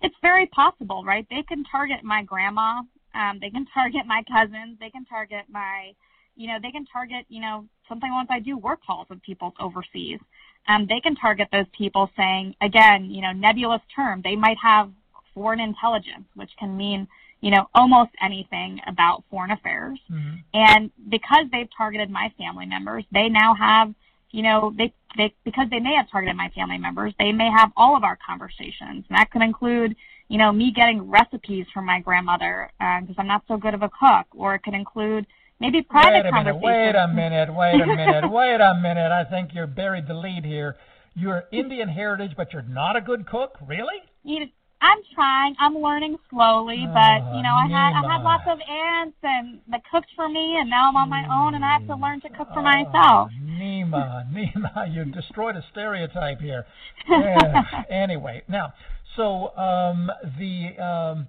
It's 0.03 0.15
very 0.21 0.47
possible, 0.47 1.05
right? 1.05 1.27
They 1.31 1.43
can 1.49 1.65
target 1.65 2.05
my 2.05 2.23
grandma. 2.23 2.83
Um, 3.15 3.39
they 3.41 3.51
can 3.51 3.67
target 3.73 4.03
my 4.07 4.23
cousins. 4.31 4.77
They 4.79 4.91
can 4.91 5.07
target 5.07 5.47
my, 5.49 5.93
you 6.37 6.49
know, 6.49 6.59
they 6.63 6.71
can 6.71 6.87
target, 6.87 7.27
you 7.29 7.41
know, 7.41 7.65
something 7.89 8.11
once 8.11 8.29
I 8.31 8.41
do 8.41 8.57
work 8.59 8.81
calls 8.87 9.09
with 9.09 9.23
people 9.23 9.53
overseas. 9.61 10.21
Um, 10.69 10.87
they 10.89 11.01
can 11.01 11.15
target 11.15 11.49
those 11.53 11.67
people 11.77 12.11
saying, 12.17 12.55
again, 12.61 13.11
you 13.11 13.23
know, 13.23 13.33
nebulous 13.33 13.83
term. 13.95 14.21
They 14.23 14.37
might 14.37 14.59
have 14.63 14.91
foreign 15.35 15.61
intelligence, 15.61 16.25
which 16.35 16.51
can 16.59 16.77
mean 16.77 17.07
you 17.41 17.51
know, 17.51 17.69
almost 17.75 18.11
anything 18.23 18.81
about 18.87 19.25
foreign 19.31 19.51
affairs. 19.51 19.99
Mm-hmm. 20.11 20.37
And 20.55 20.91
because 21.09 21.47
they've 21.53 21.69
targeted 21.77 22.11
my 22.11 22.33
family 22.39 22.67
members, 22.67 23.05
they 23.13 23.29
now 23.29 23.55
have, 23.55 23.95
you 24.31 24.43
know, 24.43 24.75
they, 24.77 24.93
they, 25.17 25.35
because 25.45 25.69
they 25.71 25.79
may 25.79 25.95
have 25.95 26.11
targeted 26.11 26.37
my 26.37 26.49
family 26.55 26.79
members, 26.79 27.15
they 27.19 27.33
may 27.33 27.51
have 27.51 27.71
all 27.77 27.97
of 27.97 28.05
our 28.05 28.19
conversations. 28.27 29.05
And 29.09 29.17
that 29.19 29.31
could 29.31 29.43
include, 29.43 29.95
you 30.29 30.39
know, 30.39 30.51
me 30.51 30.73
getting 30.75 31.09
recipes 31.09 31.67
from 31.73 31.87
my 31.87 32.01
grandmother, 32.01 32.71
because 32.79 33.17
uh, 33.17 33.21
I'm 33.21 33.29
not 33.29 33.45
so 33.47 33.57
good 33.57 33.75
of 33.75 33.83
a 33.83 33.91
cook, 33.91 34.27
or 34.35 34.55
it 34.55 34.63
could 34.63 34.75
include 34.75 35.27
maybe 35.61 35.83
private 35.83 36.25
wait 36.25 36.27
a. 36.27 36.33
Minute, 36.33 36.57
wait 36.61 36.95
a 36.95 37.09
minute, 37.09 37.55
wait 37.55 37.81
a 37.81 37.87
minute, 37.87 38.31
wait 38.31 38.61
a 38.61 38.75
minute. 38.75 39.13
I 39.13 39.25
think 39.25 39.51
you're 39.55 39.67
buried 39.67 40.07
the 40.07 40.15
lead 40.15 40.45
here. 40.45 40.77
You're 41.15 41.45
Indian 41.51 41.89
heritage, 41.89 42.33
but 42.37 42.53
you're 42.53 42.63
not 42.63 42.97
a 42.97 43.01
good 43.01 43.27
cook, 43.27 43.57
really? 43.67 44.03
You, 44.23 44.47
I'm 44.83 44.99
trying. 45.15 45.55
I'm 45.59 45.75
learning 45.75 46.19
slowly, 46.31 46.87
but 46.93 47.35
you 47.35 47.43
know, 47.43 47.55
I 47.55 47.67
had 47.69 47.93
I 47.93 48.13
had 48.13 48.23
lots 48.23 48.45
of 48.47 48.59
aunts 48.61 49.17
and 49.23 49.61
that 49.69 49.83
cooked 49.91 50.11
for 50.15 50.29
me, 50.29 50.57
and 50.61 50.69
now 50.69 50.89
I'm 50.89 50.97
on 50.97 51.09
my 51.09 51.25
own, 51.33 51.55
and 51.55 51.65
I 51.65 51.73
have 51.73 51.87
to 51.87 51.97
learn 51.97 52.21
to 52.21 52.29
cook 52.29 52.49
for 52.53 52.63
myself. 52.63 53.31
Neema, 53.43 54.31
Neema, 54.35 54.95
you 54.95 55.07
destroyed 55.07 55.57
a 55.57 55.65
stereotype 55.73 56.41
here. 56.41 56.67
Yeah. 57.09 57.63
anyway, 57.91 58.43
now, 58.49 58.75
so 59.17 59.57
um, 59.57 60.11
the, 60.39 60.83
um, 60.83 61.29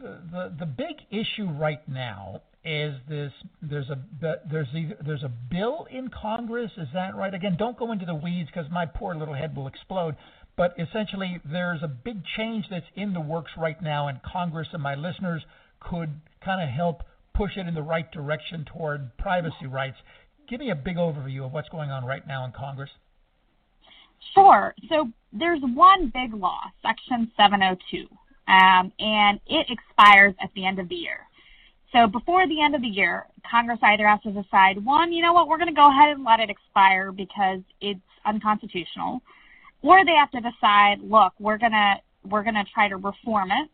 the 0.00 0.20
the 0.30 0.52
the 0.60 0.66
big 0.66 0.96
issue 1.10 1.48
right 1.50 1.86
now 1.88 2.42
is 2.64 2.94
this 3.08 3.32
there's 3.62 3.88
a 3.88 3.98
there's 4.50 4.68
either, 4.74 4.96
there's 5.06 5.22
a 5.22 5.32
bill 5.50 5.86
in 5.90 6.08
Congress 6.08 6.72
is 6.76 6.88
that 6.92 7.14
right 7.14 7.32
again 7.32 7.56
don't 7.56 7.78
go 7.78 7.92
into 7.92 8.04
the 8.04 8.14
weeds 8.14 8.50
because 8.52 8.70
my 8.70 8.84
poor 8.84 9.14
little 9.14 9.34
head 9.34 9.56
will 9.56 9.68
explode 9.68 10.16
but 10.58 10.74
essentially, 10.76 11.40
there's 11.44 11.84
a 11.84 11.88
big 11.88 12.24
change 12.36 12.66
that's 12.68 12.84
in 12.96 13.12
the 13.14 13.20
works 13.20 13.52
right 13.56 13.80
now 13.80 14.08
in 14.08 14.20
Congress, 14.24 14.66
and 14.72 14.82
my 14.82 14.96
listeners 14.96 15.40
could 15.78 16.10
kind 16.44 16.60
of 16.60 16.68
help 16.68 17.04
push 17.32 17.56
it 17.56 17.68
in 17.68 17.74
the 17.74 17.82
right 17.82 18.10
direction 18.10 18.64
toward 18.64 19.16
privacy 19.18 19.68
rights. 19.68 19.96
Give 20.48 20.58
me 20.58 20.70
a 20.70 20.74
big 20.74 20.96
overview 20.96 21.46
of 21.46 21.52
what's 21.52 21.68
going 21.68 21.90
on 21.90 22.04
right 22.04 22.26
now 22.26 22.44
in 22.44 22.50
Congress. 22.50 22.90
Sure. 24.34 24.74
So 24.88 25.08
there's 25.32 25.60
one 25.62 26.12
big 26.12 26.34
law, 26.34 26.58
Section 26.82 27.30
702, 27.36 28.08
um, 28.48 28.92
and 28.98 29.38
it 29.46 29.68
expires 29.70 30.34
at 30.42 30.50
the 30.56 30.66
end 30.66 30.80
of 30.80 30.88
the 30.88 30.96
year. 30.96 31.27
So 31.92 32.06
before 32.06 32.46
the 32.46 32.62
end 32.62 32.74
of 32.74 32.82
the 32.82 32.88
year, 32.88 33.26
Congress 33.50 33.78
either 33.82 34.06
has 34.06 34.20
to 34.22 34.30
decide, 34.30 34.84
one, 34.84 35.12
you 35.12 35.22
know 35.22 35.32
what, 35.32 35.48
we're 35.48 35.56
going 35.56 35.68
to 35.68 35.74
go 35.74 35.88
ahead 35.88 36.10
and 36.10 36.24
let 36.24 36.38
it 36.40 36.50
expire 36.50 37.12
because 37.12 37.60
it's 37.80 38.00
unconstitutional, 38.26 39.22
or 39.82 40.04
they 40.04 40.14
have 40.14 40.30
to 40.32 40.40
decide, 40.40 41.00
look, 41.00 41.32
we're 41.38 41.58
gonna 41.58 41.96
we're 42.28 42.42
gonna 42.42 42.64
try 42.74 42.88
to 42.88 42.96
reform 42.96 43.50
it 43.50 43.70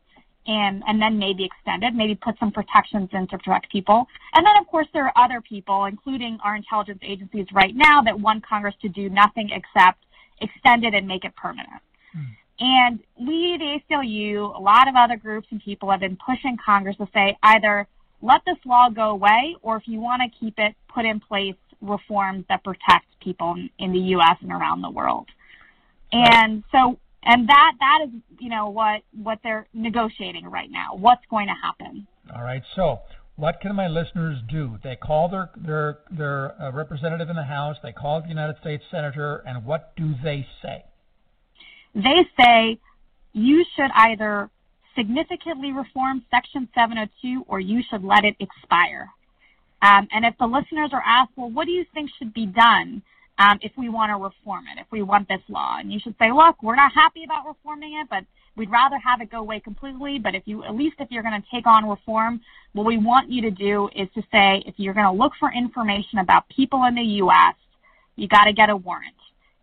and 0.46 0.82
and 0.86 1.00
then 1.00 1.18
maybe 1.18 1.44
extend 1.44 1.82
it, 1.82 1.94
maybe 1.94 2.14
put 2.14 2.38
some 2.38 2.52
protections 2.52 3.08
in 3.12 3.26
to 3.28 3.38
protect 3.38 3.72
people. 3.72 4.06
And 4.34 4.46
then 4.46 4.56
of 4.60 4.66
course 4.66 4.86
there 4.92 5.06
are 5.06 5.24
other 5.24 5.40
people, 5.40 5.86
including 5.86 6.38
our 6.44 6.54
intelligence 6.54 7.00
agencies 7.02 7.46
right 7.52 7.74
now, 7.74 8.02
that 8.02 8.20
want 8.20 8.46
Congress 8.46 8.74
to 8.82 8.88
do 8.88 9.08
nothing 9.08 9.50
except 9.50 10.04
extend 10.40 10.84
it 10.84 10.94
and 10.94 11.08
make 11.08 11.24
it 11.24 11.34
permanent. 11.36 11.80
Hmm. 12.12 12.22
And 12.60 13.00
we, 13.18 13.56
the 13.58 13.80
ACLU, 13.90 14.56
a 14.56 14.60
lot 14.60 14.88
of 14.88 14.94
other 14.94 15.16
groups 15.16 15.48
and 15.50 15.60
people 15.60 15.90
have 15.90 16.00
been 16.00 16.16
pushing 16.24 16.56
Congress 16.64 16.96
to 16.98 17.08
say 17.12 17.36
either 17.42 17.88
let 18.24 18.40
this 18.46 18.56
law 18.64 18.88
go 18.88 19.10
away, 19.10 19.54
or 19.60 19.76
if 19.76 19.82
you 19.86 20.00
want 20.00 20.22
to 20.22 20.38
keep 20.40 20.54
it, 20.56 20.74
put 20.92 21.04
in 21.04 21.20
place 21.20 21.54
reforms 21.82 22.44
that 22.48 22.64
protect 22.64 23.06
people 23.20 23.54
in 23.78 23.92
the 23.92 23.98
U.S. 23.98 24.36
and 24.40 24.50
around 24.50 24.80
the 24.80 24.90
world. 24.90 25.28
And 26.10 26.64
so, 26.72 26.98
and 27.22 27.48
that 27.48 27.72
that 27.78 27.98
is, 28.06 28.10
you 28.38 28.48
know, 28.48 28.70
what 28.70 29.02
what 29.12 29.40
they're 29.42 29.66
negotiating 29.74 30.46
right 30.46 30.70
now. 30.70 30.96
What's 30.96 31.24
going 31.28 31.48
to 31.48 31.54
happen? 31.62 32.06
All 32.34 32.42
right. 32.42 32.62
So, 32.74 33.00
what 33.36 33.60
can 33.60 33.76
my 33.76 33.88
listeners 33.88 34.38
do? 34.48 34.78
They 34.82 34.96
call 34.96 35.28
their 35.28 35.50
their 35.56 35.98
their 36.10 36.62
uh, 36.62 36.72
representative 36.72 37.28
in 37.28 37.36
the 37.36 37.44
House. 37.44 37.76
They 37.82 37.92
call 37.92 38.22
the 38.22 38.28
United 38.28 38.56
States 38.60 38.84
senator, 38.90 39.42
and 39.46 39.66
what 39.66 39.94
do 39.96 40.14
they 40.22 40.46
say? 40.62 40.84
They 41.94 42.26
say 42.40 42.78
you 43.34 43.64
should 43.76 43.90
either 43.94 44.48
significantly 44.96 45.72
reform 45.72 46.22
Section 46.30 46.68
702 46.74 47.44
or 47.48 47.60
you 47.60 47.82
should 47.88 48.04
let 48.04 48.24
it 48.24 48.36
expire. 48.40 49.10
Um, 49.82 50.08
and 50.12 50.24
if 50.24 50.34
the 50.38 50.46
listeners 50.46 50.90
are 50.92 51.02
asked, 51.04 51.32
well, 51.36 51.50
what 51.50 51.66
do 51.66 51.72
you 51.72 51.84
think 51.94 52.10
should 52.18 52.32
be 52.32 52.46
done? 52.46 53.02
um, 53.38 53.58
if 53.62 53.72
we 53.76 53.88
want 53.88 54.10
to 54.10 54.16
reform 54.16 54.64
it, 54.74 54.80
if 54.80 54.86
we 54.90 55.02
want 55.02 55.28
this 55.28 55.40
law. 55.48 55.76
And 55.78 55.92
you 55.92 55.98
should 55.98 56.14
say, 56.18 56.30
look, 56.32 56.62
we're 56.62 56.76
not 56.76 56.92
happy 56.92 57.24
about 57.24 57.46
reforming 57.46 57.98
it, 58.00 58.08
but 58.08 58.24
we'd 58.56 58.70
rather 58.70 58.96
have 58.98 59.20
it 59.20 59.30
go 59.30 59.38
away 59.38 59.60
completely. 59.60 60.18
But 60.18 60.34
if 60.34 60.44
you, 60.46 60.62
at 60.64 60.74
least 60.74 60.96
if 61.00 61.10
you're 61.10 61.22
going 61.22 61.40
to 61.40 61.48
take 61.52 61.66
on 61.66 61.88
reform, 61.88 62.40
what 62.72 62.86
we 62.86 62.96
want 62.96 63.30
you 63.30 63.42
to 63.42 63.50
do 63.50 63.88
is 63.94 64.08
to 64.14 64.22
say, 64.30 64.62
if 64.66 64.74
you're 64.76 64.94
going 64.94 65.06
to 65.06 65.12
look 65.12 65.32
for 65.40 65.52
information 65.52 66.20
about 66.20 66.48
people 66.48 66.84
in 66.84 66.94
the 66.94 67.02
U.S., 67.02 67.54
you 68.16 68.28
got 68.28 68.44
to 68.44 68.52
get 68.52 68.70
a 68.70 68.76
warrant. 68.76 69.14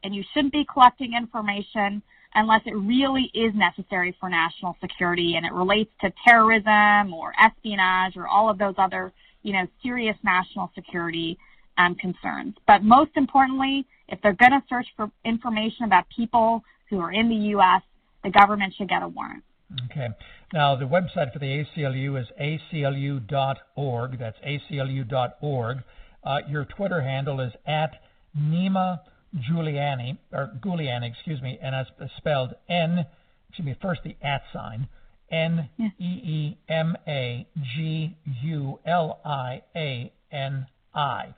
And 0.04 0.14
you 0.14 0.24
shouldn't 0.34 0.52
be 0.52 0.66
collecting 0.72 1.14
information 1.14 2.02
unless 2.36 2.62
it 2.66 2.76
really 2.76 3.30
is 3.34 3.54
necessary 3.56 4.16
for 4.20 4.30
national 4.30 4.76
security 4.82 5.36
and 5.36 5.46
it 5.46 5.52
relates 5.52 5.92
to 6.02 6.12
terrorism 6.26 7.14
or 7.14 7.34
espionage 7.44 8.16
or 8.16 8.28
all 8.28 8.50
of 8.50 8.58
those 8.58 8.76
other, 8.78 9.12
you 9.44 9.54
know, 9.54 9.68
serious 9.84 10.16
national 10.24 10.72
security 10.76 11.38
um, 11.78 11.96
concerns. 11.96 12.56
But 12.68 12.84
most 12.84 13.12
importantly, 13.16 13.86
if 14.08 14.20
they're 14.22 14.34
going 14.34 14.52
to 14.52 14.64
search 14.70 14.88
for 14.96 15.10
information 15.26 15.86
about 15.86 16.06
people 16.16 16.64
who 16.90 17.00
are 17.00 17.12
in 17.12 17.30
the 17.30 17.36
U.S., 17.36 17.82
the 18.24 18.30
government 18.30 18.74
should 18.78 18.90
get 18.90 19.02
a 19.02 19.08
warrant. 19.08 19.44
Okay. 19.90 20.10
Now, 20.54 20.76
the 20.76 20.86
website 20.86 21.32
for 21.32 21.40
the 21.40 21.66
ACLU 21.78 22.20
is 22.20 22.28
aclu.org. 22.40 24.20
That's 24.20 24.38
aclu.org. 24.46 25.78
Uh, 26.24 26.38
your 26.48 26.66
Twitter 26.66 27.02
handle 27.02 27.40
is 27.40 27.54
at 27.66 28.02
Neema 28.38 29.00
Giuliani, 29.36 30.18
or 30.32 30.52
Giuliani, 30.64 31.10
excuse 31.10 31.42
me, 31.42 31.58
and 31.62 31.76
it's 31.76 32.12
spelled 32.18 32.54
N, 32.70 33.06
excuse 33.50 33.66
me, 33.66 33.76
first 33.82 34.02
the 34.04 34.16
at 34.22 34.44
sign, 34.54 34.88
N 35.32 35.70
E 35.80 35.94
E 36.00 36.58
M 36.68 36.96
A 37.08 37.48
G 37.76 38.16
U 38.44 38.80
L 38.86 39.20
I 39.24 39.62
A 39.76 40.12
N 40.32 40.66
I. 40.94 41.34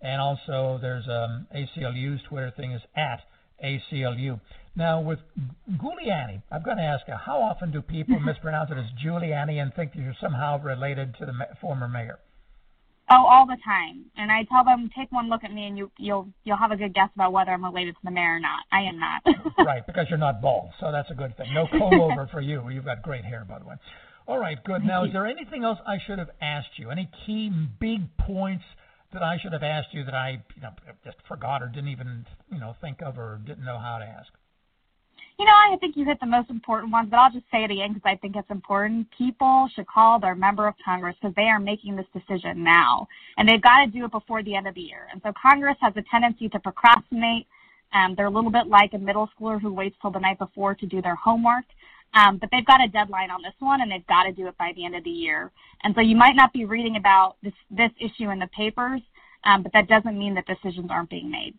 And 0.00 0.20
also, 0.20 0.78
there's 0.80 1.08
um, 1.08 1.46
ACLU's 1.54 2.20
Twitter 2.28 2.52
thing 2.56 2.72
is 2.72 2.82
at 2.94 3.20
ACLU. 3.64 4.40
Now, 4.76 5.00
with 5.00 5.18
Guliani, 5.68 6.42
I've 6.52 6.64
got 6.64 6.74
to 6.74 6.82
ask 6.82 7.08
you, 7.08 7.14
how 7.14 7.42
often 7.42 7.72
do 7.72 7.82
people 7.82 8.20
mispronounce 8.24 8.70
it 8.70 8.78
as 8.78 8.86
Giuliani 9.04 9.60
and 9.60 9.74
think 9.74 9.92
that 9.92 9.98
you're 9.98 10.14
somehow 10.20 10.60
related 10.62 11.16
to 11.18 11.26
the 11.26 11.32
former 11.60 11.88
mayor? 11.88 12.18
Oh, 13.10 13.24
all 13.26 13.46
the 13.46 13.56
time. 13.64 14.04
And 14.16 14.30
I 14.30 14.44
tell 14.44 14.64
them, 14.64 14.90
take 14.96 15.10
one 15.10 15.30
look 15.30 15.44
at 15.44 15.52
me, 15.52 15.66
and 15.66 15.78
you, 15.78 15.90
you'll 15.98 16.28
you'll 16.44 16.58
have 16.58 16.72
a 16.72 16.76
good 16.76 16.94
guess 16.94 17.08
about 17.14 17.32
whether 17.32 17.52
I'm 17.52 17.64
related 17.64 17.94
to 17.94 18.00
the 18.04 18.10
mayor 18.10 18.36
or 18.36 18.40
not. 18.40 18.64
I 18.70 18.82
am 18.82 18.98
not. 18.98 19.22
right, 19.66 19.86
because 19.86 20.06
you're 20.10 20.18
not 20.18 20.42
bald, 20.42 20.70
so 20.78 20.92
that's 20.92 21.10
a 21.10 21.14
good 21.14 21.36
thing. 21.36 21.52
No 21.54 21.66
comb 21.66 22.00
over 22.00 22.28
for 22.30 22.40
you. 22.40 22.68
You've 22.68 22.84
got 22.84 23.02
great 23.02 23.24
hair, 23.24 23.46
by 23.48 23.58
the 23.58 23.64
way. 23.64 23.76
All 24.26 24.38
right, 24.38 24.62
good. 24.62 24.84
Now, 24.84 25.04
is 25.04 25.12
there 25.12 25.26
anything 25.26 25.64
else 25.64 25.78
I 25.86 25.96
should 26.06 26.18
have 26.18 26.30
asked 26.42 26.76
you? 26.76 26.90
Any 26.90 27.08
key 27.24 27.50
big 27.80 28.02
points 28.18 28.64
that 29.14 29.22
I 29.22 29.38
should 29.42 29.54
have 29.54 29.62
asked 29.62 29.88
you 29.92 30.04
that 30.04 30.14
I 30.14 30.42
you 30.54 30.62
know 30.62 30.70
just 31.04 31.16
forgot 31.26 31.62
or 31.62 31.68
didn't 31.68 31.88
even 31.88 32.26
you 32.52 32.60
know 32.60 32.76
think 32.80 33.00
of 33.00 33.18
or 33.18 33.40
didn't 33.46 33.64
know 33.64 33.78
how 33.78 33.98
to 33.98 34.04
ask? 34.04 34.28
You 35.38 35.44
know, 35.44 35.52
I 35.52 35.76
think 35.76 35.96
you 35.96 36.04
hit 36.04 36.18
the 36.18 36.26
most 36.26 36.50
important 36.50 36.90
ones, 36.90 37.08
but 37.10 37.18
I'll 37.18 37.30
just 37.30 37.44
say 37.52 37.62
it 37.62 37.70
again 37.70 37.92
because 37.92 38.10
I 38.10 38.16
think 38.16 38.34
it's 38.34 38.50
important. 38.50 39.06
People 39.16 39.68
should 39.72 39.86
call 39.86 40.18
their 40.18 40.34
member 40.34 40.66
of 40.66 40.74
Congress 40.84 41.14
because 41.20 41.34
they 41.36 41.42
are 41.44 41.60
making 41.60 41.94
this 41.94 42.06
decision 42.12 42.64
now, 42.64 43.06
and 43.36 43.48
they've 43.48 43.62
got 43.62 43.84
to 43.84 43.90
do 43.90 44.04
it 44.04 44.10
before 44.10 44.42
the 44.42 44.56
end 44.56 44.66
of 44.66 44.74
the 44.74 44.80
year. 44.80 45.06
And 45.12 45.22
so 45.22 45.32
Congress 45.40 45.76
has 45.80 45.92
a 45.96 46.02
tendency 46.10 46.48
to 46.48 46.58
procrastinate. 46.58 47.46
Um, 47.92 48.14
they're 48.16 48.26
a 48.26 48.30
little 48.30 48.50
bit 48.50 48.66
like 48.66 48.94
a 48.94 48.98
middle 48.98 49.30
schooler 49.38 49.60
who 49.60 49.72
waits 49.72 49.94
till 50.02 50.10
the 50.10 50.18
night 50.18 50.40
before 50.40 50.74
to 50.74 50.86
do 50.86 51.00
their 51.00 51.14
homework. 51.14 51.64
Um, 52.14 52.38
but 52.38 52.48
they've 52.50 52.66
got 52.66 52.82
a 52.82 52.88
deadline 52.88 53.30
on 53.30 53.40
this 53.40 53.54
one, 53.60 53.80
and 53.80 53.92
they've 53.92 54.06
got 54.08 54.24
to 54.24 54.32
do 54.32 54.48
it 54.48 54.58
by 54.58 54.72
the 54.74 54.84
end 54.84 54.96
of 54.96 55.04
the 55.04 55.10
year. 55.10 55.52
And 55.84 55.94
so 55.94 56.00
you 56.00 56.16
might 56.16 56.34
not 56.34 56.52
be 56.52 56.64
reading 56.64 56.96
about 56.96 57.36
this 57.44 57.54
this 57.70 57.92
issue 58.00 58.30
in 58.30 58.40
the 58.40 58.48
papers, 58.48 59.02
um, 59.44 59.62
but 59.62 59.72
that 59.72 59.86
doesn't 59.86 60.18
mean 60.18 60.34
that 60.34 60.46
decisions 60.46 60.90
aren't 60.90 61.10
being 61.10 61.30
made. 61.30 61.54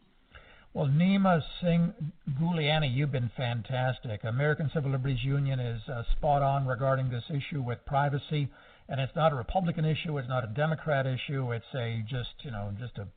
Well, 0.72 0.86
Neema 0.86 1.41
Singh 1.61 1.93
Guliani, 2.39 2.93
you've 2.95 3.11
been 3.11 3.32
fantastic. 3.36 4.24
American 4.24 4.70
Civil 4.72 4.91
Liberties 4.91 5.24
Union 5.24 5.59
is 5.59 5.82
uh, 5.89 6.03
spot 6.11 6.43
on 6.43 6.67
regarding 6.67 7.09
this 7.09 7.24
issue 7.30 7.63
with 7.63 7.84
privacy, 7.88 8.47
and 8.88 9.01
it's 9.01 9.15
not 9.15 9.32
a 9.34 9.36
Republican 9.36 9.84
issue, 9.84 10.15
it's 10.20 10.30
not 10.30 10.43
a 10.43 10.47
Democrat 10.47 11.07
issue. 11.07 11.51
It's 11.53 11.65
a 11.74 12.03
just 12.07 12.30
you 12.41 12.51
know 12.51 12.72
just 12.80 12.99
a 12.99 13.07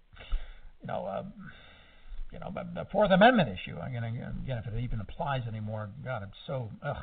you 0.80 0.86
know. 0.86 1.05
A, 1.05 1.26
you 2.33 2.39
know, 2.39 2.53
the 2.74 2.87
Fourth 2.91 3.11
Amendment 3.11 3.51
issue. 3.51 3.76
I 3.78 3.91
mean 3.91 4.03
again, 4.03 4.35
again, 4.43 4.62
if 4.64 4.72
it 4.72 4.80
even 4.80 5.01
applies 5.01 5.43
anymore, 5.47 5.91
God, 6.05 6.22
it's 6.22 6.39
so. 6.47 6.70
Ugh. 6.83 6.97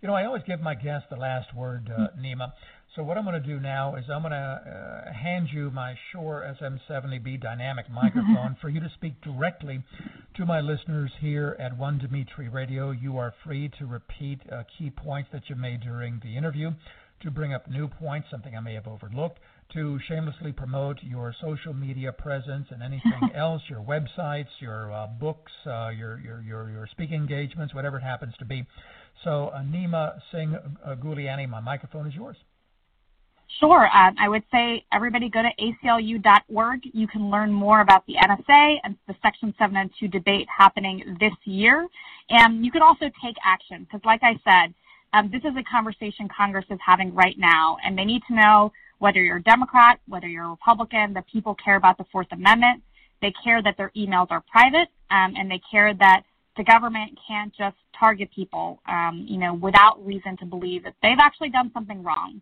You 0.00 0.06
know, 0.06 0.14
I 0.14 0.26
always 0.26 0.44
give 0.46 0.60
my 0.60 0.76
guests 0.76 1.08
the 1.10 1.16
last 1.16 1.52
word, 1.56 1.90
uh, 1.90 2.06
Neema. 2.16 2.52
So 2.94 3.02
what 3.02 3.18
I'm 3.18 3.24
going 3.24 3.40
to 3.40 3.46
do 3.46 3.58
now 3.58 3.96
is 3.96 4.04
I'm 4.08 4.22
going 4.22 4.30
to 4.30 4.38
uh, 4.38 5.12
hand 5.12 5.48
you 5.52 5.70
my 5.72 5.94
Shure 6.10 6.54
SM7B 6.60 7.40
dynamic 7.40 7.90
microphone 7.90 8.56
for 8.60 8.68
you 8.68 8.80
to 8.80 8.88
speak 8.94 9.20
directly 9.22 9.82
to 10.36 10.46
my 10.46 10.60
listeners 10.60 11.10
here 11.20 11.56
at 11.58 11.76
One 11.76 11.98
Dimitri 11.98 12.48
Radio. 12.48 12.92
You 12.92 13.18
are 13.18 13.34
free 13.44 13.70
to 13.80 13.86
repeat 13.86 14.40
uh, 14.50 14.62
key 14.78 14.90
points 14.90 15.30
that 15.32 15.42
you 15.48 15.56
made 15.56 15.80
during 15.80 16.20
the 16.22 16.36
interview, 16.36 16.70
to 17.22 17.30
bring 17.30 17.52
up 17.52 17.68
new 17.68 17.88
points, 17.88 18.28
something 18.30 18.56
I 18.56 18.60
may 18.60 18.74
have 18.74 18.86
overlooked, 18.86 19.38
to 19.74 19.98
shamelessly 20.08 20.52
promote 20.52 21.02
your 21.02 21.34
social 21.40 21.74
media 21.74 22.12
presence 22.12 22.68
and 22.70 22.82
anything 22.82 23.30
else, 23.34 23.62
your 23.68 23.80
websites, 23.80 24.48
your 24.60 24.92
uh, 24.92 25.06
books, 25.06 25.52
uh, 25.66 25.90
your, 25.90 26.18
your, 26.20 26.40
your, 26.40 26.70
your 26.70 26.86
speaking 26.90 27.16
engagements, 27.16 27.74
whatever 27.74 27.98
it 27.98 28.02
happens 28.02 28.34
to 28.38 28.44
be. 28.44 28.64
So, 29.24 29.48
uh, 29.48 29.60
Neema 29.60 30.18
Singh 30.32 30.54
uh, 30.54 30.94
Guliani, 30.94 31.48
my 31.48 31.60
microphone 31.60 32.06
is 32.06 32.14
yours. 32.14 32.36
Sure. 33.60 33.88
Um, 33.96 34.14
I 34.20 34.28
would 34.28 34.44
say 34.52 34.84
everybody 34.92 35.28
go 35.28 35.42
to 35.42 35.50
aclu.org. 35.58 36.80
You 36.92 37.08
can 37.08 37.30
learn 37.30 37.52
more 37.52 37.80
about 37.80 38.06
the 38.06 38.14
NSA 38.14 38.76
and 38.84 38.96
the 39.06 39.14
Section 39.22 39.54
702 39.58 40.06
debate 40.08 40.46
happening 40.54 41.16
this 41.18 41.32
year. 41.44 41.86
And 42.30 42.64
you 42.64 42.70
can 42.70 42.82
also 42.82 43.06
take 43.24 43.36
action 43.44 43.84
because, 43.84 44.00
like 44.04 44.20
I 44.22 44.38
said, 44.44 44.74
um, 45.14 45.30
this 45.32 45.40
is 45.44 45.56
a 45.56 45.62
conversation 45.70 46.28
Congress 46.34 46.66
is 46.70 46.78
having 46.84 47.14
right 47.14 47.36
now, 47.38 47.78
and 47.82 47.96
they 47.96 48.04
need 48.04 48.22
to 48.28 48.34
know 48.34 48.72
whether 48.98 49.22
you're 49.22 49.36
a 49.36 49.42
Democrat, 49.42 50.00
whether 50.08 50.28
you're 50.28 50.44
a 50.44 50.50
Republican, 50.50 51.14
the 51.14 51.22
people 51.30 51.54
care 51.54 51.76
about 51.76 51.98
the 51.98 52.04
Fourth 52.10 52.28
Amendment. 52.32 52.82
They 53.20 53.32
care 53.42 53.62
that 53.62 53.76
their 53.76 53.90
emails 53.96 54.30
are 54.30 54.42
private, 54.50 54.88
um, 55.10 55.34
and 55.36 55.50
they 55.50 55.60
care 55.70 55.94
that 55.94 56.22
the 56.56 56.64
government 56.64 57.18
can't 57.26 57.52
just 57.54 57.76
target 57.98 58.28
people, 58.34 58.80
um, 58.86 59.24
you 59.28 59.38
know, 59.38 59.54
without 59.54 60.04
reason 60.04 60.36
to 60.38 60.44
believe 60.44 60.84
that 60.84 60.94
they've 61.02 61.18
actually 61.20 61.50
done 61.50 61.70
something 61.72 62.02
wrong. 62.02 62.40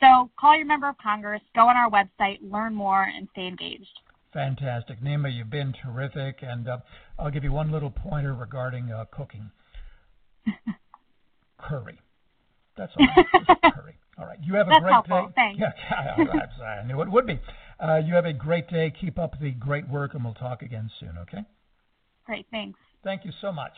So 0.00 0.30
call 0.38 0.56
your 0.56 0.66
member 0.66 0.88
of 0.88 0.96
Congress, 0.98 1.40
go 1.54 1.68
on 1.68 1.76
our 1.76 1.90
website, 1.90 2.38
learn 2.42 2.74
more, 2.74 3.04
and 3.04 3.28
stay 3.32 3.46
engaged. 3.46 4.00
Fantastic. 4.34 5.00
Neema, 5.00 5.34
you've 5.34 5.50
been 5.50 5.72
terrific. 5.72 6.38
And 6.42 6.68
uh, 6.68 6.78
I'll 7.18 7.30
give 7.30 7.44
you 7.44 7.52
one 7.52 7.70
little 7.70 7.90
pointer 7.90 8.34
regarding 8.34 8.90
uh, 8.90 9.04
cooking 9.10 9.50
curry. 11.58 12.00
That's 12.76 12.92
all. 12.98 13.06
curry. 13.72 13.96
All 14.18 14.26
right. 14.26 14.38
You 14.42 14.54
have 14.54 14.68
a 14.68 14.70
That's 14.70 14.82
great 14.82 14.92
helpful. 14.92 15.26
day. 15.28 15.32
Thanks. 15.34 15.60
Yeah, 15.90 16.82
I 16.82 16.86
knew 16.86 17.00
it 17.02 17.10
would 17.10 17.26
be. 17.26 17.40
Uh, 17.80 17.96
you 17.96 18.14
have 18.14 18.24
a 18.24 18.32
great 18.32 18.68
day. 18.68 18.90
Keep 19.00 19.18
up 19.18 19.38
the 19.40 19.50
great 19.50 19.88
work, 19.88 20.14
and 20.14 20.24
we'll 20.24 20.34
talk 20.34 20.62
again 20.62 20.90
soon, 21.00 21.18
okay? 21.18 21.44
Great. 22.24 22.46
Thanks. 22.50 22.78
Thank 23.02 23.24
you 23.24 23.32
so 23.40 23.52
much. 23.52 23.72